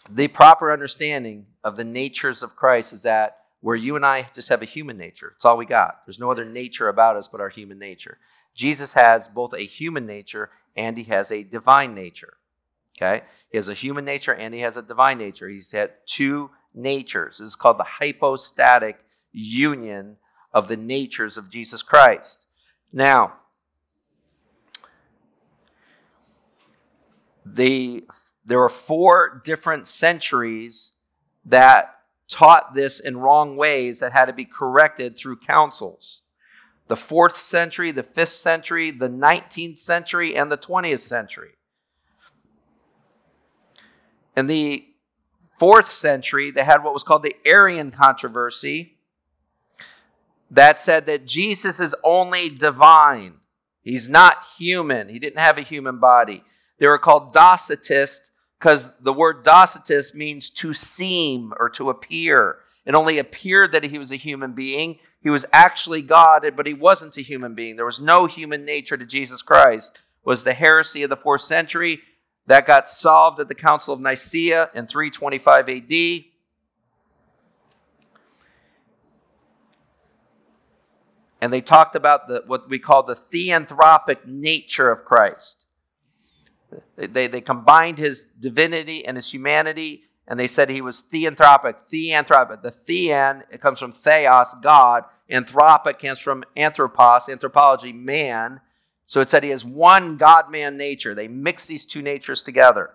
the 0.09 0.27
proper 0.27 0.71
understanding 0.71 1.45
of 1.63 1.75
the 1.75 1.83
natures 1.83 2.43
of 2.43 2.55
Christ 2.55 2.93
is 2.93 3.03
that 3.03 3.37
where 3.61 3.75
you 3.75 3.95
and 3.95 4.05
I 4.05 4.27
just 4.33 4.49
have 4.49 4.61
a 4.61 4.65
human 4.65 4.97
nature. 4.97 5.33
It's 5.35 5.45
all 5.45 5.57
we 5.57 5.65
got. 5.65 6.01
There's 6.05 6.19
no 6.19 6.31
other 6.31 6.45
nature 6.45 6.87
about 6.87 7.15
us 7.15 7.27
but 7.27 7.41
our 7.41 7.49
human 7.49 7.77
nature. 7.77 8.17
Jesus 8.55 8.93
has 8.93 9.27
both 9.27 9.53
a 9.53 9.65
human 9.65 10.05
nature 10.05 10.49
and 10.75 10.97
he 10.97 11.03
has 11.05 11.31
a 11.31 11.43
divine 11.43 11.93
nature. 11.93 12.37
Okay? 12.97 13.23
He 13.51 13.57
has 13.57 13.69
a 13.69 13.73
human 13.73 14.03
nature 14.03 14.33
and 14.33 14.53
he 14.53 14.61
has 14.61 14.77
a 14.77 14.81
divine 14.81 15.19
nature. 15.19 15.47
He's 15.47 15.71
had 15.71 15.91
two 16.05 16.49
natures. 16.73 17.37
This 17.37 17.49
is 17.49 17.55
called 17.55 17.77
the 17.77 17.83
hypostatic 17.83 19.05
union 19.31 20.17
of 20.53 20.67
the 20.67 20.77
natures 20.77 21.37
of 21.37 21.49
Jesus 21.49 21.83
Christ. 21.83 22.45
Now, 22.91 23.33
the, 27.45 28.03
there 28.45 28.59
were 28.59 28.69
four 28.69 29.41
different 29.43 29.87
centuries 29.87 30.93
that 31.45 31.95
taught 32.27 32.73
this 32.73 32.99
in 32.99 33.17
wrong 33.17 33.55
ways 33.55 33.99
that 33.99 34.13
had 34.13 34.25
to 34.25 34.33
be 34.33 34.45
corrected 34.45 35.17
through 35.17 35.37
councils. 35.37 36.21
The 36.87 36.95
fourth 36.95 37.37
century, 37.37 37.91
the 37.91 38.03
fifth 38.03 38.29
century, 38.29 38.91
the 38.91 39.09
19th 39.09 39.79
century, 39.79 40.35
and 40.35 40.51
the 40.51 40.57
20th 40.57 41.01
century. 41.01 41.51
In 44.35 44.47
the 44.47 44.85
fourth 45.59 45.87
century, 45.87 46.51
they 46.51 46.63
had 46.63 46.83
what 46.83 46.93
was 46.93 47.03
called 47.03 47.23
the 47.23 47.35
Arian 47.45 47.91
controversy 47.91 48.97
that 50.49 50.79
said 50.79 51.05
that 51.05 51.25
Jesus 51.25 51.79
is 51.79 51.95
only 52.03 52.49
divine. 52.49 53.35
He's 53.81 54.09
not 54.09 54.45
human. 54.57 55.07
He 55.07 55.17
didn't 55.17 55.39
have 55.39 55.57
a 55.57 55.61
human 55.61 55.99
body. 55.99 56.43
They 56.77 56.87
were 56.87 56.97
called 56.97 57.33
Docetists 57.33 58.30
because 58.61 58.93
the 58.99 59.11
word 59.11 59.43
Docetist 59.43 60.13
means 60.13 60.51
to 60.51 60.71
seem 60.71 61.51
or 61.59 61.67
to 61.71 61.89
appear. 61.89 62.59
It 62.85 62.93
only 62.93 63.17
appeared 63.17 63.71
that 63.71 63.85
he 63.85 63.97
was 63.97 64.11
a 64.11 64.17
human 64.17 64.53
being. 64.53 64.99
He 65.19 65.31
was 65.31 65.47
actually 65.51 66.03
God, 66.03 66.45
but 66.55 66.67
he 66.67 66.75
wasn't 66.75 67.17
a 67.17 67.21
human 67.21 67.55
being. 67.55 67.75
There 67.75 67.85
was 67.85 67.99
no 67.99 68.27
human 68.27 68.63
nature 68.63 68.97
to 68.97 69.05
Jesus 69.05 69.41
Christ. 69.41 69.95
It 69.95 70.29
was 70.29 70.43
the 70.43 70.53
heresy 70.53 71.01
of 71.01 71.09
the 71.09 71.17
fourth 71.17 71.41
century 71.41 72.01
that 72.45 72.67
got 72.67 72.87
solved 72.87 73.39
at 73.39 73.47
the 73.47 73.55
Council 73.55 73.95
of 73.95 73.99
Nicaea 73.99 74.69
in 74.75 74.85
325 74.85 75.67
AD. 75.67 76.25
And 81.41 81.51
they 81.51 81.61
talked 81.61 81.95
about 81.95 82.27
the, 82.27 82.43
what 82.45 82.69
we 82.69 82.77
call 82.77 83.01
the 83.01 83.15
theanthropic 83.15 84.27
nature 84.27 84.91
of 84.91 85.03
Christ. 85.03 85.60
They, 86.95 87.27
they 87.27 87.41
combined 87.41 87.97
his 87.97 88.25
divinity 88.39 89.05
and 89.05 89.17
his 89.17 89.31
humanity, 89.33 90.03
and 90.27 90.39
they 90.39 90.47
said 90.47 90.69
he 90.69 90.81
was 90.81 91.05
theanthropic. 91.11 91.87
Theanthropic. 91.91 92.61
The 92.61 92.69
thean, 92.71 93.43
it 93.51 93.61
comes 93.61 93.79
from 93.79 93.91
theos, 93.91 94.55
God. 94.61 95.03
Anthropic 95.29 95.99
comes 95.99 96.19
from 96.19 96.43
anthropos, 96.55 97.29
anthropology, 97.29 97.93
man. 97.93 98.61
So 99.07 99.21
it 99.21 99.29
said 99.29 99.43
he 99.43 99.49
has 99.49 99.65
one 99.65 100.17
God 100.17 100.51
man 100.51 100.77
nature. 100.77 101.13
They 101.13 101.27
mix 101.27 101.65
these 101.65 101.85
two 101.85 102.01
natures 102.01 102.43
together. 102.43 102.91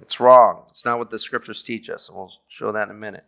It's 0.00 0.18
wrong. 0.18 0.64
It's 0.68 0.84
not 0.84 0.98
what 0.98 1.10
the 1.10 1.18
scriptures 1.18 1.62
teach 1.62 1.88
us. 1.90 2.08
And 2.08 2.16
we'll 2.16 2.32
show 2.48 2.72
that 2.72 2.88
in 2.88 2.90
a 2.90 2.98
minute. 2.98 3.24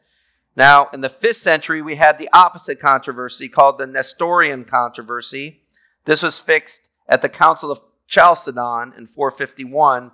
Now, 0.57 0.89
in 0.93 1.01
the 1.01 1.09
fifth 1.09 1.37
century, 1.37 1.83
we 1.83 1.97
had 1.97 2.19
the 2.19 2.29
opposite 2.33 2.81
controversy 2.81 3.49
called 3.49 3.79
the 3.79 3.87
Nestorian 3.87 4.65
controversy. 4.65 5.63
This 6.05 6.23
was 6.23 6.41
fixed 6.41 6.91
at 7.09 7.23
the 7.23 7.29
Council 7.29 7.71
of 7.71 7.81
Chalcedon 8.13 8.93
in 8.97 9.07
451. 9.07 10.13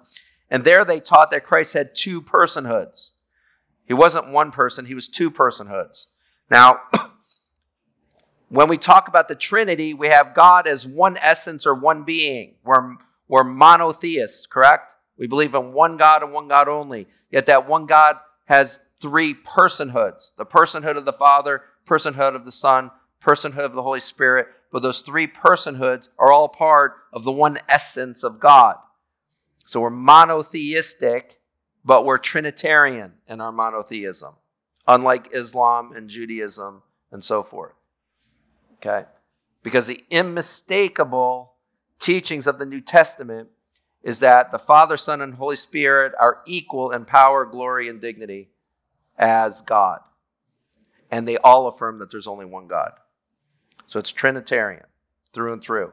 And 0.50 0.64
there 0.64 0.84
they 0.84 1.00
taught 1.00 1.30
that 1.30 1.44
Christ 1.44 1.74
had 1.74 1.94
two 1.94 2.22
personhoods. 2.22 3.10
He 3.86 3.94
wasn't 3.94 4.28
one 4.28 4.50
person, 4.50 4.86
he 4.86 4.94
was 4.94 5.08
two 5.08 5.30
personhoods. 5.30 6.06
Now, 6.50 6.80
When 8.50 8.68
we 8.68 8.78
talk 8.78 9.08
about 9.08 9.28
the 9.28 9.34
Trinity, 9.34 9.92
we 9.92 10.08
have 10.08 10.34
God 10.34 10.66
as 10.66 10.86
one 10.86 11.18
essence 11.18 11.66
or 11.66 11.74
one 11.74 12.04
being. 12.04 12.54
We're, 12.64 12.96
we're 13.28 13.44
monotheists, 13.44 14.46
correct? 14.46 14.94
We 15.18 15.26
believe 15.26 15.54
in 15.54 15.72
one 15.72 15.98
God 15.98 16.22
and 16.22 16.32
one 16.32 16.48
God 16.48 16.66
only. 16.66 17.08
Yet 17.30 17.46
that 17.46 17.68
one 17.68 17.84
God 17.84 18.16
has 18.46 18.80
three 19.00 19.34
personhoods 19.34 20.34
the 20.36 20.46
personhood 20.46 20.96
of 20.96 21.04
the 21.04 21.12
Father, 21.12 21.62
personhood 21.86 22.34
of 22.34 22.46
the 22.46 22.52
Son, 22.52 22.90
personhood 23.22 23.66
of 23.66 23.74
the 23.74 23.82
Holy 23.82 24.00
Spirit. 24.00 24.48
But 24.70 24.82
those 24.82 25.00
three 25.00 25.26
personhoods 25.26 26.08
are 26.18 26.32
all 26.32 26.48
part 26.48 26.96
of 27.12 27.24
the 27.24 27.32
one 27.32 27.58
essence 27.68 28.22
of 28.22 28.38
God. 28.38 28.76
So 29.64 29.80
we're 29.80 29.90
monotheistic, 29.90 31.40
but 31.84 32.04
we're 32.04 32.18
Trinitarian 32.18 33.14
in 33.26 33.40
our 33.40 33.52
monotheism, 33.52 34.34
unlike 34.86 35.28
Islam 35.32 35.92
and 35.94 36.08
Judaism 36.08 36.82
and 37.10 37.24
so 37.24 37.42
forth. 37.42 37.74
Okay? 38.76 39.06
Because 39.62 39.86
the 39.86 40.04
unmistakable 40.12 41.54
teachings 41.98 42.46
of 42.46 42.58
the 42.58 42.66
New 42.66 42.80
Testament 42.80 43.48
is 44.02 44.20
that 44.20 44.52
the 44.52 44.58
Father, 44.58 44.96
Son, 44.96 45.20
and 45.20 45.34
Holy 45.34 45.56
Spirit 45.56 46.12
are 46.20 46.42
equal 46.46 46.90
in 46.90 47.04
power, 47.04 47.44
glory, 47.44 47.88
and 47.88 48.00
dignity 48.00 48.50
as 49.18 49.60
God. 49.60 50.00
And 51.10 51.26
they 51.26 51.36
all 51.38 51.66
affirm 51.66 51.98
that 51.98 52.10
there's 52.10 52.26
only 52.26 52.46
one 52.46 52.68
God. 52.68 52.92
So 53.88 53.98
it's 53.98 54.12
Trinitarian 54.12 54.84
through 55.32 55.52
and 55.52 55.62
through. 55.62 55.92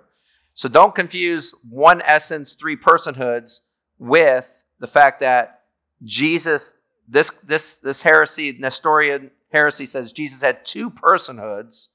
So 0.53 0.69
don't 0.69 0.93
confuse 0.93 1.55
one 1.67 2.03
essence, 2.05 2.53
three 2.53 2.77
personhoods 2.77 3.61
with 3.97 4.63
the 4.79 4.87
fact 4.87 5.21
that 5.21 5.63
Jesus, 6.03 6.77
this, 7.07 7.31
this, 7.43 7.77
this 7.77 8.03
heresy, 8.03 8.55
Nestorian 8.59 9.31
heresy 9.51 9.87
says 9.87 10.13
Jesus 10.13 10.41
had 10.41 10.63
two 10.63 10.91
personhoods 10.91 11.87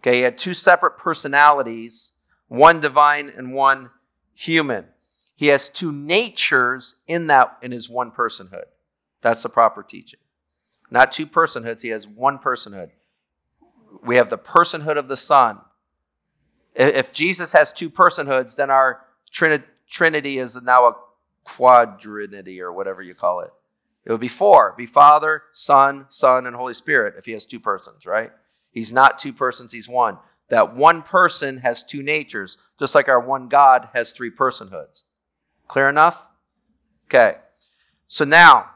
Okay, 0.00 0.16
he 0.16 0.22
had 0.22 0.38
two 0.38 0.54
separate 0.54 0.96
personalities, 0.96 2.12
one 2.48 2.80
divine 2.80 3.30
and 3.36 3.52
one 3.52 3.90
human. 4.34 4.86
He 5.36 5.48
has 5.48 5.68
two 5.68 5.92
natures 5.92 6.96
in 7.06 7.26
that 7.26 7.58
in 7.62 7.70
his 7.70 7.88
one 7.88 8.10
personhood. 8.10 8.64
That's 9.20 9.42
the 9.42 9.50
proper 9.50 9.82
teaching. 9.82 10.20
Not 10.90 11.12
two 11.12 11.26
personhoods, 11.26 11.82
he 11.82 11.88
has 11.88 12.08
one 12.08 12.38
personhood. 12.38 12.90
We 14.02 14.16
have 14.16 14.30
the 14.30 14.38
personhood 14.38 14.96
of 14.96 15.08
the 15.08 15.16
Son. 15.16 15.58
If 16.74 17.12
Jesus 17.12 17.52
has 17.52 17.72
two 17.72 17.90
personhoods, 17.90 18.56
then 18.56 18.70
our 18.70 19.04
Trinity 19.32 20.38
is 20.38 20.60
now 20.62 20.86
a 20.86 20.92
quadrinity 21.44 22.60
or 22.60 22.72
whatever 22.72 23.02
you 23.02 23.14
call 23.14 23.40
it. 23.40 23.50
It 24.04 24.12
would 24.12 24.20
be 24.20 24.28
four. 24.28 24.74
be 24.76 24.86
Father, 24.86 25.42
Son, 25.52 26.06
Son, 26.08 26.46
and 26.46 26.56
Holy 26.56 26.74
Spirit 26.74 27.14
if 27.18 27.26
he 27.26 27.32
has 27.32 27.46
two 27.46 27.60
persons, 27.60 28.06
right? 28.06 28.32
He's 28.70 28.92
not 28.92 29.18
two 29.18 29.32
persons, 29.32 29.72
he's 29.72 29.88
one. 29.88 30.18
That 30.48 30.74
one 30.74 31.02
person 31.02 31.58
has 31.58 31.84
two 31.84 32.02
natures, 32.02 32.58
just 32.78 32.94
like 32.94 33.08
our 33.08 33.20
one 33.20 33.48
God 33.48 33.88
has 33.92 34.12
three 34.12 34.30
personhoods. 34.30 35.04
Clear 35.68 35.88
enough? 35.88 36.26
Okay. 37.06 37.36
So 38.08 38.24
now, 38.24 38.70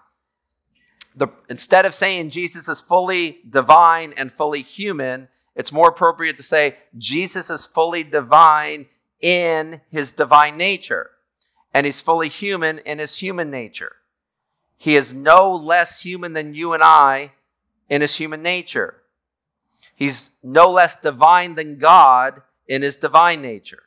the, 1.16 1.28
instead 1.48 1.86
of 1.86 1.94
saying 1.94 2.30
Jesus 2.30 2.68
is 2.68 2.80
fully 2.80 3.38
divine 3.48 4.14
and 4.16 4.32
fully 4.32 4.62
human, 4.62 5.28
it's 5.54 5.72
more 5.72 5.88
appropriate 5.88 6.36
to 6.38 6.42
say 6.42 6.76
Jesus 6.98 7.50
is 7.50 7.66
fully 7.66 8.02
divine 8.02 8.86
in 9.20 9.80
his 9.90 10.12
divine 10.12 10.56
nature, 10.56 11.10
and 11.72 11.86
he's 11.86 12.00
fully 12.00 12.28
human 12.28 12.78
in 12.78 12.98
his 12.98 13.18
human 13.18 13.50
nature. 13.50 13.96
He 14.76 14.96
is 14.96 15.14
no 15.14 15.54
less 15.54 16.02
human 16.02 16.32
than 16.32 16.54
you 16.54 16.72
and 16.72 16.82
I 16.82 17.32
in 17.88 18.00
his 18.00 18.16
human 18.16 18.42
nature. 18.42 18.96
He's 19.94 20.32
no 20.42 20.70
less 20.70 20.96
divine 20.96 21.54
than 21.54 21.78
God 21.78 22.42
in 22.66 22.82
his 22.82 22.96
divine 22.96 23.40
nature. 23.40 23.84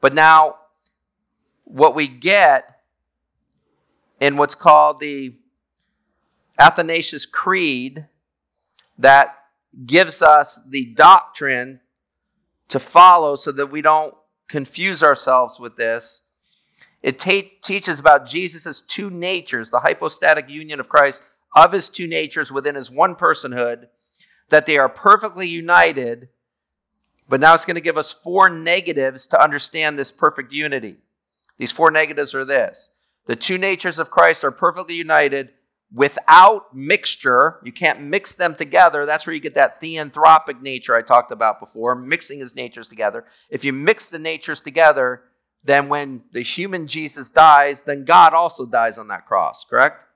But 0.00 0.14
now, 0.14 0.56
what 1.64 1.94
we 1.94 2.06
get 2.08 2.80
in 4.20 4.36
what's 4.36 4.54
called 4.54 5.00
the 5.00 5.34
Athanasius 6.60 7.24
Creed 7.24 8.06
that 8.98 9.34
gives 9.86 10.20
us 10.20 10.60
the 10.68 10.92
doctrine 10.94 11.80
to 12.68 12.78
follow 12.78 13.34
so 13.34 13.50
that 13.52 13.70
we 13.70 13.80
don't 13.80 14.14
confuse 14.46 15.02
ourselves 15.02 15.58
with 15.58 15.76
this. 15.76 16.22
It 17.02 17.18
teaches 17.18 17.98
about 17.98 18.26
Jesus' 18.26 18.82
two 18.82 19.08
natures, 19.08 19.70
the 19.70 19.80
hypostatic 19.80 20.50
union 20.50 20.80
of 20.80 20.88
Christ 20.88 21.22
of 21.56 21.72
his 21.72 21.88
two 21.88 22.06
natures 22.06 22.52
within 22.52 22.74
his 22.74 22.90
one 22.90 23.16
personhood, 23.16 23.86
that 24.50 24.66
they 24.66 24.76
are 24.76 24.88
perfectly 24.88 25.48
united. 25.48 26.28
But 27.28 27.40
now 27.40 27.54
it's 27.54 27.64
going 27.64 27.76
to 27.76 27.80
give 27.80 27.96
us 27.96 28.12
four 28.12 28.50
negatives 28.50 29.26
to 29.28 29.42
understand 29.42 29.98
this 29.98 30.12
perfect 30.12 30.52
unity. 30.52 30.98
These 31.56 31.72
four 31.72 31.90
negatives 31.90 32.34
are 32.34 32.44
this 32.44 32.90
the 33.26 33.36
two 33.36 33.56
natures 33.56 33.98
of 33.98 34.10
Christ 34.10 34.44
are 34.44 34.50
perfectly 34.50 34.94
united 34.94 35.50
without 35.92 36.74
mixture. 36.74 37.60
You 37.64 37.72
can't 37.72 38.00
mix 38.02 38.34
them 38.36 38.54
together. 38.54 39.06
That's 39.06 39.26
where 39.26 39.34
you 39.34 39.40
get 39.40 39.54
that 39.54 39.80
theanthropic 39.80 40.60
nature 40.60 40.94
I 40.94 41.02
talked 41.02 41.32
about 41.32 41.60
before, 41.60 41.94
mixing 41.94 42.38
his 42.38 42.54
natures 42.54 42.88
together. 42.88 43.24
If 43.48 43.64
you 43.64 43.72
mix 43.72 44.08
the 44.08 44.18
natures 44.18 44.60
together, 44.60 45.22
then 45.64 45.88
when 45.88 46.22
the 46.32 46.42
human 46.42 46.86
Jesus 46.86 47.30
dies, 47.30 47.82
then 47.82 48.04
God 48.04 48.32
also 48.32 48.66
dies 48.66 48.98
on 48.98 49.08
that 49.08 49.26
cross, 49.26 49.64
correct? 49.64 50.06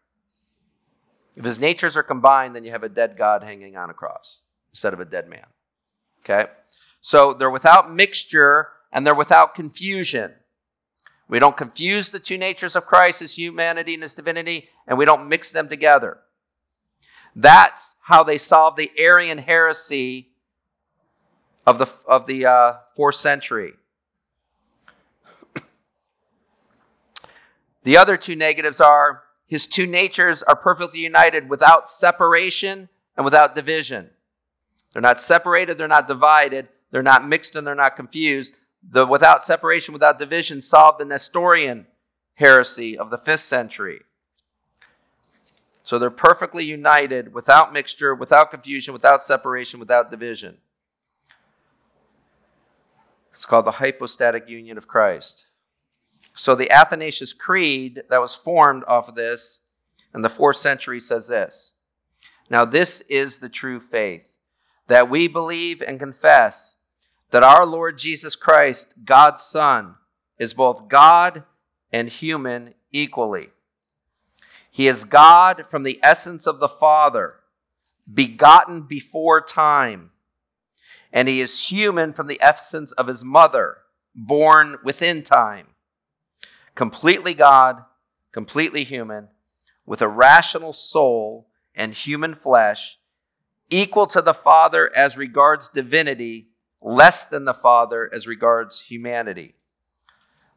If 1.37 1.45
his 1.45 1.59
natures 1.59 1.97
are 1.97 2.03
combined, 2.03 2.55
then 2.55 2.65
you 2.65 2.71
have 2.71 2.85
a 2.85 2.89
dead 2.89 3.17
God 3.19 3.43
hanging 3.43 3.77
on 3.77 3.91
a 3.91 3.95
cross 3.95 4.41
instead 4.71 4.95
of 4.95 5.01
a 5.01 5.05
dead 5.05 5.29
man. 5.29 5.47
Okay? 6.21 6.51
So 7.01 7.35
they're 7.35 7.51
without 7.51 7.93
mixture 7.93 8.69
and 8.93 9.05
they're 9.05 9.15
without 9.15 9.55
confusion. 9.55 10.33
We 11.29 11.39
don't 11.39 11.57
confuse 11.57 12.11
the 12.11 12.21
two 12.21 12.37
natures 12.37 12.77
of 12.77 12.87
Christ, 12.87 13.21
his 13.21 13.37
humanity 13.37 13.95
and 13.95 14.03
his 14.03 14.15
divinity, 14.15 14.69
and 14.87 14.99
we 14.99 15.05
don't 15.05 15.29
mix 15.29 15.53
them 15.53 15.69
together. 15.69 16.19
That's 17.35 17.97
how 18.03 18.23
they 18.23 18.39
solved 18.39 18.77
the 18.77 18.91
Arian 18.99 19.39
heresy 19.39 20.31
of 21.67 21.79
the, 21.79 21.93
of 22.07 22.27
the 22.27 22.47
uh, 22.47 22.73
fourth 22.95 23.17
century. 23.17 23.73
the 27.83 27.97
other 27.97 28.17
two 28.17 28.37
negatives 28.37 28.81
are 28.81 29.23
his 29.47 29.67
two 29.67 29.87
natures 29.87 30.43
are 30.43 30.57
perfectly 30.57 31.01
united 31.01 31.49
without 31.49 31.89
separation 31.89 32.89
and 33.17 33.25
without 33.25 33.55
division. 33.55 34.11
They're 34.93 35.03
not 35.03 35.21
separated, 35.21 35.77
they're 35.77 35.89
not 35.89 36.09
divided, 36.09 36.69
they're 36.91 37.03
not 37.03 37.27
mixed, 37.27 37.57
and 37.57 37.67
they're 37.67 37.75
not 37.75 37.97
confused. 37.97 38.57
The 38.91 39.07
without 39.07 39.43
separation, 39.43 39.93
without 39.93 40.19
division 40.19 40.61
solved 40.63 41.01
the 41.01 41.05
Nestorian 41.05 41.87
heresy 42.35 42.99
of 42.99 43.11
the 43.11 43.19
fifth 43.19 43.41
century. 43.41 44.03
So 45.83 45.99
they're 45.99 46.11
perfectly 46.11 46.65
united 46.65 47.35
without 47.35 47.73
mixture, 47.73 48.15
without 48.15 48.51
confusion, 48.51 48.93
without 48.93 49.23
separation, 49.23 49.81
without 49.81 50.11
division. 50.11 50.59
It's 53.33 53.47
called 53.47 53.67
the 53.67 53.73
hypostatic 53.73 54.49
union 54.49 54.79
of 54.79 54.89
Christ. 54.89 55.45
So 56.35 56.55
the 56.55 56.71
Athanasius 56.71 57.33
Creed 57.33 58.03
that 58.09 58.21
was 58.21 58.35
formed 58.35 58.85
off 58.89 59.09
of 59.09 59.15
this 59.15 59.61
in 60.15 60.23
the 60.23 60.31
fourth 60.31 60.57
century 60.57 61.01
says 61.01 61.29
this 61.29 61.73
Now, 62.49 62.65
this 62.65 63.03
is 63.03 63.39
the 63.39 63.49
true 63.49 63.81
faith 63.81 64.41
that 64.87 65.11
we 65.11 65.29
believe 65.29 65.83
and 65.83 65.99
confess 65.99 66.77
that 67.35 67.43
our 67.43 67.67
Lord 67.67 67.99
Jesus 67.99 68.37
Christ, 68.37 68.95
God's 69.05 69.43
Son, 69.43 69.97
is 70.39 70.55
both 70.55 70.87
God 70.87 71.43
and 71.91 72.09
human 72.09 72.75
equally. 72.93 73.49
He 74.71 74.87
is 74.87 75.05
God 75.05 75.65
from 75.69 75.83
the 75.83 75.99
essence 76.01 76.47
of 76.47 76.61
the 76.61 76.69
Father, 76.69 77.41
begotten 78.13 78.83
before 78.83 79.41
time, 79.41 80.13
and 81.13 81.27
he 81.27 81.41
is 81.41 81.71
human 81.71 82.13
from 82.13 82.29
the 82.29 82.39
essence 82.41 82.93
of 82.93 83.09
his 83.09 83.25
mother, 83.25 83.79
born 84.15 84.77
within 84.85 85.25
time. 85.25 85.67
Completely 86.77 87.35
God, 87.35 87.83
completely 88.31 88.85
human, 88.85 89.27
with 89.85 90.01
a 90.01 90.07
rational 90.07 90.73
soul 90.73 91.49
and 91.75 91.95
human 91.95 92.37
flesh, 92.37 93.01
equal 93.71 94.07
to 94.07 94.23
the 94.23 94.35
Father 94.35 94.97
as 94.97 95.17
regards 95.17 95.69
divinity, 95.69 96.51
less 96.85 97.25
than 97.25 97.47
the 97.47 97.55
Father 97.55 98.11
as 98.13 98.29
regards 98.29 98.83
humanity. 98.83 99.55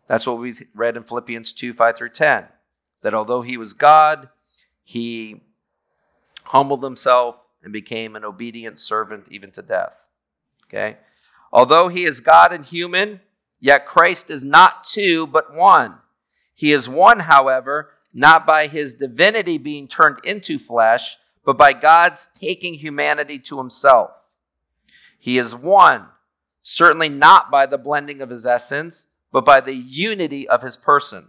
That's 0.07 0.27
what 0.27 0.37
we 0.37 0.53
read 0.75 0.97
in 0.97 1.03
Philippians 1.03 1.53
2 1.53 1.73
5 1.73 1.97
through 1.97 2.09
10. 2.09 2.45
That 3.01 3.13
although 3.13 3.41
he 3.41 3.57
was 3.57 3.73
God, 3.73 4.29
he 4.83 5.41
humbled 6.45 6.83
himself 6.83 7.47
and 7.63 7.71
became 7.73 8.15
an 8.15 8.25
obedient 8.25 8.79
servant 8.79 9.27
even 9.31 9.51
to 9.51 9.61
death. 9.61 10.09
Okay? 10.65 10.97
Although 11.51 11.87
he 11.87 12.03
is 12.03 12.19
God 12.19 12.51
and 12.51 12.65
human, 12.65 13.21
yet 13.59 13.85
Christ 13.85 14.29
is 14.29 14.43
not 14.43 14.83
two, 14.83 15.27
but 15.27 15.53
one. 15.53 15.95
He 16.53 16.73
is 16.73 16.89
one, 16.89 17.21
however, 17.21 17.91
not 18.13 18.45
by 18.45 18.67
his 18.67 18.95
divinity 18.95 19.57
being 19.57 19.87
turned 19.87 20.19
into 20.23 20.59
flesh, 20.59 21.17
but 21.45 21.57
by 21.57 21.71
God's 21.71 22.29
taking 22.37 22.73
humanity 22.73 23.39
to 23.39 23.57
himself. 23.57 24.11
He 25.17 25.37
is 25.37 25.55
one, 25.55 26.07
certainly 26.69 27.07
not 27.07 27.49
by 27.49 27.65
the 27.65 27.77
blending 27.77 28.21
of 28.21 28.29
his 28.29 28.45
essence, 28.45 29.07
but 29.31 29.45
by 29.45 29.61
the 29.61 29.73
unity 29.73 30.45
of 30.49 30.61
his 30.61 30.75
person. 30.75 31.27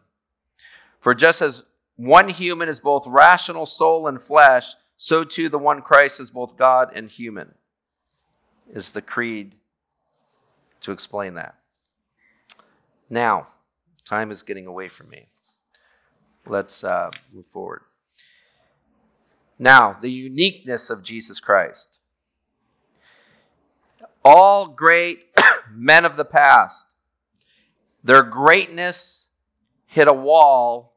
For 0.99 1.14
just 1.14 1.41
as 1.41 1.62
one 1.95 2.28
human 2.28 2.68
is 2.68 2.80
both 2.80 3.07
rational 3.07 3.64
soul 3.64 4.09
and 4.09 4.20
flesh, 4.20 4.74
so 4.97 5.22
too 5.22 5.49
the 5.49 5.57
one 5.57 5.80
Christ 5.80 6.18
is 6.18 6.32
both 6.32 6.57
God 6.57 6.91
and 6.93 7.09
human, 7.09 7.55
is 8.74 8.91
the 8.91 9.01
creed 9.01 9.55
to 10.80 10.91
explain 10.91 11.34
that. 11.34 11.55
Now, 13.09 13.47
time 14.05 14.32
is 14.32 14.43
getting 14.43 14.66
away 14.66 14.89
from 14.89 15.09
me. 15.09 15.26
Let's 16.47 16.82
uh, 16.82 17.12
move 17.32 17.47
forward. 17.47 17.82
Now, 19.57 19.93
the 19.93 20.11
uniqueness 20.11 20.91
of 20.91 21.05
Jesus 21.05 21.39
Christ. 21.39 21.99
All 24.24 24.66
great 24.66 25.28
men 25.71 26.05
of 26.05 26.17
the 26.17 26.25
past, 26.25 26.87
their 28.03 28.23
greatness 28.23 29.29
hit 29.87 30.09
a 30.09 30.13
wall 30.13 30.97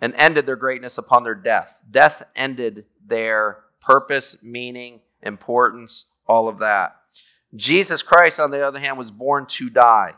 and 0.00 0.14
ended 0.16 0.46
their 0.46 0.56
greatness 0.56 0.98
upon 0.98 1.24
their 1.24 1.34
death. 1.34 1.80
Death 1.90 2.22
ended 2.36 2.84
their 3.06 3.64
purpose, 3.80 4.36
meaning, 4.42 5.00
importance, 5.22 6.06
all 6.26 6.48
of 6.48 6.58
that. 6.58 6.96
Jesus 7.54 8.02
Christ, 8.02 8.40
on 8.40 8.50
the 8.50 8.66
other 8.66 8.80
hand, 8.80 8.98
was 8.98 9.10
born 9.10 9.46
to 9.46 9.70
die. 9.70 10.14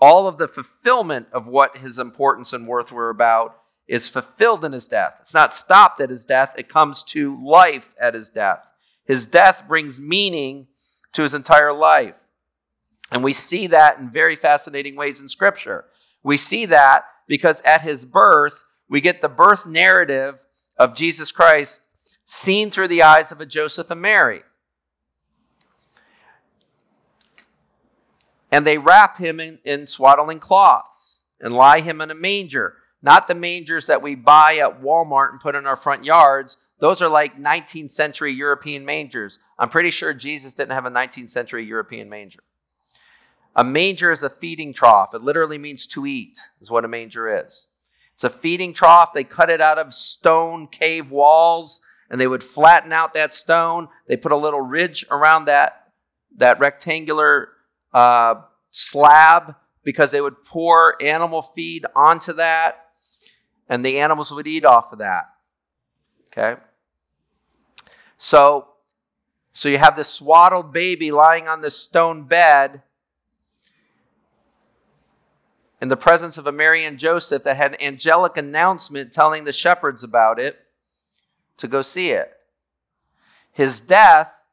All 0.00 0.28
of 0.28 0.38
the 0.38 0.48
fulfillment 0.48 1.26
of 1.32 1.48
what 1.48 1.78
his 1.78 1.98
importance 1.98 2.52
and 2.52 2.66
worth 2.66 2.92
were 2.92 3.10
about 3.10 3.56
is 3.86 4.08
fulfilled 4.08 4.64
in 4.64 4.72
his 4.72 4.86
death. 4.86 5.16
It's 5.20 5.34
not 5.34 5.54
stopped 5.54 6.00
at 6.00 6.10
his 6.10 6.24
death, 6.24 6.54
it 6.56 6.68
comes 6.68 7.02
to 7.04 7.42
life 7.44 7.94
at 8.00 8.14
his 8.14 8.28
death. 8.30 8.72
His 9.04 9.24
death 9.24 9.64
brings 9.66 10.00
meaning 10.00 10.68
to 11.14 11.22
his 11.22 11.34
entire 11.34 11.72
life. 11.72 12.27
And 13.10 13.24
we 13.24 13.32
see 13.32 13.66
that 13.68 13.98
in 13.98 14.10
very 14.10 14.36
fascinating 14.36 14.96
ways 14.96 15.20
in 15.20 15.28
Scripture. 15.28 15.86
We 16.22 16.36
see 16.36 16.66
that 16.66 17.04
because 17.26 17.62
at 17.62 17.82
his 17.82 18.04
birth, 18.04 18.64
we 18.88 19.00
get 19.00 19.20
the 19.20 19.28
birth 19.28 19.66
narrative 19.66 20.44
of 20.76 20.94
Jesus 20.94 21.32
Christ 21.32 21.82
seen 22.24 22.70
through 22.70 22.88
the 22.88 23.02
eyes 23.02 23.32
of 23.32 23.40
a 23.40 23.46
Joseph 23.46 23.90
and 23.90 24.02
Mary. 24.02 24.42
And 28.50 28.66
they 28.66 28.78
wrap 28.78 29.18
him 29.18 29.40
in, 29.40 29.58
in 29.64 29.86
swaddling 29.86 30.40
cloths 30.40 31.22
and 31.40 31.54
lie 31.54 31.80
him 31.80 32.00
in 32.00 32.10
a 32.10 32.14
manger 32.14 32.76
not 33.02 33.28
the 33.28 33.34
mangers 33.34 33.86
that 33.86 34.02
we 34.02 34.14
buy 34.14 34.56
at 34.56 34.82
Walmart 34.82 35.30
and 35.30 35.40
put 35.40 35.54
in 35.54 35.66
our 35.66 35.76
front 35.76 36.04
yards. 36.04 36.58
Those 36.80 37.00
are 37.02 37.08
like 37.08 37.38
19th 37.38 37.90
century 37.90 38.32
European 38.32 38.84
mangers. 38.84 39.38
I'm 39.58 39.68
pretty 39.68 39.90
sure 39.90 40.12
Jesus 40.12 40.54
didn't 40.54 40.72
have 40.72 40.86
a 40.86 40.90
19th 40.90 41.30
century 41.30 41.64
European 41.64 42.08
manger. 42.08 42.40
A 43.58 43.64
manger 43.64 44.12
is 44.12 44.22
a 44.22 44.30
feeding 44.30 44.72
trough. 44.72 45.14
It 45.14 45.22
literally 45.22 45.58
means 45.58 45.84
to 45.88 46.06
eat, 46.06 46.38
is 46.60 46.70
what 46.70 46.84
a 46.84 46.88
manger 46.88 47.44
is. 47.44 47.66
It's 48.14 48.22
a 48.22 48.30
feeding 48.30 48.72
trough. 48.72 49.12
They 49.12 49.24
cut 49.24 49.50
it 49.50 49.60
out 49.60 49.80
of 49.80 49.92
stone 49.92 50.68
cave 50.68 51.10
walls 51.10 51.80
and 52.08 52.20
they 52.20 52.28
would 52.28 52.44
flatten 52.44 52.92
out 52.92 53.14
that 53.14 53.34
stone. 53.34 53.88
They 54.06 54.16
put 54.16 54.30
a 54.30 54.36
little 54.36 54.60
ridge 54.60 55.04
around 55.10 55.46
that, 55.46 55.88
that 56.36 56.60
rectangular 56.60 57.48
uh, 57.92 58.36
slab 58.70 59.56
because 59.82 60.12
they 60.12 60.20
would 60.20 60.44
pour 60.44 60.94
animal 61.02 61.42
feed 61.42 61.84
onto 61.96 62.34
that 62.34 62.90
and 63.68 63.84
the 63.84 63.98
animals 63.98 64.32
would 64.32 64.46
eat 64.46 64.64
off 64.64 64.92
of 64.92 65.00
that. 65.00 65.24
Okay? 66.28 66.60
So, 68.18 68.68
so 69.52 69.68
you 69.68 69.78
have 69.78 69.96
this 69.96 70.08
swaddled 70.08 70.72
baby 70.72 71.10
lying 71.10 71.48
on 71.48 71.60
this 71.60 71.76
stone 71.76 72.22
bed 72.22 72.82
in 75.80 75.88
the 75.88 75.96
presence 75.96 76.38
of 76.38 76.46
a 76.46 76.52
Mary 76.52 76.84
and 76.84 76.98
Joseph 76.98 77.44
that 77.44 77.56
had 77.56 77.74
an 77.74 77.82
angelic 77.82 78.36
announcement 78.36 79.12
telling 79.12 79.44
the 79.44 79.52
shepherds 79.52 80.02
about 80.02 80.38
it 80.38 80.58
to 81.56 81.68
go 81.68 81.82
see 81.82 82.10
it. 82.10 82.32
His 83.52 83.80
death 83.80 84.44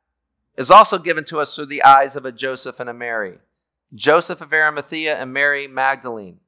is 0.57 0.71
also 0.71 0.97
given 0.97 1.25
to 1.25 1.39
us 1.39 1.55
through 1.55 1.67
the 1.67 1.83
eyes 1.83 2.15
of 2.15 2.25
a 2.25 2.31
Joseph 2.31 2.79
and 2.79 2.89
a 2.89 2.93
Mary. 2.93 3.39
Joseph 3.93 4.41
of 4.41 4.53
Arimathea 4.53 5.15
and 5.15 5.33
Mary 5.33 5.67
Magdalene. 5.67 6.39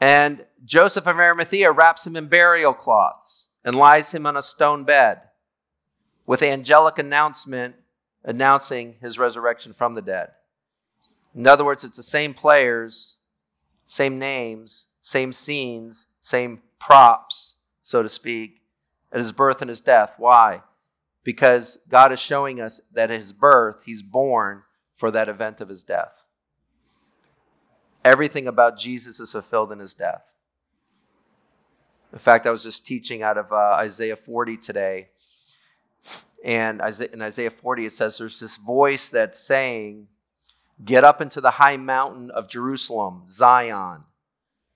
And 0.00 0.44
Joseph 0.64 1.06
of 1.06 1.18
Arimathea 1.18 1.72
wraps 1.72 2.06
him 2.06 2.16
in 2.16 2.26
burial 2.26 2.72
cloths 2.72 3.48
and 3.64 3.74
lies 3.74 4.14
him 4.14 4.26
on 4.26 4.36
a 4.36 4.42
stone 4.42 4.84
bed 4.84 5.20
with 6.24 6.42
angelic 6.42 6.98
announcement 6.98 7.74
announcing 8.22 8.96
his 9.00 9.18
resurrection 9.18 9.72
from 9.72 9.94
the 9.94 10.02
dead. 10.02 10.30
In 11.34 11.46
other 11.46 11.64
words, 11.64 11.84
it's 11.84 11.96
the 11.96 12.02
same 12.02 12.34
players, 12.34 13.16
same 13.86 14.18
names, 14.18 14.86
same 15.02 15.32
scenes, 15.32 16.08
same 16.20 16.62
props, 16.78 17.56
so 17.82 18.02
to 18.02 18.08
speak, 18.08 18.60
at 19.12 19.20
his 19.20 19.32
birth 19.32 19.62
and 19.62 19.68
his 19.68 19.80
death. 19.80 20.14
Why? 20.18 20.62
Because 21.24 21.78
God 21.88 22.12
is 22.12 22.20
showing 22.20 22.60
us 22.60 22.80
that 22.92 23.10
at 23.10 23.20
his 23.20 23.32
birth, 23.32 23.84
he's 23.84 24.02
born 24.02 24.62
for 24.94 25.10
that 25.10 25.28
event 25.28 25.60
of 25.60 25.68
his 25.68 25.82
death. 25.82 26.24
Everything 28.04 28.46
about 28.46 28.78
Jesus 28.78 29.20
is 29.20 29.32
fulfilled 29.32 29.72
in 29.72 29.78
his 29.78 29.94
death. 29.94 30.22
In 32.12 32.18
fact, 32.18 32.46
I 32.46 32.50
was 32.50 32.62
just 32.62 32.86
teaching 32.86 33.22
out 33.22 33.36
of 33.36 33.52
uh, 33.52 33.76
Isaiah 33.78 34.16
40 34.16 34.56
today. 34.56 35.08
And 36.44 36.80
in 37.12 37.20
Isaiah 37.20 37.50
40, 37.50 37.86
it 37.86 37.92
says 37.92 38.18
there's 38.18 38.40
this 38.40 38.56
voice 38.56 39.08
that's 39.08 39.38
saying, 39.38 40.06
Get 40.84 41.04
up 41.04 41.20
into 41.20 41.40
the 41.40 41.52
high 41.52 41.76
mountain 41.76 42.30
of 42.30 42.48
Jerusalem, 42.48 43.24
Zion, 43.28 44.04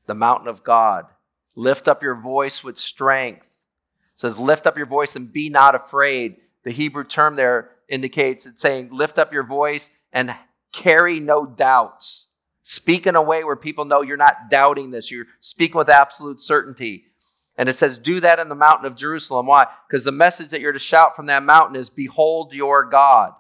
the 0.06 0.14
mountain 0.14 0.48
of 0.48 0.64
God. 0.64 1.06
Lift 1.54 1.86
up 1.86 2.02
your 2.02 2.16
voice 2.16 2.64
with 2.64 2.78
strength. 2.78 3.46
It 4.14 4.20
says, 4.20 4.38
lift 4.38 4.66
up 4.66 4.76
your 4.76 4.86
voice 4.86 5.16
and 5.16 5.32
be 5.32 5.48
not 5.48 5.74
afraid. 5.74 6.36
The 6.64 6.70
Hebrew 6.70 7.04
term 7.04 7.36
there 7.36 7.70
indicates 7.88 8.46
it's 8.46 8.60
saying, 8.60 8.88
lift 8.90 9.18
up 9.18 9.32
your 9.32 9.44
voice 9.44 9.90
and 10.12 10.34
carry 10.72 11.20
no 11.20 11.46
doubts. 11.46 12.26
Speak 12.64 13.06
in 13.06 13.16
a 13.16 13.22
way 13.22 13.44
where 13.44 13.56
people 13.56 13.84
know 13.84 14.02
you're 14.02 14.16
not 14.16 14.50
doubting 14.50 14.90
this. 14.90 15.10
You're 15.10 15.26
speaking 15.40 15.76
with 15.76 15.88
absolute 15.88 16.40
certainty. 16.40 17.04
And 17.56 17.68
it 17.68 17.76
says, 17.76 17.98
do 17.98 18.20
that 18.20 18.38
in 18.38 18.48
the 18.48 18.54
mountain 18.54 18.86
of 18.86 18.96
Jerusalem. 18.96 19.46
Why? 19.46 19.66
Because 19.86 20.04
the 20.04 20.12
message 20.12 20.48
that 20.48 20.60
you're 20.60 20.72
to 20.72 20.78
shout 20.78 21.14
from 21.14 21.26
that 21.26 21.42
mountain 21.42 21.76
is, 21.76 21.90
Behold 21.90 22.54
your 22.54 22.84
God. 22.84 23.34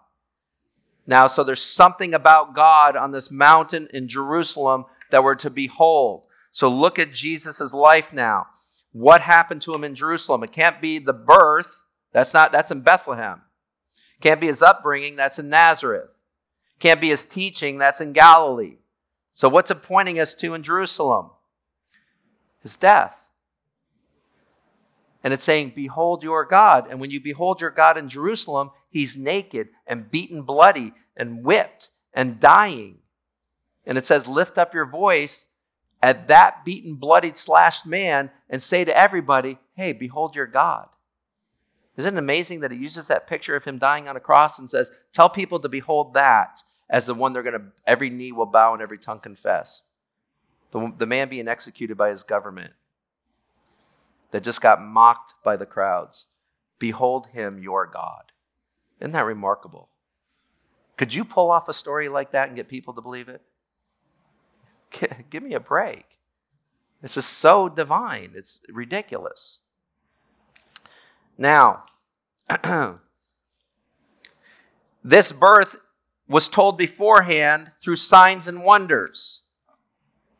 Now, 1.06 1.26
so 1.26 1.42
there's 1.42 1.62
something 1.62 2.14
about 2.14 2.54
God 2.54 2.96
on 2.96 3.10
this 3.10 3.30
mountain 3.30 3.88
in 3.92 4.08
Jerusalem 4.08 4.84
that 5.10 5.24
we're 5.24 5.34
to 5.36 5.50
behold. 5.50 6.24
So 6.50 6.68
look 6.68 6.98
at 6.98 7.12
Jesus' 7.12 7.72
life 7.72 8.12
now. 8.12 8.46
What 8.92 9.22
happened 9.22 9.62
to 9.62 9.74
him 9.74 9.84
in 9.84 9.94
Jerusalem? 9.94 10.42
It 10.42 10.52
can't 10.52 10.80
be 10.80 10.98
the 10.98 11.12
birth. 11.12 11.80
That's 12.12 12.34
not, 12.34 12.52
that's 12.52 12.70
in 12.70 12.80
Bethlehem. 12.80 13.42
Can't 14.20 14.40
be 14.40 14.46
his 14.46 14.62
upbringing. 14.62 15.16
That's 15.16 15.38
in 15.38 15.48
Nazareth. 15.48 16.10
Can't 16.78 17.00
be 17.00 17.08
his 17.08 17.26
teaching. 17.26 17.78
That's 17.78 18.00
in 18.00 18.12
Galilee. 18.12 18.76
So 19.32 19.48
what's 19.48 19.70
it 19.70 19.82
pointing 19.82 20.20
us 20.20 20.34
to 20.34 20.54
in 20.54 20.62
Jerusalem? 20.62 21.30
His 22.62 22.76
death. 22.76 23.21
And 25.24 25.32
it's 25.32 25.44
saying, 25.44 25.72
Behold 25.74 26.22
your 26.22 26.44
God. 26.44 26.86
And 26.90 27.00
when 27.00 27.10
you 27.10 27.20
behold 27.20 27.60
your 27.60 27.70
God 27.70 27.96
in 27.96 28.08
Jerusalem, 28.08 28.70
he's 28.90 29.16
naked 29.16 29.68
and 29.86 30.10
beaten 30.10 30.42
bloody 30.42 30.92
and 31.16 31.44
whipped 31.44 31.90
and 32.12 32.40
dying. 32.40 32.98
And 33.86 33.96
it 33.96 34.04
says, 34.06 34.26
Lift 34.26 34.58
up 34.58 34.74
your 34.74 34.86
voice 34.86 35.48
at 36.02 36.28
that 36.28 36.64
beaten, 36.64 36.96
bloodied, 36.96 37.36
slashed 37.36 37.86
man 37.86 38.30
and 38.50 38.62
say 38.62 38.84
to 38.84 38.96
everybody, 38.96 39.58
Hey, 39.74 39.92
behold 39.92 40.34
your 40.34 40.46
God. 40.46 40.88
Isn't 41.96 42.16
it 42.16 42.18
amazing 42.18 42.60
that 42.60 42.70
he 42.70 42.78
uses 42.78 43.08
that 43.08 43.28
picture 43.28 43.54
of 43.54 43.64
him 43.64 43.78
dying 43.78 44.08
on 44.08 44.16
a 44.16 44.20
cross 44.20 44.58
and 44.58 44.70
says, 44.70 44.90
Tell 45.12 45.28
people 45.28 45.60
to 45.60 45.68
behold 45.68 46.14
that 46.14 46.62
as 46.90 47.06
the 47.06 47.14
one 47.14 47.32
they're 47.32 47.42
going 47.42 47.58
to, 47.58 47.66
every 47.86 48.10
knee 48.10 48.32
will 48.32 48.46
bow 48.46 48.72
and 48.72 48.82
every 48.82 48.98
tongue 48.98 49.20
confess. 49.20 49.82
The, 50.72 50.92
the 50.96 51.06
man 51.06 51.28
being 51.28 51.48
executed 51.48 51.96
by 51.96 52.08
his 52.08 52.22
government 52.22 52.72
that 54.32 54.42
just 54.42 54.60
got 54.60 54.82
mocked 54.82 55.34
by 55.44 55.56
the 55.56 55.66
crowds. 55.66 56.26
Behold 56.78 57.28
him, 57.28 57.58
your 57.58 57.86
God. 57.86 58.32
Isn't 59.00 59.12
that 59.12 59.24
remarkable? 59.24 59.88
Could 60.96 61.14
you 61.14 61.24
pull 61.24 61.50
off 61.50 61.68
a 61.68 61.74
story 61.74 62.08
like 62.08 62.32
that 62.32 62.48
and 62.48 62.56
get 62.56 62.68
people 62.68 62.94
to 62.94 63.00
believe 63.00 63.28
it? 63.28 63.42
Give 65.30 65.42
me 65.42 65.54
a 65.54 65.60
break. 65.60 66.18
This 67.00 67.16
is 67.16 67.26
so 67.26 67.68
divine. 67.68 68.32
It's 68.34 68.60
ridiculous. 68.68 69.60
Now, 71.36 71.84
this 75.04 75.32
birth 75.32 75.76
was 76.28 76.48
told 76.48 76.78
beforehand 76.78 77.72
through 77.82 77.96
signs 77.96 78.48
and 78.48 78.62
wonders. 78.62 79.40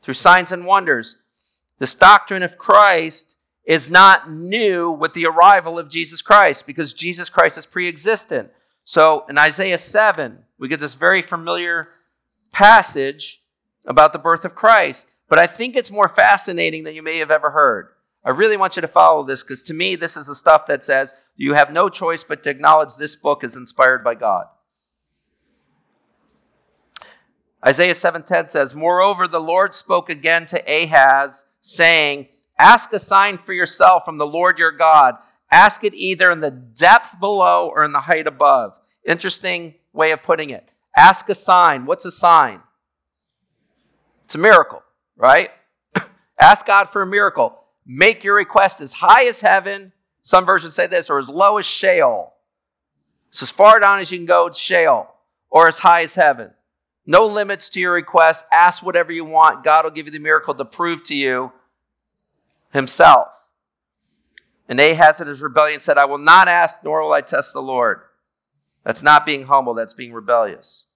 Through 0.01 0.14
signs 0.14 0.53
and 0.53 0.64
wonders. 0.64 1.22
This 1.78 1.95
doctrine 1.95 2.43
of 2.43 2.59
Christ 2.59 3.36
is 3.65 3.91
not 3.91 4.31
new 4.31 4.91
with 4.91 5.15
the 5.15 5.27
arrival 5.27 5.79
of 5.79 5.89
Jesus 5.89 6.23
Christ 6.23 6.67
because 6.67 6.95
Jesus 6.95 7.29
Christ 7.29 7.59
is 7.59 7.67
pre 7.67 7.89
existent. 7.89 8.51
So 8.85 9.25
in 9.29 9.39
Isaiah 9.39 9.79
7, 9.79 10.39
we 10.59 10.69
get 10.69 10.81
this 10.81 10.95
very 10.95 11.23
familiar 11.23 11.89
passage 12.51 13.43
about 13.87 14.13
the 14.13 14.19
birth 14.19 14.45
of 14.45 14.55
Christ. 14.55 15.09
But 15.29 15.39
I 15.39 15.47
think 15.47 15.77
it's 15.77 15.91
more 15.91 16.09
fascinating 16.09 16.85
than 16.85 16.95
you 16.95 17.03
may 17.03 17.19
have 17.19 17.31
ever 17.31 17.51
heard. 17.51 17.89
I 18.25 18.31
really 18.31 18.57
want 18.57 18.77
you 18.77 18.83
to 18.83 18.89
follow 18.89 19.25
this 19.25 19.43
because 19.43 19.63
to 19.65 19.75
me, 19.75 19.97
this 19.97 20.17
is 20.17 20.27
the 20.27 20.35
stuff 20.35 20.67
that 20.67 20.85
says 20.85 21.15
you 21.37 21.55
have 21.55 21.73
no 21.73 21.89
choice 21.89 22.23
but 22.23 22.43
to 22.45 22.51
acknowledge 22.51 22.97
this 22.97 23.17
book 23.17 23.43
is 23.43 23.57
inspired 23.57 24.05
by 24.05 24.15
God. 24.15 24.47
Isaiah 27.65 27.95
7:10 27.95 28.49
says, 28.49 28.75
"Moreover, 28.75 29.27
the 29.29 29.41
Lord 29.41 29.75
spoke 29.75 30.11
again 30.11 30.47
to 30.47 30.63
Ahaz, 30.69 31.47
saying, 31.61 32.29
Ask 32.59 32.92
a 32.92 32.98
sign 32.98 33.38
for 33.38 33.53
yourself 33.53 34.05
from 34.05 34.18
the 34.18 34.26
Lord 34.26 34.59
your 34.59 34.72
God. 34.72 35.16
Ask 35.50 35.84
it 35.84 35.94
either 35.94 36.30
in 36.30 36.40
the 36.40 36.50
depth 36.50 37.18
below 37.20 37.68
or 37.68 37.84
in 37.84 37.92
the 37.92 38.00
height 38.00 38.26
above." 38.26 38.78
Interesting 39.05 39.74
way 39.92 40.12
of 40.12 40.22
putting 40.22 40.50
it. 40.50 40.68
Ask 40.96 41.28
a 41.28 41.34
sign. 41.34 41.86
What's 41.86 42.05
a 42.05 42.12
sign? 42.12 42.61
It's 44.24 44.34
a 44.34 44.38
miracle, 44.38 44.82
right? 45.16 45.50
Ask 46.40 46.66
God 46.66 46.88
for 46.88 47.03
a 47.03 47.07
miracle. 47.07 47.59
Make 47.84 48.24
your 48.24 48.36
request 48.36 48.80
as 48.80 48.92
high 48.92 49.24
as 49.24 49.40
heaven. 49.40 49.92
Some 50.22 50.46
versions 50.46 50.74
say 50.74 50.86
this, 50.86 51.11
or 51.11 51.18
as 51.18 51.28
low 51.28 51.59
as 51.59 51.66
Sheol. 51.66 52.32
It's 53.30 53.42
as 53.42 53.50
far 53.50 53.80
down 53.80 53.98
as 53.98 54.12
you 54.12 54.18
can 54.18 54.26
go, 54.26 54.46
it's 54.46 54.59
Sheol, 54.59 55.09
or 55.50 55.66
as 55.68 55.80
high 55.80 56.03
as 56.03 56.14
heaven. 56.14 56.53
No 57.07 57.26
limits 57.26 57.68
to 57.70 57.80
your 57.80 57.92
request. 57.92 58.44
Ask 58.53 58.82
whatever 58.82 59.11
you 59.11 59.24
want. 59.24 59.64
God 59.64 59.84
will 59.84 59.90
give 59.90 60.07
you 60.07 60.12
the 60.12 60.20
miracle 60.20 60.55
to 60.55 60.64
prove 60.64 61.03
to 61.05 61.16
you 61.16 61.53
himself. 62.73 63.29
And 64.68 64.81
Ahaz 64.81 65.20
in 65.20 65.29
his 65.29 65.43
rebellion 65.43 65.81
said, 65.81 65.99
I 65.99 66.05
will 66.05 66.18
not 66.18 66.49
ask, 66.49 66.77
nor 66.83 67.03
will 67.03 67.12
I 67.12 67.20
test 67.20 67.53
the 67.53 67.62
Lord. 67.62 68.01
That's 68.85 69.03
not 69.03 69.27
being 69.27 69.45
humble, 69.45 69.75
that's 69.75 69.95
being 69.95 70.12
rebellious. 70.12 70.87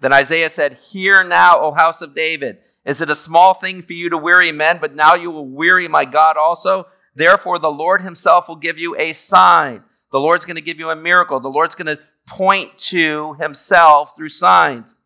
Then 0.00 0.12
Isaiah 0.12 0.50
said, 0.50 0.78
Hear 0.90 1.22
now, 1.22 1.60
O 1.60 1.72
house 1.72 2.02
of 2.02 2.14
David. 2.14 2.58
Is 2.84 3.00
it 3.00 3.08
a 3.08 3.16
small 3.16 3.54
thing 3.54 3.82
for 3.82 3.94
you 3.94 4.10
to 4.10 4.18
weary 4.18 4.52
men, 4.52 4.78
but 4.80 4.94
now 4.94 5.14
you 5.14 5.30
will 5.30 5.46
weary 5.46 5.88
my 5.88 6.04
God 6.04 6.36
also? 6.36 6.86
Therefore, 7.14 7.58
the 7.58 7.70
Lord 7.70 8.02
himself 8.02 8.48
will 8.48 8.56
give 8.56 8.78
you 8.78 8.96
a 8.96 9.12
sign. 9.12 9.84
The 10.12 10.20
Lord's 10.20 10.44
going 10.44 10.56
to 10.56 10.62
give 10.62 10.78
you 10.78 10.90
a 10.90 10.96
miracle. 10.96 11.40
The 11.40 11.48
Lord's 11.48 11.74
going 11.74 11.96
to 11.96 12.02
point 12.26 12.76
to 12.78 13.34
himself 13.34 14.16
through 14.16 14.28
signs. 14.28 14.98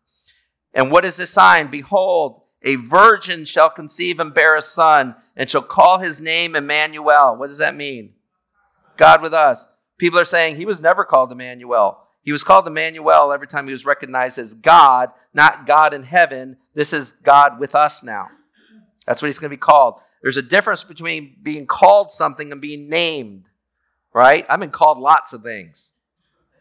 And 0.73 0.91
what 0.91 1.05
is 1.05 1.17
the 1.17 1.27
sign? 1.27 1.71
Behold, 1.71 2.38
a 2.63 2.75
virgin 2.75 3.45
shall 3.45 3.69
conceive 3.69 4.19
and 4.19 4.33
bear 4.33 4.55
a 4.55 4.61
son, 4.61 5.15
and 5.35 5.49
shall 5.49 5.61
call 5.61 5.99
his 5.99 6.19
name 6.19 6.55
Emmanuel. 6.55 7.35
What 7.37 7.47
does 7.47 7.59
that 7.59 7.75
mean? 7.75 8.13
God 8.97 9.21
with 9.21 9.33
us. 9.33 9.67
People 9.97 10.19
are 10.19 10.25
saying 10.25 10.55
he 10.55 10.65
was 10.65 10.81
never 10.81 11.05
called 11.05 11.31
Emmanuel. 11.31 12.05
He 12.21 12.31
was 12.31 12.43
called 12.43 12.67
Emmanuel 12.67 13.31
every 13.31 13.47
time 13.47 13.65
he 13.65 13.71
was 13.71 13.85
recognized 13.85 14.37
as 14.37 14.53
God, 14.53 15.09
not 15.33 15.65
God 15.65 15.93
in 15.93 16.03
heaven. 16.03 16.57
This 16.73 16.91
is 16.93 17.13
God 17.23 17.59
with 17.59 17.75
us 17.75 18.03
now. 18.03 18.27
That's 19.05 19.21
what 19.21 19.27
he's 19.27 19.39
going 19.39 19.49
to 19.49 19.55
be 19.55 19.59
called. 19.59 19.99
There's 20.21 20.37
a 20.37 20.41
difference 20.41 20.83
between 20.83 21.37
being 21.41 21.65
called 21.65 22.11
something 22.11 22.51
and 22.51 22.59
being 22.59 22.89
named, 22.89 23.49
right? 24.13 24.45
I've 24.49 24.59
been 24.59 24.69
called 24.69 24.97
lots 24.97 25.31
of 25.31 25.43
things, 25.43 25.93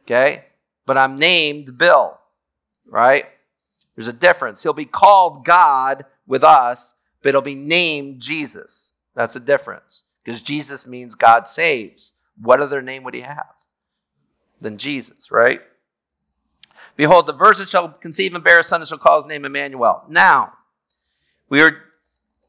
okay? 0.03 0.44
But 0.86 0.96
I'm 0.96 1.18
named 1.18 1.76
Bill, 1.76 2.18
right? 2.86 3.26
There's 3.99 4.07
a 4.07 4.12
difference. 4.12 4.62
He'll 4.62 4.72
be 4.72 4.84
called 4.84 5.44
God 5.44 6.05
with 6.24 6.44
us, 6.44 6.94
but 7.20 7.34
he'll 7.34 7.42
be 7.42 7.57
named 7.57 8.20
Jesus. 8.20 8.92
That's 9.16 9.34
a 9.34 9.40
difference 9.40 10.05
because 10.22 10.40
Jesus 10.40 10.86
means 10.86 11.16
God 11.16 11.49
saves. 11.49 12.12
What 12.40 12.61
other 12.61 12.80
name 12.80 13.03
would 13.03 13.14
he 13.14 13.22
have 13.22 13.57
than 14.61 14.78
Jesus, 14.78 15.32
right? 15.32 15.62
Behold, 16.94 17.26
the 17.26 17.32
virgin 17.32 17.66
shall 17.66 17.88
conceive 17.88 18.36
and 18.36 18.44
bear 18.44 18.61
a 18.61 18.62
son 18.62 18.80
and 18.80 18.88
shall 18.88 18.99
call 18.99 19.20
his 19.20 19.28
name 19.28 19.44
Emmanuel. 19.44 20.05
Now, 20.09 20.53
we 21.49 21.61
are 21.61 21.82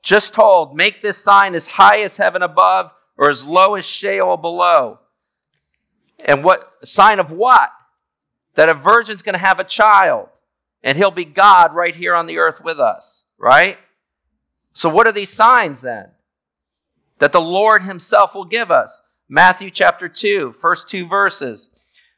just 0.04 0.36
told, 0.36 0.76
make 0.76 1.02
this 1.02 1.18
sign 1.18 1.56
as 1.56 1.66
high 1.66 2.02
as 2.02 2.18
heaven 2.18 2.44
above 2.44 2.92
or 3.18 3.28
as 3.28 3.44
low 3.44 3.74
as 3.74 3.88
Sheol 3.88 4.38
below. 4.38 5.00
And 6.24 6.44
what 6.44 6.72
sign 6.84 7.18
of 7.18 7.32
what? 7.32 7.72
That 8.54 8.70
a 8.70 8.76
virgin's 8.76 9.24
going 9.24 9.34
to 9.34 9.44
have 9.44 9.60
a 9.60 9.64
child 9.64 10.30
and 10.84 10.98
he'll 10.98 11.12
be 11.12 11.26
God 11.26 11.74
right 11.74 11.96
here 11.96 12.16
on 12.16 12.26
the 12.26 12.38
earth 12.38 12.64
with 12.64 12.80
us, 12.80 13.24
right? 13.38 13.78
So, 14.74 14.90
what 14.90 15.08
are 15.08 15.12
these 15.12 15.30
signs 15.30 15.82
then? 15.82 16.12
That 17.20 17.32
the 17.32 17.42
Lord 17.42 17.84
himself 17.84 18.34
will 18.34 18.46
give 18.46 18.72
us. 18.72 19.02
Matthew 19.28 19.70
chapter 19.70 20.08
2, 20.08 20.54
first 20.54 20.90
two 20.90 21.08
verses. 21.08 21.70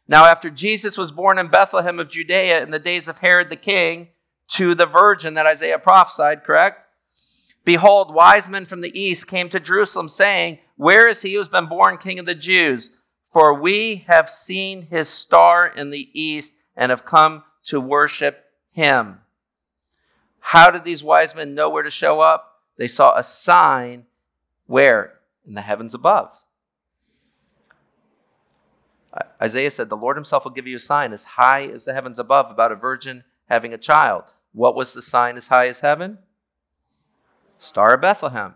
Now, 0.08 0.26
after 0.26 0.50
Jesus 0.50 0.98
was 0.98 1.12
born 1.12 1.38
in 1.38 1.48
Bethlehem 1.48 2.00
of 2.00 2.10
Judea 2.10 2.62
in 2.62 2.72
the 2.72 2.80
days 2.80 3.08
of 3.08 3.20
Herod 3.20 3.50
the 3.50 3.56
king, 3.56 4.10
to 4.52 4.76
the 4.76 4.86
virgin 4.86 5.36
that 5.36 5.48
Isaiah 5.48 5.80
prophesied, 5.80 6.44
correct? 6.44 6.86
Behold, 7.64 8.14
wise 8.14 8.50
men 8.50 8.66
from 8.66 8.82
the 8.82 9.00
east 9.00 9.28
came 9.28 9.50
to 9.50 9.60
Jerusalem, 9.60 10.10
saying, 10.10 10.60
Where 10.76 11.08
is 11.08 11.22
he 11.22 11.34
who 11.34 11.40
has 11.40 11.48
been 11.48 11.68
born 11.68 11.98
king 11.98 12.20
of 12.20 12.26
the 12.26 12.36
Jews? 12.36 12.92
For 13.32 13.54
we 13.54 14.04
have 14.08 14.30
seen 14.30 14.84
his 14.84 15.08
star 15.08 15.68
in 15.68 15.90
the 15.90 16.10
east 16.14 16.54
and 16.76 16.90
have 16.90 17.06
come 17.06 17.44
to 17.66 17.80
worship 17.80 18.41
him. 18.72 19.20
How 20.40 20.72
did 20.72 20.84
these 20.84 21.04
wise 21.04 21.36
men 21.36 21.56
know 21.56 21.70
where 21.70 21.84
to 21.84 21.90
show 21.90 22.20
up? 22.20 22.62
They 22.78 22.88
saw 22.88 23.18
a 23.18 23.24
sign 23.24 24.06
where? 24.66 25.20
In 25.46 25.54
the 25.54 25.62
heavens 25.62 25.94
above. 25.94 26.38
Isaiah 29.42 29.72
said, 29.72 29.90
The 29.90 29.98
Lord 29.98 30.18
himself 30.18 30.44
will 30.46 30.52
give 30.52 30.68
you 30.68 30.78
a 30.78 30.80
sign 30.80 31.14
as 31.14 31.24
high 31.24 31.66
as 31.66 31.86
the 31.86 31.94
heavens 31.94 32.20
above 32.20 32.50
about 32.50 32.72
a 32.72 32.76
virgin 32.76 33.24
having 33.50 33.74
a 33.74 33.78
child. 33.78 34.24
What 34.54 34.76
was 34.76 34.94
the 34.94 35.02
sign 35.02 35.36
as 35.36 35.48
high 35.48 35.68
as 35.68 35.82
heaven? 35.82 36.20
Star 37.60 37.94
of 37.96 38.02
Bethlehem. 38.02 38.56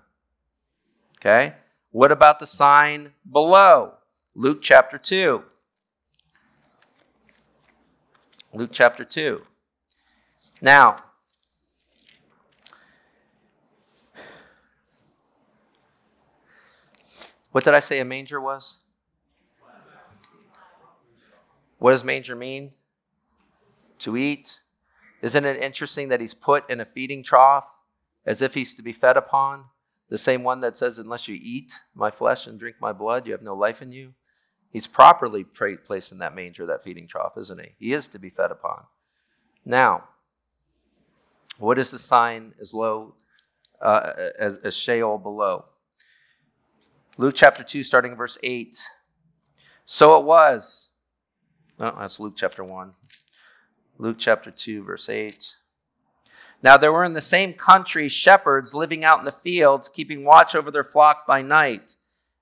Okay? 1.18 1.56
What 1.92 2.12
about 2.12 2.40
the 2.40 2.48
sign 2.48 3.12
below? 3.30 3.96
Luke 4.36 4.60
chapter 4.62 4.98
2. 4.98 5.44
Luke 8.54 8.70
chapter 8.72 9.04
2. 9.04 9.42
Now, 10.66 10.96
what 17.52 17.64
did 17.64 17.76
I 17.76 17.80
say 17.80 18.00
a 18.00 18.04
manger 18.04 18.42
was? 18.42 18.80
What 21.78 21.92
does 21.92 22.04
manger 22.04 22.36
mean? 22.36 22.72
To 24.00 24.18
eat. 24.18 24.62
Isn't 25.22 25.46
it 25.46 25.62
interesting 25.62 26.10
that 26.10 26.20
he's 26.20 26.34
put 26.34 26.68
in 26.68 26.82
a 26.82 26.86
feeding 26.86 27.22
trough 27.22 27.82
as 28.26 28.42
if 28.42 28.56
he's 28.56 28.74
to 28.74 28.82
be 28.82 28.92
fed 28.92 29.18
upon? 29.18 29.66
The 30.10 30.18
same 30.18 30.42
one 30.42 30.62
that 30.62 30.76
says, 30.76 30.98
Unless 30.98 31.28
you 31.28 31.36
eat 31.40 31.74
my 31.94 32.10
flesh 32.10 32.48
and 32.48 32.58
drink 32.58 32.78
my 32.82 32.92
blood, 32.92 33.28
you 33.28 33.34
have 33.34 33.44
no 33.44 33.54
life 33.54 33.84
in 33.84 33.92
you. 33.92 34.16
He's 34.72 34.88
properly 34.88 35.44
placed 35.44 36.12
in 36.12 36.18
that 36.18 36.34
manger, 36.34 36.66
that 36.66 36.84
feeding 36.84 37.06
trough, 37.06 37.38
isn't 37.38 37.62
he? 37.62 37.76
He 37.78 37.94
is 37.94 38.08
to 38.08 38.18
be 38.18 38.32
fed 38.32 38.50
upon. 38.50 38.86
Now, 39.64 40.06
what 41.58 41.80
is 41.80 41.92
the 41.92 41.98
sign 41.98 42.54
as 42.60 42.74
low 42.74 43.16
uh, 43.82 44.12
as, 44.38 44.58
as 44.58 44.76
Sheol 44.76 45.18
below? 45.18 45.66
Luke 47.18 47.36
chapter 47.36 47.64
2, 47.64 47.84
starting 47.84 48.16
verse 48.16 48.38
8. 48.44 48.78
So 49.86 50.20
it 50.20 50.26
was. 50.26 50.90
Oh, 51.80 51.96
that's 52.00 52.20
Luke 52.20 52.34
chapter 52.36 52.64
1. 52.64 52.94
Luke 53.98 54.18
chapter 54.20 54.52
2, 54.52 54.84
verse 54.84 55.08
8. 55.08 55.56
Now 56.62 56.78
there 56.78 56.92
were 56.92 57.04
in 57.04 57.14
the 57.14 57.22
same 57.22 57.54
country 57.54 58.10
shepherds 58.10 58.74
living 58.74 59.04
out 59.04 59.20
in 59.20 59.26
the 59.26 59.32
fields, 59.32 59.88
keeping 59.88 60.26
watch 60.26 60.56
over 60.56 60.72
their 60.72 60.84
flock 60.84 61.26
by 61.28 61.42
night. 61.42 61.96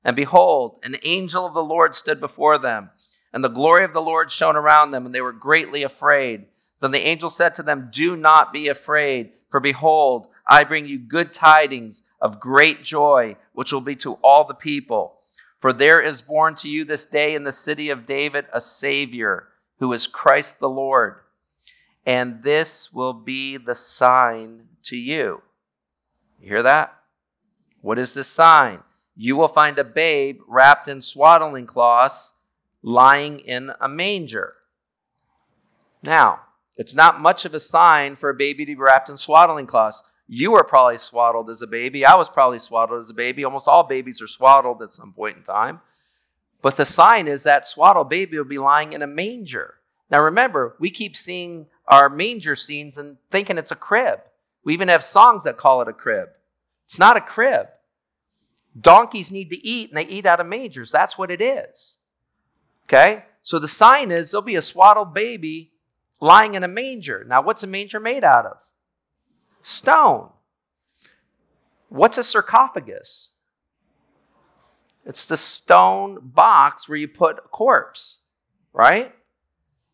And 0.04 0.16
behold, 0.16 0.80
an 0.84 0.98
angel 1.04 1.46
of 1.46 1.54
the 1.54 1.64
Lord 1.64 1.96
stood 1.96 2.20
before 2.20 2.58
them, 2.58 2.90
and 3.32 3.44
the 3.44 3.50
glory 3.50 3.84
of 3.84 3.94
the 3.94 4.02
Lord 4.02 4.32
shone 4.32 4.56
around 4.56 4.92
them, 4.92 5.06
and 5.06 5.14
they 5.14 5.22
were 5.22 5.34
greatly 5.34 5.84
afraid. 5.84 6.46
Then 6.84 6.92
the 6.92 7.00
angel 7.00 7.32
said 7.32 7.56
to 7.56 7.64
them, 7.64 7.90
Do 7.92 8.16
not 8.16 8.54
be 8.54 8.68
afraid, 8.68 9.32
for 9.50 9.60
behold, 9.60 10.28
I 10.48 10.64
bring 10.64 10.86
you 10.86 11.00
good 11.00 11.34
tidings 11.34 12.04
of 12.22 12.40
great 12.40 12.84
joy, 12.84 13.38
which 13.54 13.74
will 13.74 13.82
be 13.82 13.96
to 13.96 14.14
all 14.16 14.44
the 14.44 14.54
people. 14.54 15.16
For 15.60 15.74
there 15.74 16.00
is 16.00 16.22
born 16.22 16.54
to 16.56 16.70
you 16.70 16.86
this 16.86 17.08
day 17.08 17.34
in 17.34 17.44
the 17.44 17.52
city 17.52 17.90
of 17.90 18.06
David 18.06 18.46
a 18.54 18.62
Savior, 18.62 19.48
who 19.80 19.92
is 19.94 20.06
Christ 20.06 20.60
the 20.60 20.70
Lord 20.70 21.24
and 22.06 22.44
this 22.44 22.92
will 22.94 23.14
be 23.14 23.58
the 23.58 23.76
sign 23.76 24.68
to 24.84 24.98
you. 24.98 25.42
You 26.40 26.50
hear 26.50 26.64
that? 26.64 26.96
What 27.82 27.98
is 27.98 28.14
this 28.14 28.28
sign? 28.28 28.80
You 29.16 29.36
will 29.36 29.48
find 29.48 29.80
a 29.80 29.84
babe 29.84 30.40
wrapped 30.48 30.88
in 30.88 31.02
swaddling 31.02 31.66
cloths 31.66 32.34
lying 32.82 33.40
in 33.40 33.72
a 33.80 33.88
manger. 33.88 34.54
Now, 36.02 36.42
it's 36.78 36.96
not 36.96 37.22
much 37.22 37.46
of 37.46 37.54
a 37.54 37.60
sign 37.60 38.16
for 38.16 38.30
a 38.30 38.36
baby 38.36 38.66
to 38.66 38.76
be 38.76 38.82
wrapped 38.82 39.10
in 39.10 39.18
swaddling 39.18 39.68
cloths. 39.68 40.02
You 40.28 40.54
were 40.54 40.64
probably 40.64 40.98
swaddled 40.98 41.50
as 41.50 41.62
a 41.62 41.68
baby. 41.68 42.06
I 42.06 42.16
was 42.16 42.30
probably 42.30 42.60
swaddled 42.60 43.00
as 43.00 43.10
a 43.10 43.14
baby. 43.14 43.44
Almost 43.44 43.68
all 43.68 43.84
babies 43.84 44.22
are 44.22 44.28
swaddled 44.28 44.82
at 44.82 44.94
some 44.94 45.14
point 45.14 45.38
in 45.38 45.44
time. 45.44 45.82
But 46.62 46.78
the 46.78 46.86
sign 46.86 47.28
is 47.28 47.44
that 47.44 47.68
swaddled 47.68 48.10
baby 48.10 48.38
will 48.38 48.46
be 48.46 48.58
lying 48.58 48.94
in 48.94 49.02
a 49.02 49.08
manger. 49.08 49.76
Now 50.10 50.24
remember, 50.24 50.76
we 50.80 50.90
keep 50.90 51.16
seeing 51.16 51.68
our 51.88 52.10
manger 52.10 52.56
scenes 52.56 52.98
and 52.98 53.18
thinking 53.30 53.58
it's 53.58 53.72
a 53.72 53.76
crib. 53.76 54.22
We 54.64 54.74
even 54.74 54.88
have 54.88 55.04
songs 55.04 55.44
that 55.44 55.58
call 55.58 55.82
it 55.82 55.90
a 55.90 55.94
crib. 55.94 56.30
It's 56.86 56.98
not 56.98 57.18
a 57.18 57.22
crib. 57.22 57.68
Donkeys 58.80 59.30
need 59.30 59.50
to 59.50 59.68
eat 59.68 59.90
and 59.90 59.98
they 59.98 60.06
eat 60.06 60.26
out 60.26 60.40
of 60.40 60.48
mangers. 60.48 60.90
That's 60.90 61.18
what 61.18 61.30
it 61.30 61.42
is. 61.42 61.98
Okay? 62.86 63.26
So 63.42 63.60
the 63.60 63.68
sign 63.68 64.10
is 64.10 64.32
there'll 64.32 64.42
be 64.42 64.56
a 64.56 64.62
swaddled 64.62 65.14
baby 65.14 65.73
lying 66.22 66.54
in 66.54 66.64
a 66.64 66.68
manger. 66.68 67.26
Now, 67.28 67.42
what's 67.42 67.64
a 67.64 67.68
manger 67.68 68.00
made 68.00 68.24
out 68.24 68.46
of? 68.46 68.62
Stone. 69.62 70.30
What's 71.90 72.18
a 72.18 72.24
sarcophagus? 72.24 73.32
It's 75.06 75.28
the 75.28 75.38
stone 75.38 76.20
box 76.22 76.88
where 76.88 76.98
you 76.98 77.08
put 77.08 77.40
a 77.40 77.48
corpse, 77.50 78.20
right? 78.72 79.14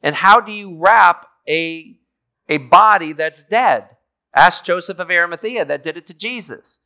And 0.04 0.16
how 0.16 0.40
do 0.40 0.52
you 0.52 0.78
wrap 0.78 1.30
a, 1.50 1.98
a 2.48 2.58
body 2.58 3.12
that's 3.14 3.44
dead. 3.44 3.90
Ask 4.34 4.64
Joseph 4.64 5.00
of 5.00 5.10
Arimathea 5.10 5.66
that 5.66 5.84
did 5.84 5.98
it 5.98 6.08
to 6.08 6.14
Jesus. 6.14 6.80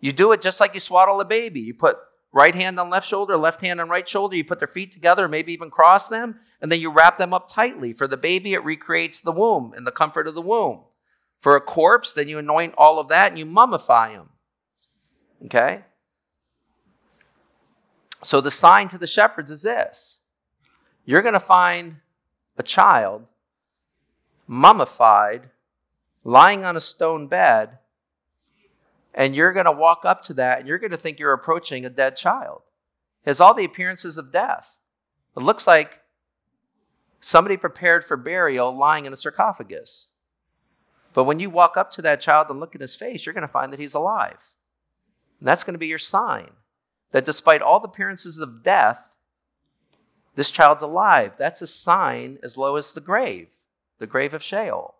You 0.00 0.12
do 0.12 0.32
it 0.32 0.42
just 0.42 0.60
like 0.60 0.74
you 0.74 0.80
swaddle 0.80 1.20
a 1.20 1.24
baby. 1.24 1.60
You 1.60 1.74
put 1.74 1.96
right 2.32 2.54
hand 2.54 2.80
on 2.80 2.90
left 2.90 3.06
shoulder, 3.06 3.36
left 3.36 3.60
hand 3.60 3.80
on 3.80 3.88
right 3.88 4.08
shoulder. 4.08 4.36
You 4.36 4.44
put 4.44 4.58
their 4.58 4.68
feet 4.68 4.92
together, 4.92 5.28
maybe 5.28 5.52
even 5.52 5.70
cross 5.70 6.08
them, 6.08 6.40
and 6.60 6.72
then 6.72 6.80
you 6.80 6.90
wrap 6.90 7.18
them 7.18 7.32
up 7.32 7.48
tightly. 7.48 7.92
For 7.92 8.06
the 8.06 8.16
baby, 8.16 8.54
it 8.54 8.64
recreates 8.64 9.20
the 9.20 9.32
womb 9.32 9.72
and 9.76 9.86
the 9.86 9.92
comfort 9.92 10.26
of 10.26 10.34
the 10.34 10.42
womb. 10.42 10.80
For 11.38 11.56
a 11.56 11.60
corpse, 11.60 12.14
then 12.14 12.28
you 12.28 12.38
anoint 12.38 12.74
all 12.78 12.98
of 12.98 13.08
that 13.08 13.30
and 13.30 13.38
you 13.38 13.46
mummify 13.46 14.10
him. 14.10 14.28
Okay? 15.44 15.82
So 18.22 18.40
the 18.40 18.50
sign 18.50 18.88
to 18.88 18.98
the 18.98 19.06
shepherds 19.06 19.50
is 19.50 19.62
this 19.62 20.18
you're 21.04 21.22
going 21.22 21.34
to 21.34 21.40
find 21.40 21.96
a 22.56 22.62
child 22.62 23.26
mummified, 24.46 25.50
lying 26.24 26.64
on 26.64 26.76
a 26.76 26.80
stone 26.80 27.26
bed, 27.26 27.78
and 29.14 29.34
you're 29.34 29.52
going 29.52 29.66
to 29.66 29.72
walk 29.72 30.04
up 30.04 30.22
to 30.22 30.34
that 30.34 30.60
and 30.60 30.68
you're 30.68 30.78
going 30.78 30.90
to 30.90 30.96
think 30.96 31.18
you're 31.18 31.32
approaching 31.32 31.84
a 31.84 31.90
dead 31.90 32.16
child. 32.16 32.62
It 33.24 33.30
has 33.30 33.40
all 33.40 33.54
the 33.54 33.64
appearances 33.64 34.18
of 34.18 34.32
death. 34.32 34.80
It 35.36 35.42
looks 35.42 35.66
like 35.66 36.00
somebody 37.20 37.56
prepared 37.56 38.04
for 38.04 38.16
burial 38.16 38.76
lying 38.76 39.06
in 39.06 39.12
a 39.12 39.16
sarcophagus. 39.16 40.08
But 41.14 41.24
when 41.24 41.40
you 41.40 41.50
walk 41.50 41.76
up 41.76 41.90
to 41.92 42.02
that 42.02 42.20
child 42.20 42.48
and 42.48 42.58
look 42.58 42.74
in 42.74 42.80
his 42.80 42.96
face, 42.96 43.26
you're 43.26 43.34
going 43.34 43.42
to 43.42 43.48
find 43.48 43.72
that 43.72 43.80
he's 43.80 43.94
alive. 43.94 44.54
And 45.38 45.48
that's 45.48 45.64
going 45.64 45.74
to 45.74 45.78
be 45.78 45.86
your 45.86 45.98
sign 45.98 46.50
that 47.10 47.24
despite 47.24 47.60
all 47.62 47.80
the 47.80 47.88
appearances 47.88 48.38
of 48.38 48.62
death, 48.64 49.16
this 50.34 50.50
child's 50.50 50.82
alive. 50.82 51.32
That's 51.38 51.60
a 51.60 51.66
sign 51.66 52.38
as 52.42 52.56
low 52.56 52.76
as 52.76 52.92
the 52.92 53.00
grave 53.00 53.50
the 54.02 54.06
grave 54.08 54.34
of 54.34 54.42
Sheol. 54.42 54.96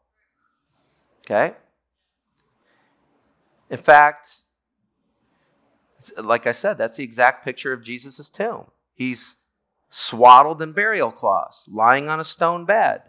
Okay? 1.25 1.57
In 3.73 3.79
fact, 3.79 4.41
like 6.19 6.47
I 6.47 6.53
said, 6.53 6.77
that's 6.77 6.99
the 6.99 7.05
exact 7.05 7.43
picture 7.43 7.73
of 7.73 7.83
Jesus' 7.83 8.29
tomb. 8.29 8.67
He's 8.93 9.37
swaddled 9.89 10.61
in 10.61 10.73
burial 10.73 11.11
cloths, 11.11 11.67
lying 11.73 12.11
on 12.11 12.21
a 12.21 12.25
stone 12.25 12.67
bed 12.67 13.01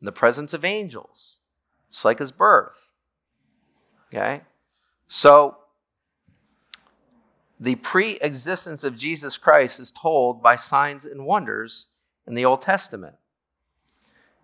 in 0.00 0.06
the 0.06 0.12
presence 0.12 0.54
of 0.54 0.64
angels. 0.64 1.36
It's 1.90 2.06
like 2.06 2.20
his 2.20 2.32
birth. 2.32 2.88
Okay? 4.08 4.40
So, 5.08 5.58
the 7.60 7.74
pre 7.74 8.12
existence 8.22 8.84
of 8.84 8.96
Jesus 8.96 9.36
Christ 9.36 9.78
is 9.78 9.92
told 9.92 10.42
by 10.42 10.56
signs 10.56 11.04
and 11.04 11.26
wonders 11.26 11.88
in 12.26 12.32
the 12.32 12.46
Old 12.46 12.62
Testament. 12.62 13.16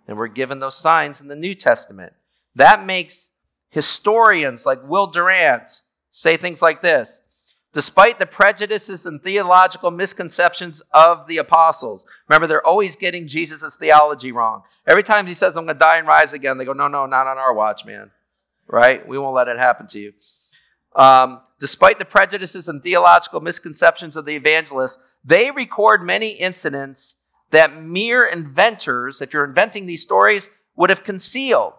And 0.07 0.19
we're 0.19 0.27
given 0.27 0.59
those 0.59 0.77
signs 0.77 1.23
in 1.23 1.29
the 1.29 1.37
New 1.37 1.55
Testament. 1.55 2.13
That 2.55 2.85
makes 2.85 3.31
historians 3.75 4.65
like 4.65 4.79
Will 4.89 5.09
Durant 5.09 5.83
say 6.13 6.37
things 6.37 6.63
like 6.63 6.81
this 6.81 7.23
Despite 7.75 8.21
the 8.21 8.27
prejudices 8.27 9.05
and 9.05 9.21
theological 9.21 9.91
misconceptions 9.91 10.81
of 10.93 11.27
the 11.27 11.39
apostles, 11.39 12.07
remember, 12.29 12.47
they're 12.47 12.65
always 12.65 12.95
getting 12.95 13.27
Jesus' 13.27 13.75
theology 13.75 14.31
wrong. 14.31 14.63
Every 14.87 15.03
time 15.03 15.27
he 15.27 15.35
says, 15.35 15.57
I'm 15.57 15.67
going 15.67 15.75
to 15.75 15.79
die 15.81 15.99
and 15.99 16.07
rise 16.07 16.33
again, 16.33 16.57
they 16.57 16.65
go, 16.65 16.73
No, 16.73 16.87
no, 16.87 17.05
not 17.07 17.27
on 17.27 17.37
our 17.37 17.53
watch, 17.53 17.85
man. 17.85 18.13
Right? 18.69 19.07
We 19.07 19.19
won't 19.19 19.35
let 19.35 19.49
it 19.49 19.59
happen 19.59 19.89
to 19.89 19.99
you. 19.99 20.13
Um, 20.95 21.41
despite 21.59 21.99
the 21.99 22.05
prejudices 22.05 22.69
and 22.69 22.81
theological 22.81 23.41
misconceptions 23.41 24.17
of 24.17 24.25
the 24.25 24.37
evangelists, 24.37 24.99
they 25.25 25.51
record 25.51 26.05
many 26.05 26.29
incidents 26.29 27.17
that 27.51 27.83
mere 27.83 28.25
inventors, 28.25 29.21
if 29.21 29.33
you're 29.33 29.45
inventing 29.45 29.87
these 29.87 30.03
stories, 30.03 30.49
would 30.77 30.91
have 30.91 31.03
concealed. 31.03 31.73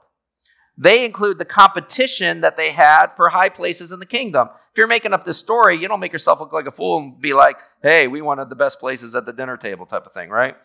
They 0.78 1.06
include 1.06 1.38
the 1.38 1.46
competition 1.46 2.42
that 2.42 2.58
they 2.58 2.72
had 2.72 3.08
for 3.16 3.30
high 3.30 3.50
places 3.50 3.92
in 3.92 4.00
the 4.00 4.06
kingdom. 4.06 4.50
If 4.72 4.78
you're 4.78 4.88
making 4.88 5.14
up 5.14 5.24
this 5.24 5.38
story, 5.38 5.78
you 5.78 5.88
don't 5.88 6.02
make 6.02 6.12
yourself 6.12 6.42
look 6.42 6.52
like 6.52 6.68
a 6.68 6.72
fool 6.72 6.98
and 6.98 7.20
be 7.20 7.34
like, 7.34 7.60
hey, 7.82 8.08
we 8.08 8.22
wanted 8.22 8.50
the 8.50 8.56
best 8.56 8.80
places 8.80 9.16
at 9.16 9.26
the 9.26 9.32
dinner 9.32 9.56
table 9.56 9.86
type 9.86 10.06
of 10.06 10.12
thing, 10.12 10.30
right? 10.30 10.58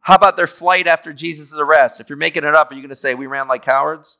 How 0.00 0.14
about 0.14 0.36
their 0.36 0.46
flight 0.46 0.86
after 0.86 1.12
Jesus' 1.12 1.58
arrest? 1.58 2.00
If 2.00 2.10
you're 2.10 2.18
making 2.18 2.44
it 2.44 2.54
up, 2.54 2.70
are 2.70 2.74
you 2.74 2.80
going 2.82 2.90
to 2.90 2.94
say 2.94 3.14
we 3.14 3.26
ran 3.26 3.48
like 3.48 3.62
cowards? 3.62 4.18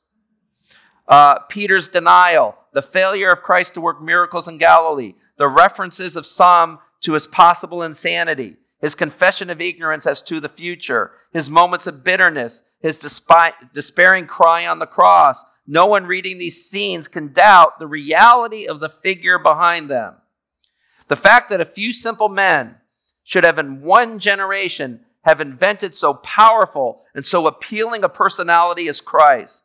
Uh, 1.07 1.41
Peter's 1.49 1.89
denial, 1.89 2.57
the 2.73 2.83
failure 2.83 3.31
of 3.31 3.43
Christ 3.43 3.75
to 3.75 3.81
work 3.81 4.01
miracles 4.01 4.47
in 4.47 4.59
Galilee, 4.59 5.15
the 5.37 5.49
references 5.49 6.17
of 6.17 6.25
some 6.25 6.79
to 7.01 7.15
his 7.15 7.27
possible 7.27 7.83
insanity, 7.83 8.57
his 8.81 8.95
confession 8.95 9.51
of 9.51 9.61
ignorance 9.61 10.07
as 10.07 10.23
to 10.23 10.41
the 10.41 10.49
future, 10.49 11.13
his 11.33 11.51
moments 11.51 11.87
of 11.87 12.03
bitterness, 12.03 12.65
his 12.81 12.99
despi- 12.99 13.73
despairing 13.75 14.27
cry 14.27 14.67
on 14.67 14.79
the 14.79 14.87
cross. 14.87 15.45
No 15.67 15.87
one 15.87 16.07
reading 16.07 16.39
these 16.39 16.65
scenes 16.69 17.07
can 17.07 17.33
doubt 17.33 17.79
the 17.79 17.87
reality 17.87 18.67
of 18.67 18.81
the 18.81 18.89
figure 18.89 19.39
behind 19.39 19.91
them. 19.91 20.15
The 21.09 21.17
fact 21.17 21.51
that 21.51 21.61
a 21.61 21.67
few 21.67 21.93
simple 21.93 22.29
men 22.29 22.77
should 23.23 23.45
have 23.45 23.59
in 23.59 23.83
one 23.83 24.19
generation 24.19 25.05
have 25.23 25.41
invented 25.41 25.95
so 25.95 26.15
powerful 26.15 27.03
and 27.15 27.27
so 27.27 27.47
appealing 27.47 28.03
a 28.03 28.09
personality 28.09 28.89
as 28.89 29.01
Christ, 29.01 29.65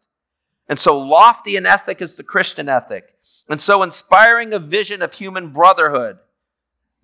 and 0.68 0.80
so 0.80 0.98
lofty 0.98 1.56
an 1.56 1.66
ethic 1.66 2.02
as 2.02 2.16
the 2.16 2.24
Christian 2.24 2.68
ethic, 2.68 3.14
and 3.48 3.62
so 3.62 3.82
inspiring 3.82 4.52
a 4.52 4.60
vision 4.60 5.02
of 5.02 5.14
human 5.14 5.54
brotherhood, 5.54 6.18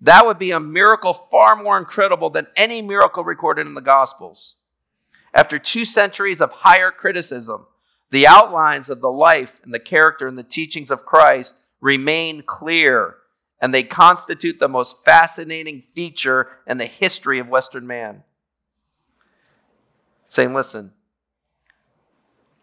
that 0.02 0.26
would 0.26 0.38
be 0.38 0.50
a 0.50 0.60
miracle 0.60 1.14
far 1.14 1.54
more 1.54 1.78
incredible 1.78 2.28
than 2.28 2.48
any 2.56 2.82
miracle 2.82 3.22
recorded 3.22 3.66
in 3.66 3.74
the 3.74 3.80
Gospels. 3.80 4.56
After 5.32 5.58
two 5.58 5.84
centuries 5.84 6.40
of 6.40 6.50
higher 6.50 6.90
criticism, 6.90 7.66
the 8.10 8.26
outlines 8.26 8.90
of 8.90 9.00
the 9.00 9.10
life 9.10 9.60
and 9.64 9.72
the 9.72 9.80
character 9.80 10.26
and 10.26 10.36
the 10.36 10.42
teachings 10.42 10.90
of 10.90 11.06
Christ 11.06 11.54
remain 11.80 12.42
clear, 12.42 13.16
and 13.60 13.72
they 13.72 13.84
constitute 13.84 14.58
the 14.58 14.68
most 14.68 15.04
fascinating 15.04 15.80
feature 15.80 16.48
in 16.66 16.78
the 16.78 16.86
history 16.86 17.38
of 17.38 17.48
Western 17.48 17.86
man. 17.86 18.24
Saying, 20.26 20.52
listen, 20.52 20.92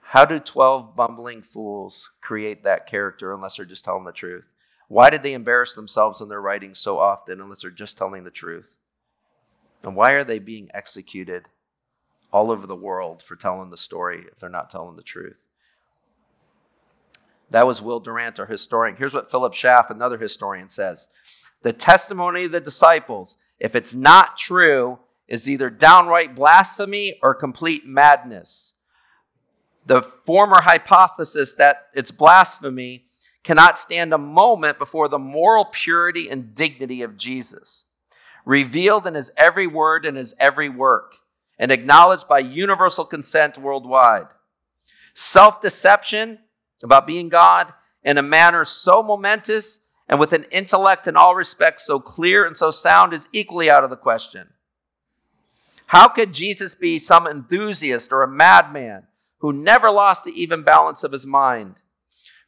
how 0.01 0.25
do 0.25 0.39
12 0.39 0.95
bumbling 0.95 1.41
fools 1.41 2.09
create 2.19 2.63
that 2.65 2.85
character 2.85 3.33
unless 3.33 3.55
they're 3.55 3.65
just 3.65 3.85
telling 3.85 4.03
the 4.03 4.11
truth? 4.11 4.49
Why 4.89 5.11
did 5.11 5.21
they 5.21 5.33
embarrass 5.33 5.75
themselves 5.75 6.19
in 6.19 6.29
their 6.29 6.41
writings 6.41 6.79
so 6.79 6.97
often 6.97 7.39
unless 7.39 7.61
they're 7.61 7.71
just 7.71 7.97
telling 7.97 8.23
the 8.23 8.31
truth? 8.31 8.75
And 9.83 9.95
why 9.95 10.11
are 10.11 10.23
they 10.23 10.39
being 10.39 10.69
executed 10.73 11.43
all 12.33 12.51
over 12.51 12.67
the 12.67 12.75
world 12.75 13.23
for 13.23 13.35
telling 13.35 13.69
the 13.69 13.77
story 13.77 14.25
if 14.31 14.39
they're 14.39 14.49
not 14.49 14.71
telling 14.71 14.95
the 14.95 15.03
truth? 15.03 15.45
That 17.51 17.67
was 17.67 17.83
Will 17.83 17.99
Durant, 17.99 18.39
our 18.39 18.47
historian. 18.47 18.95
Here's 18.95 19.13
what 19.13 19.29
Philip 19.29 19.53
Schaff, 19.53 19.91
another 19.91 20.17
historian, 20.17 20.69
says 20.69 21.07
The 21.61 21.71
testimony 21.71 22.45
of 22.45 22.51
the 22.51 22.59
disciples, 22.59 23.37
if 23.59 23.75
it's 23.75 23.93
not 23.93 24.37
true, 24.37 24.99
is 25.27 25.47
either 25.47 25.69
downright 25.69 26.35
blasphemy 26.35 27.19
or 27.21 27.35
complete 27.35 27.85
madness. 27.85 28.73
The 29.85 30.01
former 30.01 30.61
hypothesis 30.61 31.53
that 31.55 31.87
it's 31.93 32.11
blasphemy 32.11 33.05
cannot 33.43 33.79
stand 33.79 34.13
a 34.13 34.17
moment 34.17 34.77
before 34.77 35.07
the 35.07 35.19
moral 35.19 35.65
purity 35.65 36.29
and 36.29 36.53
dignity 36.55 37.01
of 37.01 37.17
Jesus, 37.17 37.85
revealed 38.45 39.07
in 39.07 39.15
his 39.15 39.31
every 39.37 39.67
word 39.67 40.05
and 40.05 40.17
his 40.17 40.35
every 40.39 40.69
work, 40.69 41.17
and 41.57 41.71
acknowledged 41.71 42.27
by 42.27 42.39
universal 42.39 43.05
consent 43.05 43.57
worldwide. 43.57 44.27
Self 45.13 45.61
deception 45.61 46.39
about 46.83 47.07
being 47.07 47.29
God 47.29 47.73
in 48.03 48.17
a 48.17 48.23
manner 48.23 48.63
so 48.63 49.03
momentous 49.03 49.81
and 50.07 50.19
with 50.19 50.33
an 50.33 50.45
intellect 50.51 51.07
in 51.07 51.15
all 51.15 51.35
respects 51.35 51.85
so 51.85 51.99
clear 51.99 52.45
and 52.45 52.57
so 52.57 52.71
sound 52.71 53.13
is 53.13 53.29
equally 53.31 53.69
out 53.69 53.83
of 53.83 53.89
the 53.89 53.97
question. 53.97 54.49
How 55.87 56.07
could 56.07 56.33
Jesus 56.33 56.75
be 56.75 56.99
some 56.99 57.27
enthusiast 57.27 58.11
or 58.11 58.23
a 58.23 58.27
madman 58.27 59.07
who 59.39 59.51
never 59.51 59.89
lost 59.89 60.23
the 60.23 60.41
even 60.41 60.63
balance 60.63 61.03
of 61.03 61.11
his 61.11 61.25
mind? 61.25 61.78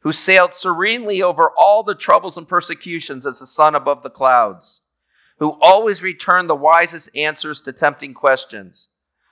Who 0.02 0.12
sailed 0.12 0.54
serenely 0.54 1.22
over 1.22 1.50
all 1.56 1.82
the 1.82 1.94
troubles 1.94 2.36
and 2.36 2.48
persecutions 2.48 3.24
as 3.24 3.40
the 3.40 3.46
sun 3.46 3.74
above 3.74 4.02
the 4.02 4.10
clouds, 4.10 4.80
who 5.38 5.56
always 5.60 6.02
returned 6.02 6.50
the 6.50 6.54
wisest 6.54 7.08
answers 7.16 7.60
to 7.60 7.72
tempting 7.72 8.12
questions, 8.12 8.88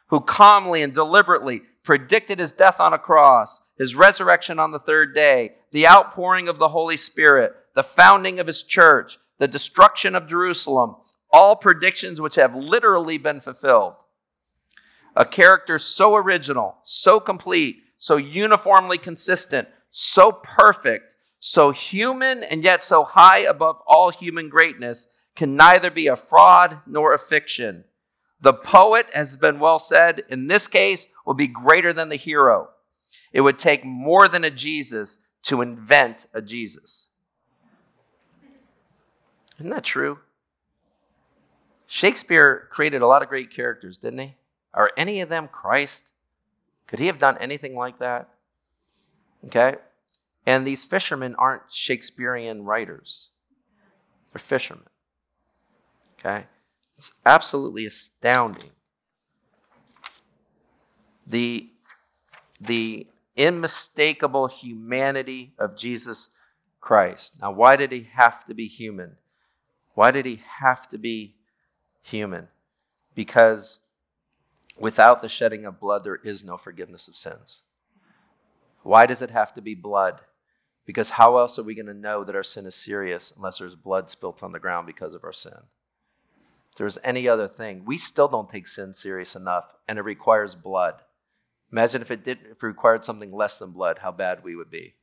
who 0.09 0.21
calmly 0.21 0.83
and 0.83 0.93
deliberately 0.93 1.63
predicted 1.83 2.39
his 2.39 2.53
death 2.53 2.81
on 2.81 2.93
a 2.93 2.99
cross, 2.99 3.61
his 3.77 3.95
resurrection 3.95 4.59
on 4.59 4.71
the 4.71 4.79
third 4.79 5.15
day, 5.15 5.53
the 5.73 5.87
outpouring 5.87 6.49
of 6.49 6.59
the 6.59 6.69
Holy 6.69 6.97
Spirit, 6.97 7.53
the 7.75 7.83
founding 7.83 8.39
of 8.39 8.47
his 8.47 8.63
church, 8.63 9.19
the 9.39 9.49
destruction 9.49 10.15
of 10.15 10.29
Jerusalem, 10.29 10.97
all 11.33 11.57
predictions 11.57 12.21
which 12.21 12.35
have 12.37 12.55
literally 12.55 13.19
been 13.19 13.41
fulfilled. 13.41 13.95
A 15.17 15.25
character 15.25 15.79
so 15.79 16.15
original, 16.15 16.77
so 16.85 17.19
complete, 17.19 17.83
so 17.99 18.17
uniformly 18.17 18.99
consistent 18.99 19.69
so 19.91 20.33
perfect, 20.33 21.15
so 21.39 21.71
human, 21.71 22.43
and 22.43 22.63
yet 22.63 22.83
so 22.83 23.05
high 23.05 23.41
above 23.41 23.81
all 23.87 24.11
human 24.11 24.49
greatness, 24.49 25.09
can 25.37 25.57
neither 25.57 25.91
be 25.91 26.07
a 26.07 26.17
fraud 26.17 26.81
nor 26.87 27.13
a 27.13 27.19
fiction. 27.19 27.85
The 28.41 28.55
poet, 28.55 29.07
as 29.15 29.31
has 29.31 29.37
been 29.37 29.59
well 29.59 29.79
said, 29.79 30.23
in 30.29 30.47
this 30.47 30.67
case, 30.67 31.07
will 31.27 31.35
be 31.35 31.47
greater 31.47 31.93
than 31.93 32.09
the 32.09 32.17
hero. 32.17 32.71
It 33.33 33.43
would 33.43 33.59
take 33.59 33.85
more 33.85 34.29
than 34.29 34.45
a 34.45 34.51
Jesus 34.51 35.19
to 35.43 35.63
invent 35.63 36.27
a 36.35 36.43
Jesus. 36.43 37.07
Isn't 39.59 39.71
that 39.71 39.85
true? 39.85 40.21
Shakespeare 41.87 42.67
created 42.71 43.03
a 43.03 43.07
lot 43.07 43.23
of 43.23 43.29
great 43.29 43.51
characters, 43.51 43.99
didn't 43.99 44.21
he? 44.21 44.35
Are 44.73 44.91
any 44.97 45.21
of 45.21 45.29
them 45.29 45.49
Christ? 45.49 46.05
Could 46.87 46.99
he 46.99 47.07
have 47.07 47.19
done 47.19 47.37
anything 47.39 47.77
like 47.77 47.99
that? 47.99 48.30
Okay? 49.47 49.77
And 50.47 50.67
these 50.67 50.85
fishermen 50.85 51.35
aren't 51.37 51.71
Shakespearean 51.71 52.65
writers, 52.65 53.31
they're 54.33 54.41
fishermen. 54.41 54.87
Okay? 56.19 56.47
It's 56.97 57.13
absolutely 57.25 57.87
astounding. 57.87 58.73
The, 61.27 61.71
the 62.61 63.07
unmistakable 63.39 64.49
humanity 64.49 65.55
of 65.59 65.77
Jesus 65.77 66.29
Christ. 66.81 67.37
Now, 67.41 67.53
why 67.53 67.77
did 67.77 67.93
he 67.93 68.09
have 68.13 68.45
to 68.47 68.55
be 68.55 68.67
human? 68.67 69.17
Why 69.95 70.11
did 70.11 70.27
he 70.27 70.43
have 70.61 70.89
to 70.89 70.99
be 70.99 71.37
human? 72.03 72.49
Because 73.15 73.81
without 74.79 75.21
the 75.21 75.29
shedding 75.29 75.65
of 75.65 75.81
blood, 75.81 76.05
there 76.05 76.17
is 76.17 76.45
no 76.45 76.57
forgiveness 76.57 77.09
of 77.09 77.17
sins. 77.17 77.61
Why 78.83 79.07
does 79.07 79.23
it 79.23 79.31
have 79.31 79.55
to 79.55 79.63
be 79.63 79.75
blood? 79.75 80.21
Because 80.87 81.11
how 81.11 81.37
else 81.37 81.59
are 81.59 81.63
we 81.63 81.75
going 81.75 81.87
to 81.87 81.95
know 81.95 82.25
that 82.25 82.35
our 82.35 82.43
sin 82.43 82.67
is 82.67 82.75
serious 82.75 83.33
unless 83.37 83.59
there's 83.59 83.75
blood 83.75 84.11
spilt 84.11 84.43
on 84.43 84.53
the 84.53 84.59
ground 84.59 84.87
because 84.87 85.15
of 85.15 85.25
our 85.25 85.33
sin? 85.33 85.59
If 86.71 86.77
there's 86.77 86.99
any 87.05 87.29
other 87.29 87.49
thing, 87.49 87.85
we 87.85 87.97
still 87.99 88.29
don't 88.29 88.49
take 88.49 88.67
sin 88.67 88.95
serious 88.95 89.37
enough, 89.37 89.75
and 89.89 89.99
it 89.99 90.05
requires 90.05 90.55
blood. 90.55 91.03
Imagine 91.73 92.03
if 92.03 92.11
it 92.11 92.25
did 92.25 92.39
if 92.51 92.63
it 92.63 92.67
required 92.67 93.05
something 93.05 93.33
less 93.33 93.59
than 93.59 93.71
blood, 93.71 93.99
how 93.99 94.13
bad 94.13 94.43
we 94.43 94.57
would 94.57 94.71
be. 94.71 94.95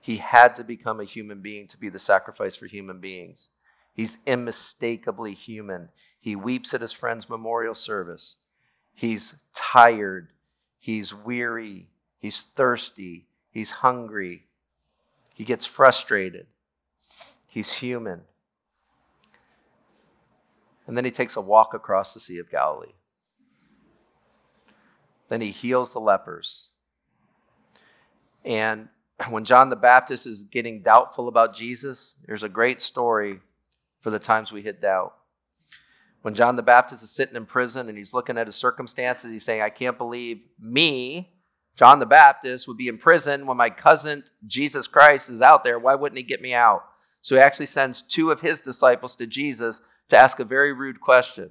He 0.00 0.18
had 0.18 0.54
to 0.56 0.64
become 0.64 1.00
a 1.00 1.04
human 1.04 1.40
being 1.40 1.66
to 1.68 1.78
be 1.78 1.88
the 1.88 1.98
sacrifice 1.98 2.54
for 2.54 2.66
human 2.66 3.00
beings. 3.00 3.48
He's 3.92 4.18
unmistakably 4.26 5.34
human. 5.34 5.88
He 6.20 6.36
weeps 6.36 6.74
at 6.74 6.80
his 6.80 6.92
friend's 6.92 7.28
memorial 7.28 7.74
service. 7.74 8.36
He's 8.94 9.36
tired. 9.54 10.28
He's 10.78 11.12
weary. 11.12 11.88
He's 12.18 12.42
thirsty. 12.42 13.26
He's 13.50 13.70
hungry. 13.70 14.46
He 15.34 15.44
gets 15.44 15.66
frustrated. 15.66 16.46
He's 17.48 17.74
human. 17.74 18.22
And 20.86 20.96
then 20.96 21.04
he 21.04 21.10
takes 21.10 21.36
a 21.36 21.40
walk 21.40 21.74
across 21.74 22.14
the 22.14 22.20
Sea 22.20 22.38
of 22.38 22.50
Galilee. 22.50 22.94
Then 25.28 25.40
he 25.40 25.50
heals 25.50 25.92
the 25.92 26.00
lepers. 26.00 26.68
And 28.44 28.88
when 29.30 29.44
John 29.44 29.70
the 29.70 29.76
Baptist 29.76 30.26
is 30.26 30.44
getting 30.44 30.82
doubtful 30.82 31.28
about 31.28 31.54
Jesus, 31.54 32.14
there's 32.26 32.42
a 32.42 32.48
great 32.48 32.80
story 32.80 33.40
for 34.00 34.10
the 34.10 34.18
times 34.18 34.52
we 34.52 34.62
hit 34.62 34.80
doubt. 34.80 35.14
When 36.22 36.34
John 36.34 36.56
the 36.56 36.62
Baptist 36.62 37.02
is 37.02 37.10
sitting 37.10 37.36
in 37.36 37.46
prison 37.46 37.88
and 37.88 37.96
he's 37.96 38.14
looking 38.14 38.38
at 38.38 38.46
his 38.46 38.56
circumstances, 38.56 39.30
he's 39.30 39.44
saying, 39.44 39.62
I 39.62 39.70
can't 39.70 39.98
believe 39.98 40.44
me, 40.58 41.32
John 41.76 41.98
the 41.98 42.06
Baptist 42.06 42.66
would 42.66 42.78
be 42.78 42.88
in 42.88 42.96
prison 42.96 43.46
when 43.46 43.58
my 43.58 43.68
cousin 43.68 44.24
Jesus 44.46 44.86
Christ 44.86 45.28
is 45.28 45.42
out 45.42 45.62
there. 45.62 45.78
Why 45.78 45.94
wouldn't 45.94 46.16
he 46.16 46.24
get 46.24 46.40
me 46.40 46.54
out? 46.54 46.84
So 47.20 47.34
he 47.34 47.40
actually 47.40 47.66
sends 47.66 48.02
two 48.02 48.30
of 48.30 48.40
his 48.40 48.62
disciples 48.62 49.14
to 49.16 49.26
Jesus 49.26 49.82
to 50.08 50.16
ask 50.16 50.40
a 50.40 50.44
very 50.44 50.72
rude 50.72 51.00
question. 51.00 51.50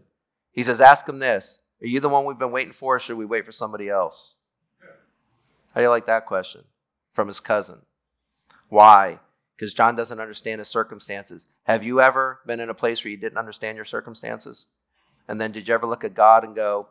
He 0.51 0.63
says, 0.63 0.81
Ask 0.81 1.07
him 1.07 1.19
this 1.19 1.59
Are 1.81 1.87
you 1.87 1.99
the 1.99 2.09
one 2.09 2.25
we've 2.25 2.39
been 2.39 2.51
waiting 2.51 2.73
for, 2.73 2.95
or 2.95 2.99
should 2.99 3.17
we 3.17 3.25
wait 3.25 3.45
for 3.45 3.51
somebody 3.51 3.87
else? 3.87 4.35
How 5.73 5.81
do 5.81 5.83
you 5.83 5.89
like 5.89 6.07
that 6.07 6.25
question 6.25 6.63
from 7.13 7.27
his 7.27 7.39
cousin? 7.39 7.79
Why? 8.69 9.19
Because 9.55 9.73
John 9.73 9.95
doesn't 9.95 10.19
understand 10.19 10.59
his 10.59 10.69
circumstances. 10.69 11.47
Have 11.63 11.85
you 11.85 12.01
ever 12.01 12.39
been 12.47 12.59
in 12.59 12.69
a 12.69 12.73
place 12.73 13.03
where 13.03 13.11
you 13.11 13.17
didn't 13.17 13.37
understand 13.37 13.75
your 13.75 13.85
circumstances? 13.85 14.65
And 15.27 15.39
then 15.39 15.51
did 15.51 15.67
you 15.67 15.73
ever 15.73 15.85
look 15.85 16.03
at 16.03 16.13
God 16.13 16.43
and 16.43 16.55
go, 16.55 16.87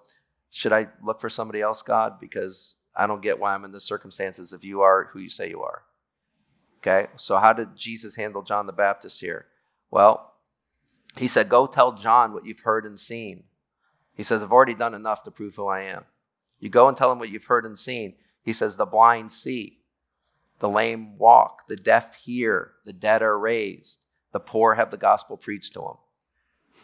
Should 0.50 0.72
I 0.72 0.86
look 1.02 1.20
for 1.20 1.28
somebody 1.28 1.60
else, 1.60 1.82
God? 1.82 2.20
Because 2.20 2.76
I 2.96 3.06
don't 3.06 3.22
get 3.22 3.38
why 3.38 3.54
I'm 3.54 3.64
in 3.64 3.72
the 3.72 3.80
circumstances 3.80 4.52
if 4.52 4.64
you 4.64 4.82
are 4.82 5.10
who 5.12 5.18
you 5.18 5.28
say 5.28 5.48
you 5.48 5.62
are. 5.62 5.82
Okay, 6.78 7.08
so 7.16 7.38
how 7.38 7.52
did 7.52 7.76
Jesus 7.76 8.16
handle 8.16 8.42
John 8.42 8.66
the 8.66 8.72
Baptist 8.72 9.20
here? 9.20 9.46
Well, 9.90 10.34
he 11.16 11.28
said, 11.28 11.48
Go 11.48 11.66
tell 11.66 11.92
John 11.92 12.32
what 12.32 12.44
you've 12.44 12.60
heard 12.60 12.84
and 12.84 12.98
seen. 12.98 13.44
He 14.14 14.22
says, 14.22 14.42
I've 14.42 14.52
already 14.52 14.74
done 14.74 14.94
enough 14.94 15.22
to 15.24 15.30
prove 15.30 15.56
who 15.56 15.66
I 15.66 15.80
am. 15.82 16.04
You 16.60 16.68
go 16.68 16.88
and 16.88 16.96
tell 16.96 17.10
him 17.10 17.18
what 17.18 17.30
you've 17.30 17.46
heard 17.46 17.66
and 17.66 17.78
seen. 17.78 18.14
He 18.42 18.52
says, 18.52 18.76
The 18.76 18.86
blind 18.86 19.32
see, 19.32 19.80
the 20.58 20.68
lame 20.68 21.18
walk, 21.18 21.66
the 21.66 21.76
deaf 21.76 22.16
hear, 22.16 22.72
the 22.84 22.92
dead 22.92 23.22
are 23.22 23.38
raised, 23.38 24.00
the 24.32 24.40
poor 24.40 24.74
have 24.74 24.90
the 24.90 24.96
gospel 24.96 25.36
preached 25.36 25.72
to 25.74 25.80
them. 25.80 25.96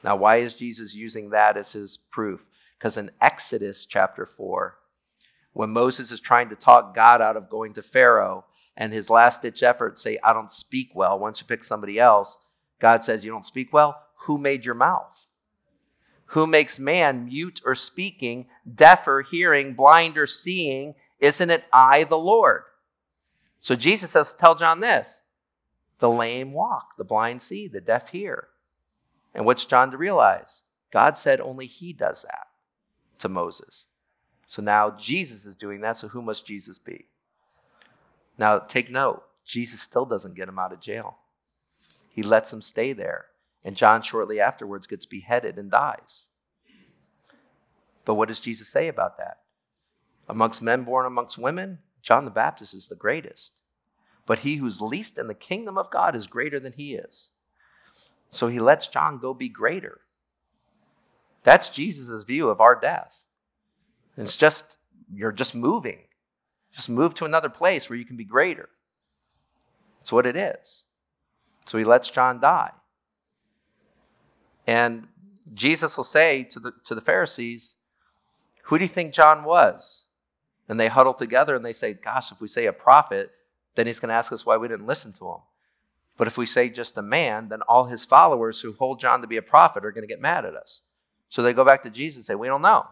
Now, 0.03 0.17
why 0.17 0.37
is 0.37 0.57
Jesus 0.57 0.95
using 0.95 1.31
that 1.31 1.57
as 1.57 1.73
his 1.73 1.97
proof? 1.97 2.49
Because 2.79 2.97
in 2.97 3.11
Exodus 3.21 3.85
chapter 3.85 4.25
4, 4.25 4.77
when 5.53 5.71
Moses 5.71 6.13
is 6.13 6.21
trying 6.21 6.49
to 6.51 6.57
talk 6.57 6.95
God 6.95 7.21
out 7.21 7.37
of 7.37 7.51
going 7.51 7.73
to 7.75 7.83
Pharaoh, 7.83 8.45
and 8.77 8.93
his 8.93 9.11
last 9.11 9.43
ditch 9.43 9.63
effort 9.63 9.99
say, 9.99 10.19
I 10.23 10.33
don't 10.33 10.51
speak 10.51 10.91
well, 10.95 11.19
don't 11.19 11.41
you 11.41 11.47
pick 11.47 11.65
somebody 11.65 11.99
else? 11.99 12.39
God 12.81 13.05
says, 13.05 13.25
You 13.25 13.31
don't 13.31 13.45
speak 13.45 13.73
well? 13.73 14.01
Who 14.21 14.39
made 14.39 14.65
your 14.65 14.75
mouth? 14.75 15.29
Who 16.27 16.47
makes 16.47 16.79
man 16.79 17.27
mute 17.27 17.61
or 17.65 17.75
speaking, 17.75 18.47
deaf 18.73 19.07
or 19.07 19.23
hearing, 19.23 19.75
blind 19.75 20.17
or 20.17 20.27
seeing? 20.27 20.95
Isn't 21.19 21.51
it 21.51 21.65
I, 21.73 22.05
the 22.05 22.17
Lord? 22.17 22.63
So 23.59 23.75
Jesus 23.75 24.13
says, 24.13 24.35
Tell 24.35 24.55
John 24.55 24.81
this 24.81 25.23
the 25.99 26.11
lame 26.11 26.53
walk, 26.53 26.97
the 26.97 27.05
blind 27.05 27.43
see, 27.43 27.69
the 27.69 27.81
deaf 27.81 28.11
hear. 28.11 28.49
And 29.35 29.45
what's 29.45 29.67
John 29.67 29.91
to 29.91 29.99
realize? 29.99 30.63
God 30.91 31.17
said 31.17 31.41
only 31.41 31.67
he 31.67 31.93
does 31.93 32.23
that 32.23 32.47
to 33.19 33.29
Moses. 33.29 33.87
So 34.51 34.63
now 34.63 34.91
Jesus 34.91 35.47
is 35.47 35.55
doing 35.55 35.81
that, 35.83 35.97
so 35.97 36.09
who 36.09 36.21
must 36.21 36.45
Jesus 36.45 36.77
be? 36.77 37.07
Now 38.37 38.59
take 38.59 38.91
note, 38.91 39.23
Jesus 39.45 39.81
still 39.81 40.05
doesn't 40.05 40.35
get 40.35 40.49
him 40.49 40.59
out 40.59 40.73
of 40.73 40.81
jail. 40.81 41.19
He 42.11 42.25
lets 42.25 42.53
him 42.53 42.61
stay 42.61 42.93
there. 42.93 43.27
And 43.65 43.77
John 43.77 44.03
shortly 44.03 44.41
afterwards 44.41 44.89
gets 44.89 45.07
beheaded 45.07 45.57
and 45.57 45.71
dies. 45.71 46.27
But 48.05 48.17
what 48.17 48.27
does 48.27 48.41
Jesus 48.41 48.67
say 48.67 48.89
about 48.89 49.19
that? 49.19 49.37
Amongst 50.29 50.63
men 50.63 50.83
born 50.83 51.07
amongst 51.07 51.39
women, 51.39 51.79
John 52.03 52.25
the 52.25 52.33
Baptist 52.33 52.75
is 52.75 52.89
the 52.89 52.97
greatest. 52.97 53.61
But 54.27 54.41
he 54.41 54.57
who's 54.57 54.83
least 54.83 55.17
in 55.17 55.29
the 55.29 55.35
kingdom 55.35 55.79
of 55.79 55.93
God 55.93 56.17
is 56.17 56.27
greater 56.27 56.59
than 56.59 56.73
he 56.73 56.95
is. 56.95 57.31
So 58.31 58.49
he 58.49 58.59
lets 58.59 58.89
John 58.89 59.19
go 59.21 59.33
be 59.33 59.49
greater. 59.49 60.01
That's 61.45 61.71
Jesus' 61.71 62.25
view 62.25 62.49
of 62.49 62.61
our 62.61 62.75
death. 62.75 63.27
It's 64.17 64.37
just, 64.37 64.77
you're 65.13 65.33
just 65.33 65.55
moving. 65.55 65.99
Just 66.73 66.89
move 66.89 67.15
to 67.15 67.25
another 67.25 67.49
place 67.49 67.89
where 67.89 67.99
you 67.99 68.05
can 68.05 68.17
be 68.17 68.25
greater. 68.25 68.69
That's 69.99 70.13
what 70.13 70.27
it 70.27 70.37
is. 70.37 70.85
So 71.67 71.79
he 71.79 71.85
lets 71.85 72.11
John 72.11 72.41
die. 72.41 72.73
And 74.67 75.09
Jesus 75.53 75.97
will 75.97 76.05
say 76.05 76.45
to 76.45 76.61
the, 76.61 76.73
to 76.85 76.95
the 76.95 77.01
Pharisees, 77.01 77.75
Who 78.65 78.79
do 78.79 78.85
you 78.85 78.89
think 78.89 79.13
John 79.13 79.45
was? 79.45 80.05
And 80.69 80.79
they 80.79 80.89
huddle 80.89 81.15
together 81.15 81.57
and 81.57 81.65
they 81.65 81.73
say, 81.73 81.95
Gosh, 81.95 82.31
if 82.31 82.41
we 82.41 82.49
say 82.49 82.67
a 82.67 82.73
prophet, 82.73 83.33
then 83.75 83.87
he's 83.87 84.01
going 84.01 84.11
to 84.11 84.15
ask 84.15 84.33
us 84.33 84.47
why 84.47 84.57
we 84.57 84.69
didn't 84.69 84.87
listen 84.87 85.13
to 85.15 85.29
him. 85.29 85.39
But 86.17 86.27
if 86.27 86.37
we 86.37 86.47
say 86.47 86.69
just 86.69 86.99
a 86.99 87.03
man, 87.03 87.49
then 87.49 87.63
all 87.63 87.87
his 87.87 88.05
followers 88.05 88.61
who 88.61 88.73
hold 88.75 89.01
John 89.01 89.23
to 89.23 89.27
be 89.27 89.39
a 89.39 89.43
prophet 89.43 89.85
are 89.85 89.93
going 89.93 90.07
to 90.07 90.13
get 90.13 90.21
mad 90.21 90.45
at 90.45 90.55
us. 90.55 90.83
So 91.29 91.43
they 91.43 91.53
go 91.53 91.65
back 91.65 91.83
to 91.83 91.91
Jesus 91.91 92.19
and 92.19 92.27
say, 92.27 92.35
We 92.35 92.47
don't 92.47 92.63
know. 92.63 92.87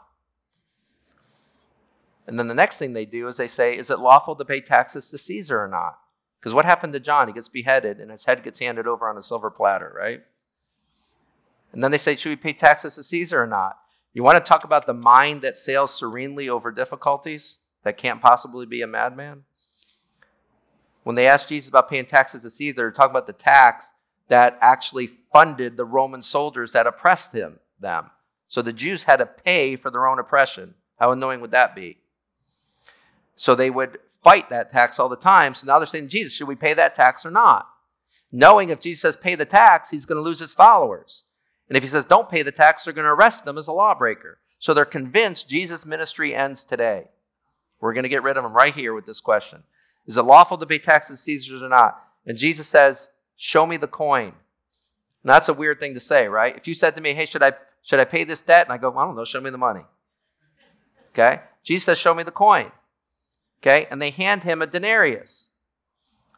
And 2.28 2.38
then 2.38 2.46
the 2.46 2.54
next 2.54 2.76
thing 2.76 2.92
they 2.92 3.06
do 3.06 3.26
is 3.26 3.38
they 3.38 3.48
say, 3.48 3.76
Is 3.76 3.90
it 3.90 3.98
lawful 3.98 4.36
to 4.36 4.44
pay 4.44 4.60
taxes 4.60 5.08
to 5.10 5.18
Caesar 5.18 5.64
or 5.64 5.66
not? 5.66 5.98
Because 6.38 6.52
what 6.52 6.66
happened 6.66 6.92
to 6.92 7.00
John? 7.00 7.26
He 7.26 7.32
gets 7.32 7.48
beheaded 7.48 7.98
and 8.00 8.10
his 8.10 8.26
head 8.26 8.44
gets 8.44 8.58
handed 8.58 8.86
over 8.86 9.08
on 9.08 9.16
a 9.16 9.22
silver 9.22 9.50
platter, 9.50 9.90
right? 9.98 10.20
And 11.72 11.82
then 11.82 11.90
they 11.90 11.96
say, 11.96 12.16
Should 12.16 12.28
we 12.28 12.36
pay 12.36 12.52
taxes 12.52 12.96
to 12.96 13.02
Caesar 13.02 13.42
or 13.42 13.46
not? 13.46 13.78
You 14.12 14.22
want 14.22 14.36
to 14.36 14.46
talk 14.46 14.62
about 14.62 14.84
the 14.86 14.92
mind 14.92 15.40
that 15.40 15.56
sails 15.56 15.98
serenely 15.98 16.50
over 16.50 16.70
difficulties 16.70 17.56
that 17.82 17.96
can't 17.96 18.20
possibly 18.20 18.66
be 18.66 18.82
a 18.82 18.86
madman? 18.86 19.44
When 21.04 21.16
they 21.16 21.26
asked 21.26 21.48
Jesus 21.48 21.70
about 21.70 21.88
paying 21.88 22.04
taxes 22.04 22.42
to 22.42 22.50
Caesar, 22.50 22.74
they're 22.74 22.90
talking 22.90 23.12
about 23.12 23.26
the 23.26 23.32
tax 23.32 23.94
that 24.28 24.58
actually 24.60 25.06
funded 25.06 25.78
the 25.78 25.86
Roman 25.86 26.20
soldiers 26.20 26.72
that 26.72 26.86
oppressed 26.86 27.32
him, 27.32 27.58
them. 27.80 28.10
So 28.48 28.60
the 28.60 28.74
Jews 28.74 29.04
had 29.04 29.16
to 29.16 29.26
pay 29.26 29.76
for 29.76 29.90
their 29.90 30.06
own 30.06 30.18
oppression. 30.18 30.74
How 30.98 31.12
annoying 31.12 31.40
would 31.40 31.52
that 31.52 31.74
be? 31.74 31.96
So 33.38 33.54
they 33.54 33.70
would 33.70 33.98
fight 34.08 34.48
that 34.48 34.68
tax 34.68 34.98
all 34.98 35.08
the 35.08 35.14
time. 35.14 35.54
So 35.54 35.64
now 35.64 35.78
they're 35.78 35.86
saying, 35.86 36.08
Jesus, 36.08 36.34
should 36.34 36.48
we 36.48 36.56
pay 36.56 36.74
that 36.74 36.96
tax 36.96 37.24
or 37.24 37.30
not? 37.30 37.68
Knowing 38.32 38.68
if 38.68 38.80
Jesus 38.80 39.00
says 39.00 39.16
pay 39.16 39.36
the 39.36 39.44
tax, 39.44 39.90
he's 39.90 40.06
going 40.06 40.16
to 40.16 40.22
lose 40.22 40.40
his 40.40 40.52
followers. 40.52 41.22
And 41.68 41.76
if 41.76 41.84
he 41.84 41.88
says 41.88 42.04
don't 42.04 42.28
pay 42.28 42.42
the 42.42 42.50
tax, 42.50 42.82
they're 42.82 42.92
going 42.92 43.04
to 43.04 43.12
arrest 43.12 43.44
them 43.44 43.56
as 43.56 43.68
a 43.68 43.72
lawbreaker. 43.72 44.38
So 44.58 44.74
they're 44.74 44.84
convinced 44.84 45.48
Jesus' 45.48 45.86
ministry 45.86 46.34
ends 46.34 46.64
today. 46.64 47.10
We're 47.80 47.92
going 47.92 48.02
to 48.02 48.08
get 48.08 48.24
rid 48.24 48.36
of 48.36 48.44
him 48.44 48.52
right 48.52 48.74
here 48.74 48.92
with 48.92 49.06
this 49.06 49.20
question 49.20 49.62
Is 50.08 50.18
it 50.18 50.22
lawful 50.22 50.58
to 50.58 50.66
pay 50.66 50.80
taxes 50.80 51.20
to 51.20 51.22
Caesars 51.22 51.62
or 51.62 51.68
not? 51.68 52.02
And 52.26 52.36
Jesus 52.36 52.66
says, 52.66 53.08
Show 53.36 53.66
me 53.66 53.76
the 53.76 53.86
coin. 53.86 54.32
And 55.22 55.30
that's 55.30 55.48
a 55.48 55.54
weird 55.54 55.78
thing 55.78 55.94
to 55.94 56.00
say, 56.00 56.26
right? 56.26 56.56
If 56.56 56.66
you 56.66 56.74
said 56.74 56.96
to 56.96 57.00
me, 57.00 57.14
Hey, 57.14 57.24
should 57.24 57.44
I, 57.44 57.52
should 57.82 58.00
I 58.00 58.04
pay 58.04 58.24
this 58.24 58.42
debt? 58.42 58.66
And 58.66 58.72
I 58.72 58.78
go, 58.78 58.92
I 58.98 59.04
don't 59.04 59.14
know, 59.14 59.24
show 59.24 59.40
me 59.40 59.50
the 59.50 59.58
money. 59.58 59.84
Okay? 61.12 61.40
Jesus 61.62 61.84
says, 61.84 61.98
Show 61.98 62.14
me 62.14 62.24
the 62.24 62.32
coin. 62.32 62.72
Okay, 63.60 63.86
and 63.90 64.00
they 64.00 64.10
hand 64.10 64.44
him 64.44 64.62
a 64.62 64.66
denarius. 64.66 65.50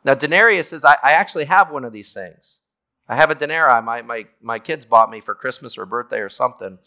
Now, 0.05 0.15
denarius 0.15 0.73
is, 0.73 0.85
I, 0.85 0.97
I 1.03 1.13
actually 1.13 1.45
have 1.45 1.71
one 1.71 1.85
of 1.85 1.93
these 1.93 2.15
things. 2.15 2.61
I 3.09 3.17
have 3.17 3.31
a 3.31 3.35
denarii 3.35 3.83
my, 3.83 4.03
my, 4.03 4.27
my 4.41 4.59
kids 4.59 4.87
bought 4.87 5.11
me 5.11 5.21
for 5.21 5.35
Christmas 5.35 5.77
or 5.77 5.85
birthday 5.85 6.21
or 6.21 6.29
something, 6.29 6.79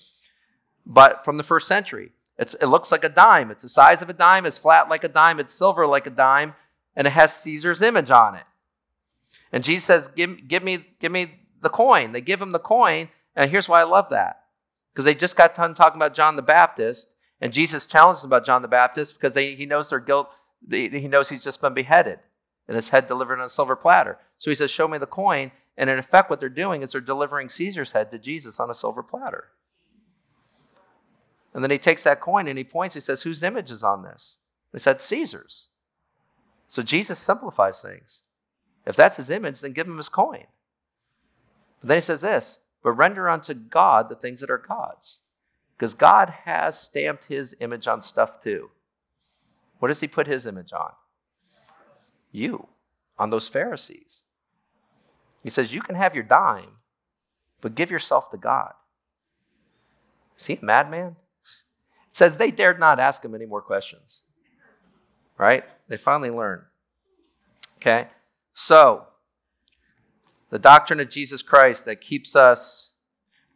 but 0.86 1.24
from 1.24 1.38
the 1.38 1.44
first 1.44 1.68
century. 1.68 2.12
It's, 2.38 2.56
it 2.56 2.66
looks 2.66 2.92
like 2.92 3.04
a 3.04 3.10
dime. 3.10 3.52
It's 3.52 3.64
the 3.64 3.70
size 3.70 4.02
of 4.02 4.10
a 4.10 4.14
dime, 4.14 4.46
it's 4.46 4.58
flat 4.58 4.90
like 4.90 5.04
a 5.04 5.10
dime, 5.10 5.40
it's 5.40 5.54
silver 5.54 5.86
like 5.86 6.08
a 6.08 6.12
dime, 6.12 6.56
and 6.96 7.06
it 7.06 7.12
has 7.12 7.36
Caesar's 7.36 7.82
image 7.82 8.10
on 8.10 8.36
it. 8.36 8.46
And 9.52 9.64
Jesus 9.64 9.86
says, 9.86 10.10
Give, 10.16 10.48
give, 10.48 10.64
me, 10.64 10.80
give 11.00 11.12
me 11.12 11.42
the 11.62 11.70
coin. 11.70 12.12
They 12.12 12.22
give 12.22 12.42
him 12.42 12.52
the 12.52 12.60
coin, 12.60 13.10
and 13.36 13.52
here's 13.52 13.70
why 13.70 13.82
I 13.82 13.86
love 13.86 14.10
that. 14.10 14.44
Because 14.92 15.06
they 15.06 15.16
just 15.16 15.36
got 15.36 15.56
done 15.56 15.74
talking 15.74 16.00
about 16.00 16.14
John 16.14 16.36
the 16.36 16.42
Baptist, 16.42 17.13
and 17.44 17.52
Jesus 17.52 17.88
challenges 17.88 18.22
them 18.22 18.30
about 18.30 18.46
John 18.46 18.62
the 18.62 18.70
Baptist 18.70 19.16
because 19.16 19.34
they, 19.34 19.54
he 19.54 19.66
knows 19.66 19.90
their 19.90 20.00
guilt. 20.00 20.30
He 20.72 21.10
knows 21.10 21.28
he's 21.28 21.44
just 21.44 21.60
been 21.60 21.74
beheaded 21.74 22.20
and 22.70 22.76
his 22.78 22.88
head 22.88 23.06
delivered 23.06 23.38
on 23.38 23.46
a 23.46 23.50
silver 23.50 23.76
platter. 23.76 24.18
So 24.38 24.50
he 24.50 24.56
says, 24.56 24.72
Show 24.72 24.88
me 24.88 24.98
the 24.98 25.06
coin. 25.06 25.52
And 25.76 25.90
in 25.90 26.00
effect, 26.00 26.30
what 26.30 26.40
they're 26.40 26.48
doing 26.48 26.84
is 26.84 26.94
they're 26.94 27.02
delivering 27.02 27.50
Caesar's 27.50 27.92
head 27.92 28.12
to 28.12 28.18
Jesus 28.18 28.62
on 28.62 28.70
a 28.70 28.74
silver 28.74 29.04
platter. 29.04 29.50
And 31.54 31.62
then 31.62 31.70
he 31.70 31.78
takes 31.78 32.06
that 32.06 32.22
coin 32.22 32.48
and 32.48 32.58
he 32.58 32.64
points, 32.64 32.96
he 32.96 33.02
says, 33.02 33.24
Whose 33.24 33.44
image 33.44 33.72
is 33.72 33.84
on 33.84 34.04
this? 34.04 34.38
They 34.72 34.80
said, 34.80 35.02
Caesar's. 35.02 35.68
So 36.70 36.82
Jesus 36.82 37.20
simplifies 37.20 37.82
things. 37.82 38.22
If 38.86 38.96
that's 38.96 39.18
his 39.18 39.30
image, 39.30 39.60
then 39.60 39.74
give 39.74 39.88
him 39.88 39.98
his 39.98 40.08
coin. 40.08 40.46
But 41.82 41.90
then 41.90 41.98
he 41.98 42.02
says 42.02 42.22
this, 42.22 42.60
but 42.82 42.94
render 42.94 43.28
unto 43.28 43.54
God 43.54 44.08
the 44.08 44.16
things 44.16 44.40
that 44.40 44.50
are 44.50 44.58
God's. 44.58 45.20
Because 45.78 45.94
God 45.94 46.34
has 46.46 46.80
stamped 46.80 47.26
his 47.26 47.56
image 47.60 47.88
on 47.88 48.02
stuff 48.02 48.42
too. 48.42 48.70
What 49.80 49.90
does 49.90 50.00
he 50.00 50.08
put 50.08 50.28
his 50.28 50.48
image 50.48 50.72
on? 50.72 50.92
You, 52.32 52.68
on 53.18 53.30
those 53.30 53.48
Pharisees. 53.48 54.24
He 55.44 55.50
says, 55.50 55.74
You 55.74 55.82
can 55.82 55.96
have 55.96 56.16
your 56.16 56.24
dime, 56.24 56.78
but 57.62 57.76
give 57.76 57.92
yourself 57.92 58.32
to 58.32 58.38
God. 58.38 58.74
Is 60.40 60.46
he 60.46 60.60
a 60.62 60.66
madman? 60.66 61.18
It 62.10 62.16
says 62.16 62.38
they 62.38 62.52
dared 62.52 62.80
not 62.80 63.00
ask 63.00 63.24
him 63.24 63.36
any 63.36 63.46
more 63.46 63.62
questions. 63.62 64.22
Right? 65.38 65.64
They 65.88 65.98
finally 65.98 66.30
learned. 66.30 66.64
Okay? 67.78 68.08
So, 68.54 69.08
the 70.50 70.60
doctrine 70.60 71.00
of 71.00 71.10
Jesus 71.10 71.42
Christ 71.42 71.86
that 71.86 72.00
keeps 72.00 72.36
us 72.36 72.92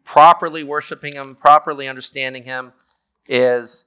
properly 0.08 0.64
worshiping 0.64 1.14
Him, 1.14 1.36
properly 1.36 1.88
understanding 1.88 2.46
Him, 2.46 2.72
is 3.28 3.86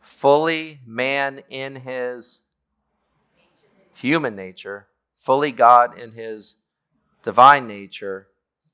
fully 0.00 0.80
man 0.84 1.42
in 1.48 1.76
His 1.76 2.42
human 3.94 4.34
nature, 4.34 4.88
fully 5.14 5.52
God 5.52 5.96
in 5.96 6.10
His 6.10 6.56
divine 7.22 7.68
nature, 7.68 8.26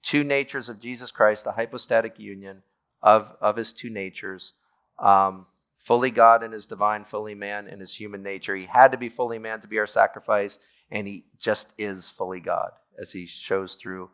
two 0.03 0.24
natures 0.24 0.70
of 0.70 0.80
Jesus 0.80 1.11
Christ, 1.11 1.45
the 1.45 1.53
hypostatic 1.53 2.18
union 2.18 2.62
of, 3.03 3.37
of 3.43 3.57
His 3.57 3.72
two 3.72 3.91
natures. 3.91 4.55
Um, 4.99 5.47
fully 5.76 6.11
God 6.11 6.43
in 6.43 6.53
his 6.53 6.64
divine, 6.64 7.05
fully 7.05 7.35
man 7.35 7.66
in 7.66 7.80
his 7.80 7.93
human 7.93 8.22
nature. 8.22 8.55
He 8.55 8.66
had 8.66 8.93
to 8.93 8.97
be 8.97 9.09
fully 9.09 9.41
man 9.41 9.59
to 9.61 9.68
be 9.68 9.80
our 9.80 9.87
sacrifice, 9.87 10.61
and 10.93 11.09
he 11.09 11.24
just 11.39 11.72
is 11.76 12.09
fully 12.09 12.39
God, 12.39 12.70
as 13.01 13.11
he 13.11 13.26
shows 13.26 13.74
through 13.74 14.09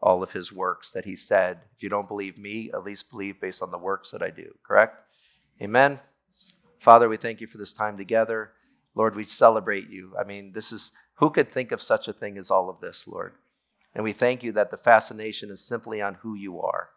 all 0.00 0.22
of 0.22 0.32
his 0.32 0.52
works 0.52 0.90
that 0.90 1.04
he 1.04 1.16
said, 1.16 1.60
if 1.74 1.82
you 1.82 1.88
don't 1.88 2.08
believe 2.08 2.36
me, 2.36 2.70
at 2.72 2.84
least 2.84 3.10
believe 3.10 3.40
based 3.40 3.62
on 3.62 3.70
the 3.70 3.78
works 3.78 4.10
that 4.10 4.22
I 4.22 4.30
do. 4.30 4.54
Correct? 4.62 5.02
Amen. 5.62 5.98
Father, 6.78 7.08
we 7.08 7.16
thank 7.16 7.40
you 7.40 7.46
for 7.46 7.58
this 7.58 7.72
time 7.72 7.96
together. 7.96 8.52
Lord, 8.94 9.16
we 9.16 9.24
celebrate 9.24 9.88
you. 9.88 10.14
I 10.18 10.24
mean, 10.24 10.52
this 10.52 10.72
is 10.72 10.92
who 11.14 11.30
could 11.30 11.50
think 11.50 11.72
of 11.72 11.80
such 11.80 12.08
a 12.08 12.12
thing 12.12 12.36
as 12.36 12.50
all 12.50 12.68
of 12.68 12.80
this, 12.80 13.06
Lord? 13.06 13.34
And 13.94 14.04
we 14.04 14.12
thank 14.12 14.42
you 14.42 14.52
that 14.52 14.70
the 14.70 14.76
fascination 14.76 15.50
is 15.50 15.60
simply 15.64 16.02
on 16.02 16.14
who 16.14 16.34
you 16.34 16.60
are. 16.60 16.90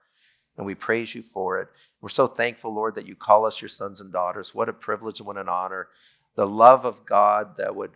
And 0.58 0.66
we 0.66 0.74
praise 0.74 1.14
you 1.14 1.22
for 1.22 1.60
it. 1.60 1.70
We're 2.02 2.10
so 2.10 2.26
thankful, 2.26 2.74
Lord, 2.74 2.96
that 2.96 3.06
you 3.06 3.16
call 3.16 3.46
us 3.46 3.62
your 3.62 3.70
sons 3.70 4.02
and 4.02 4.12
daughters. 4.12 4.56
What 4.56 4.70
a 4.70 4.74
privilege 4.74 5.20
and 5.20 5.28
what 5.28 5.38
an 5.38 5.48
honor. 5.48 5.88
The 6.36 6.48
love 6.48 6.84
of 6.86 7.06
God 7.06 7.58
that 7.58 7.76
would 7.76 7.92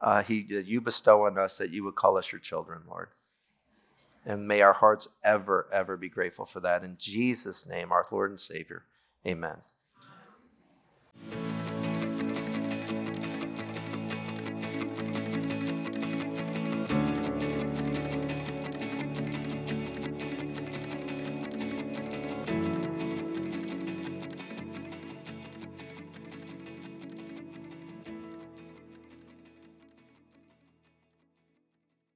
uh, 0.00 0.22
he, 0.22 0.42
that 0.44 0.66
you 0.66 0.80
bestow 0.80 1.26
on 1.26 1.38
us, 1.38 1.58
that 1.58 1.70
you 1.70 1.84
would 1.84 1.94
call 1.94 2.16
us 2.16 2.32
your 2.32 2.40
children, 2.40 2.80
Lord. 2.88 3.08
And 4.26 4.46
may 4.46 4.60
our 4.60 4.74
hearts 4.74 5.08
ever, 5.24 5.68
ever 5.72 5.96
be 5.96 6.08
grateful 6.08 6.44
for 6.44 6.60
that. 6.60 6.84
In 6.84 6.96
Jesus' 6.98 7.66
name, 7.66 7.90
our 7.90 8.06
Lord 8.10 8.30
and 8.30 8.40
Savior. 8.40 8.84
Amen. 9.26 9.56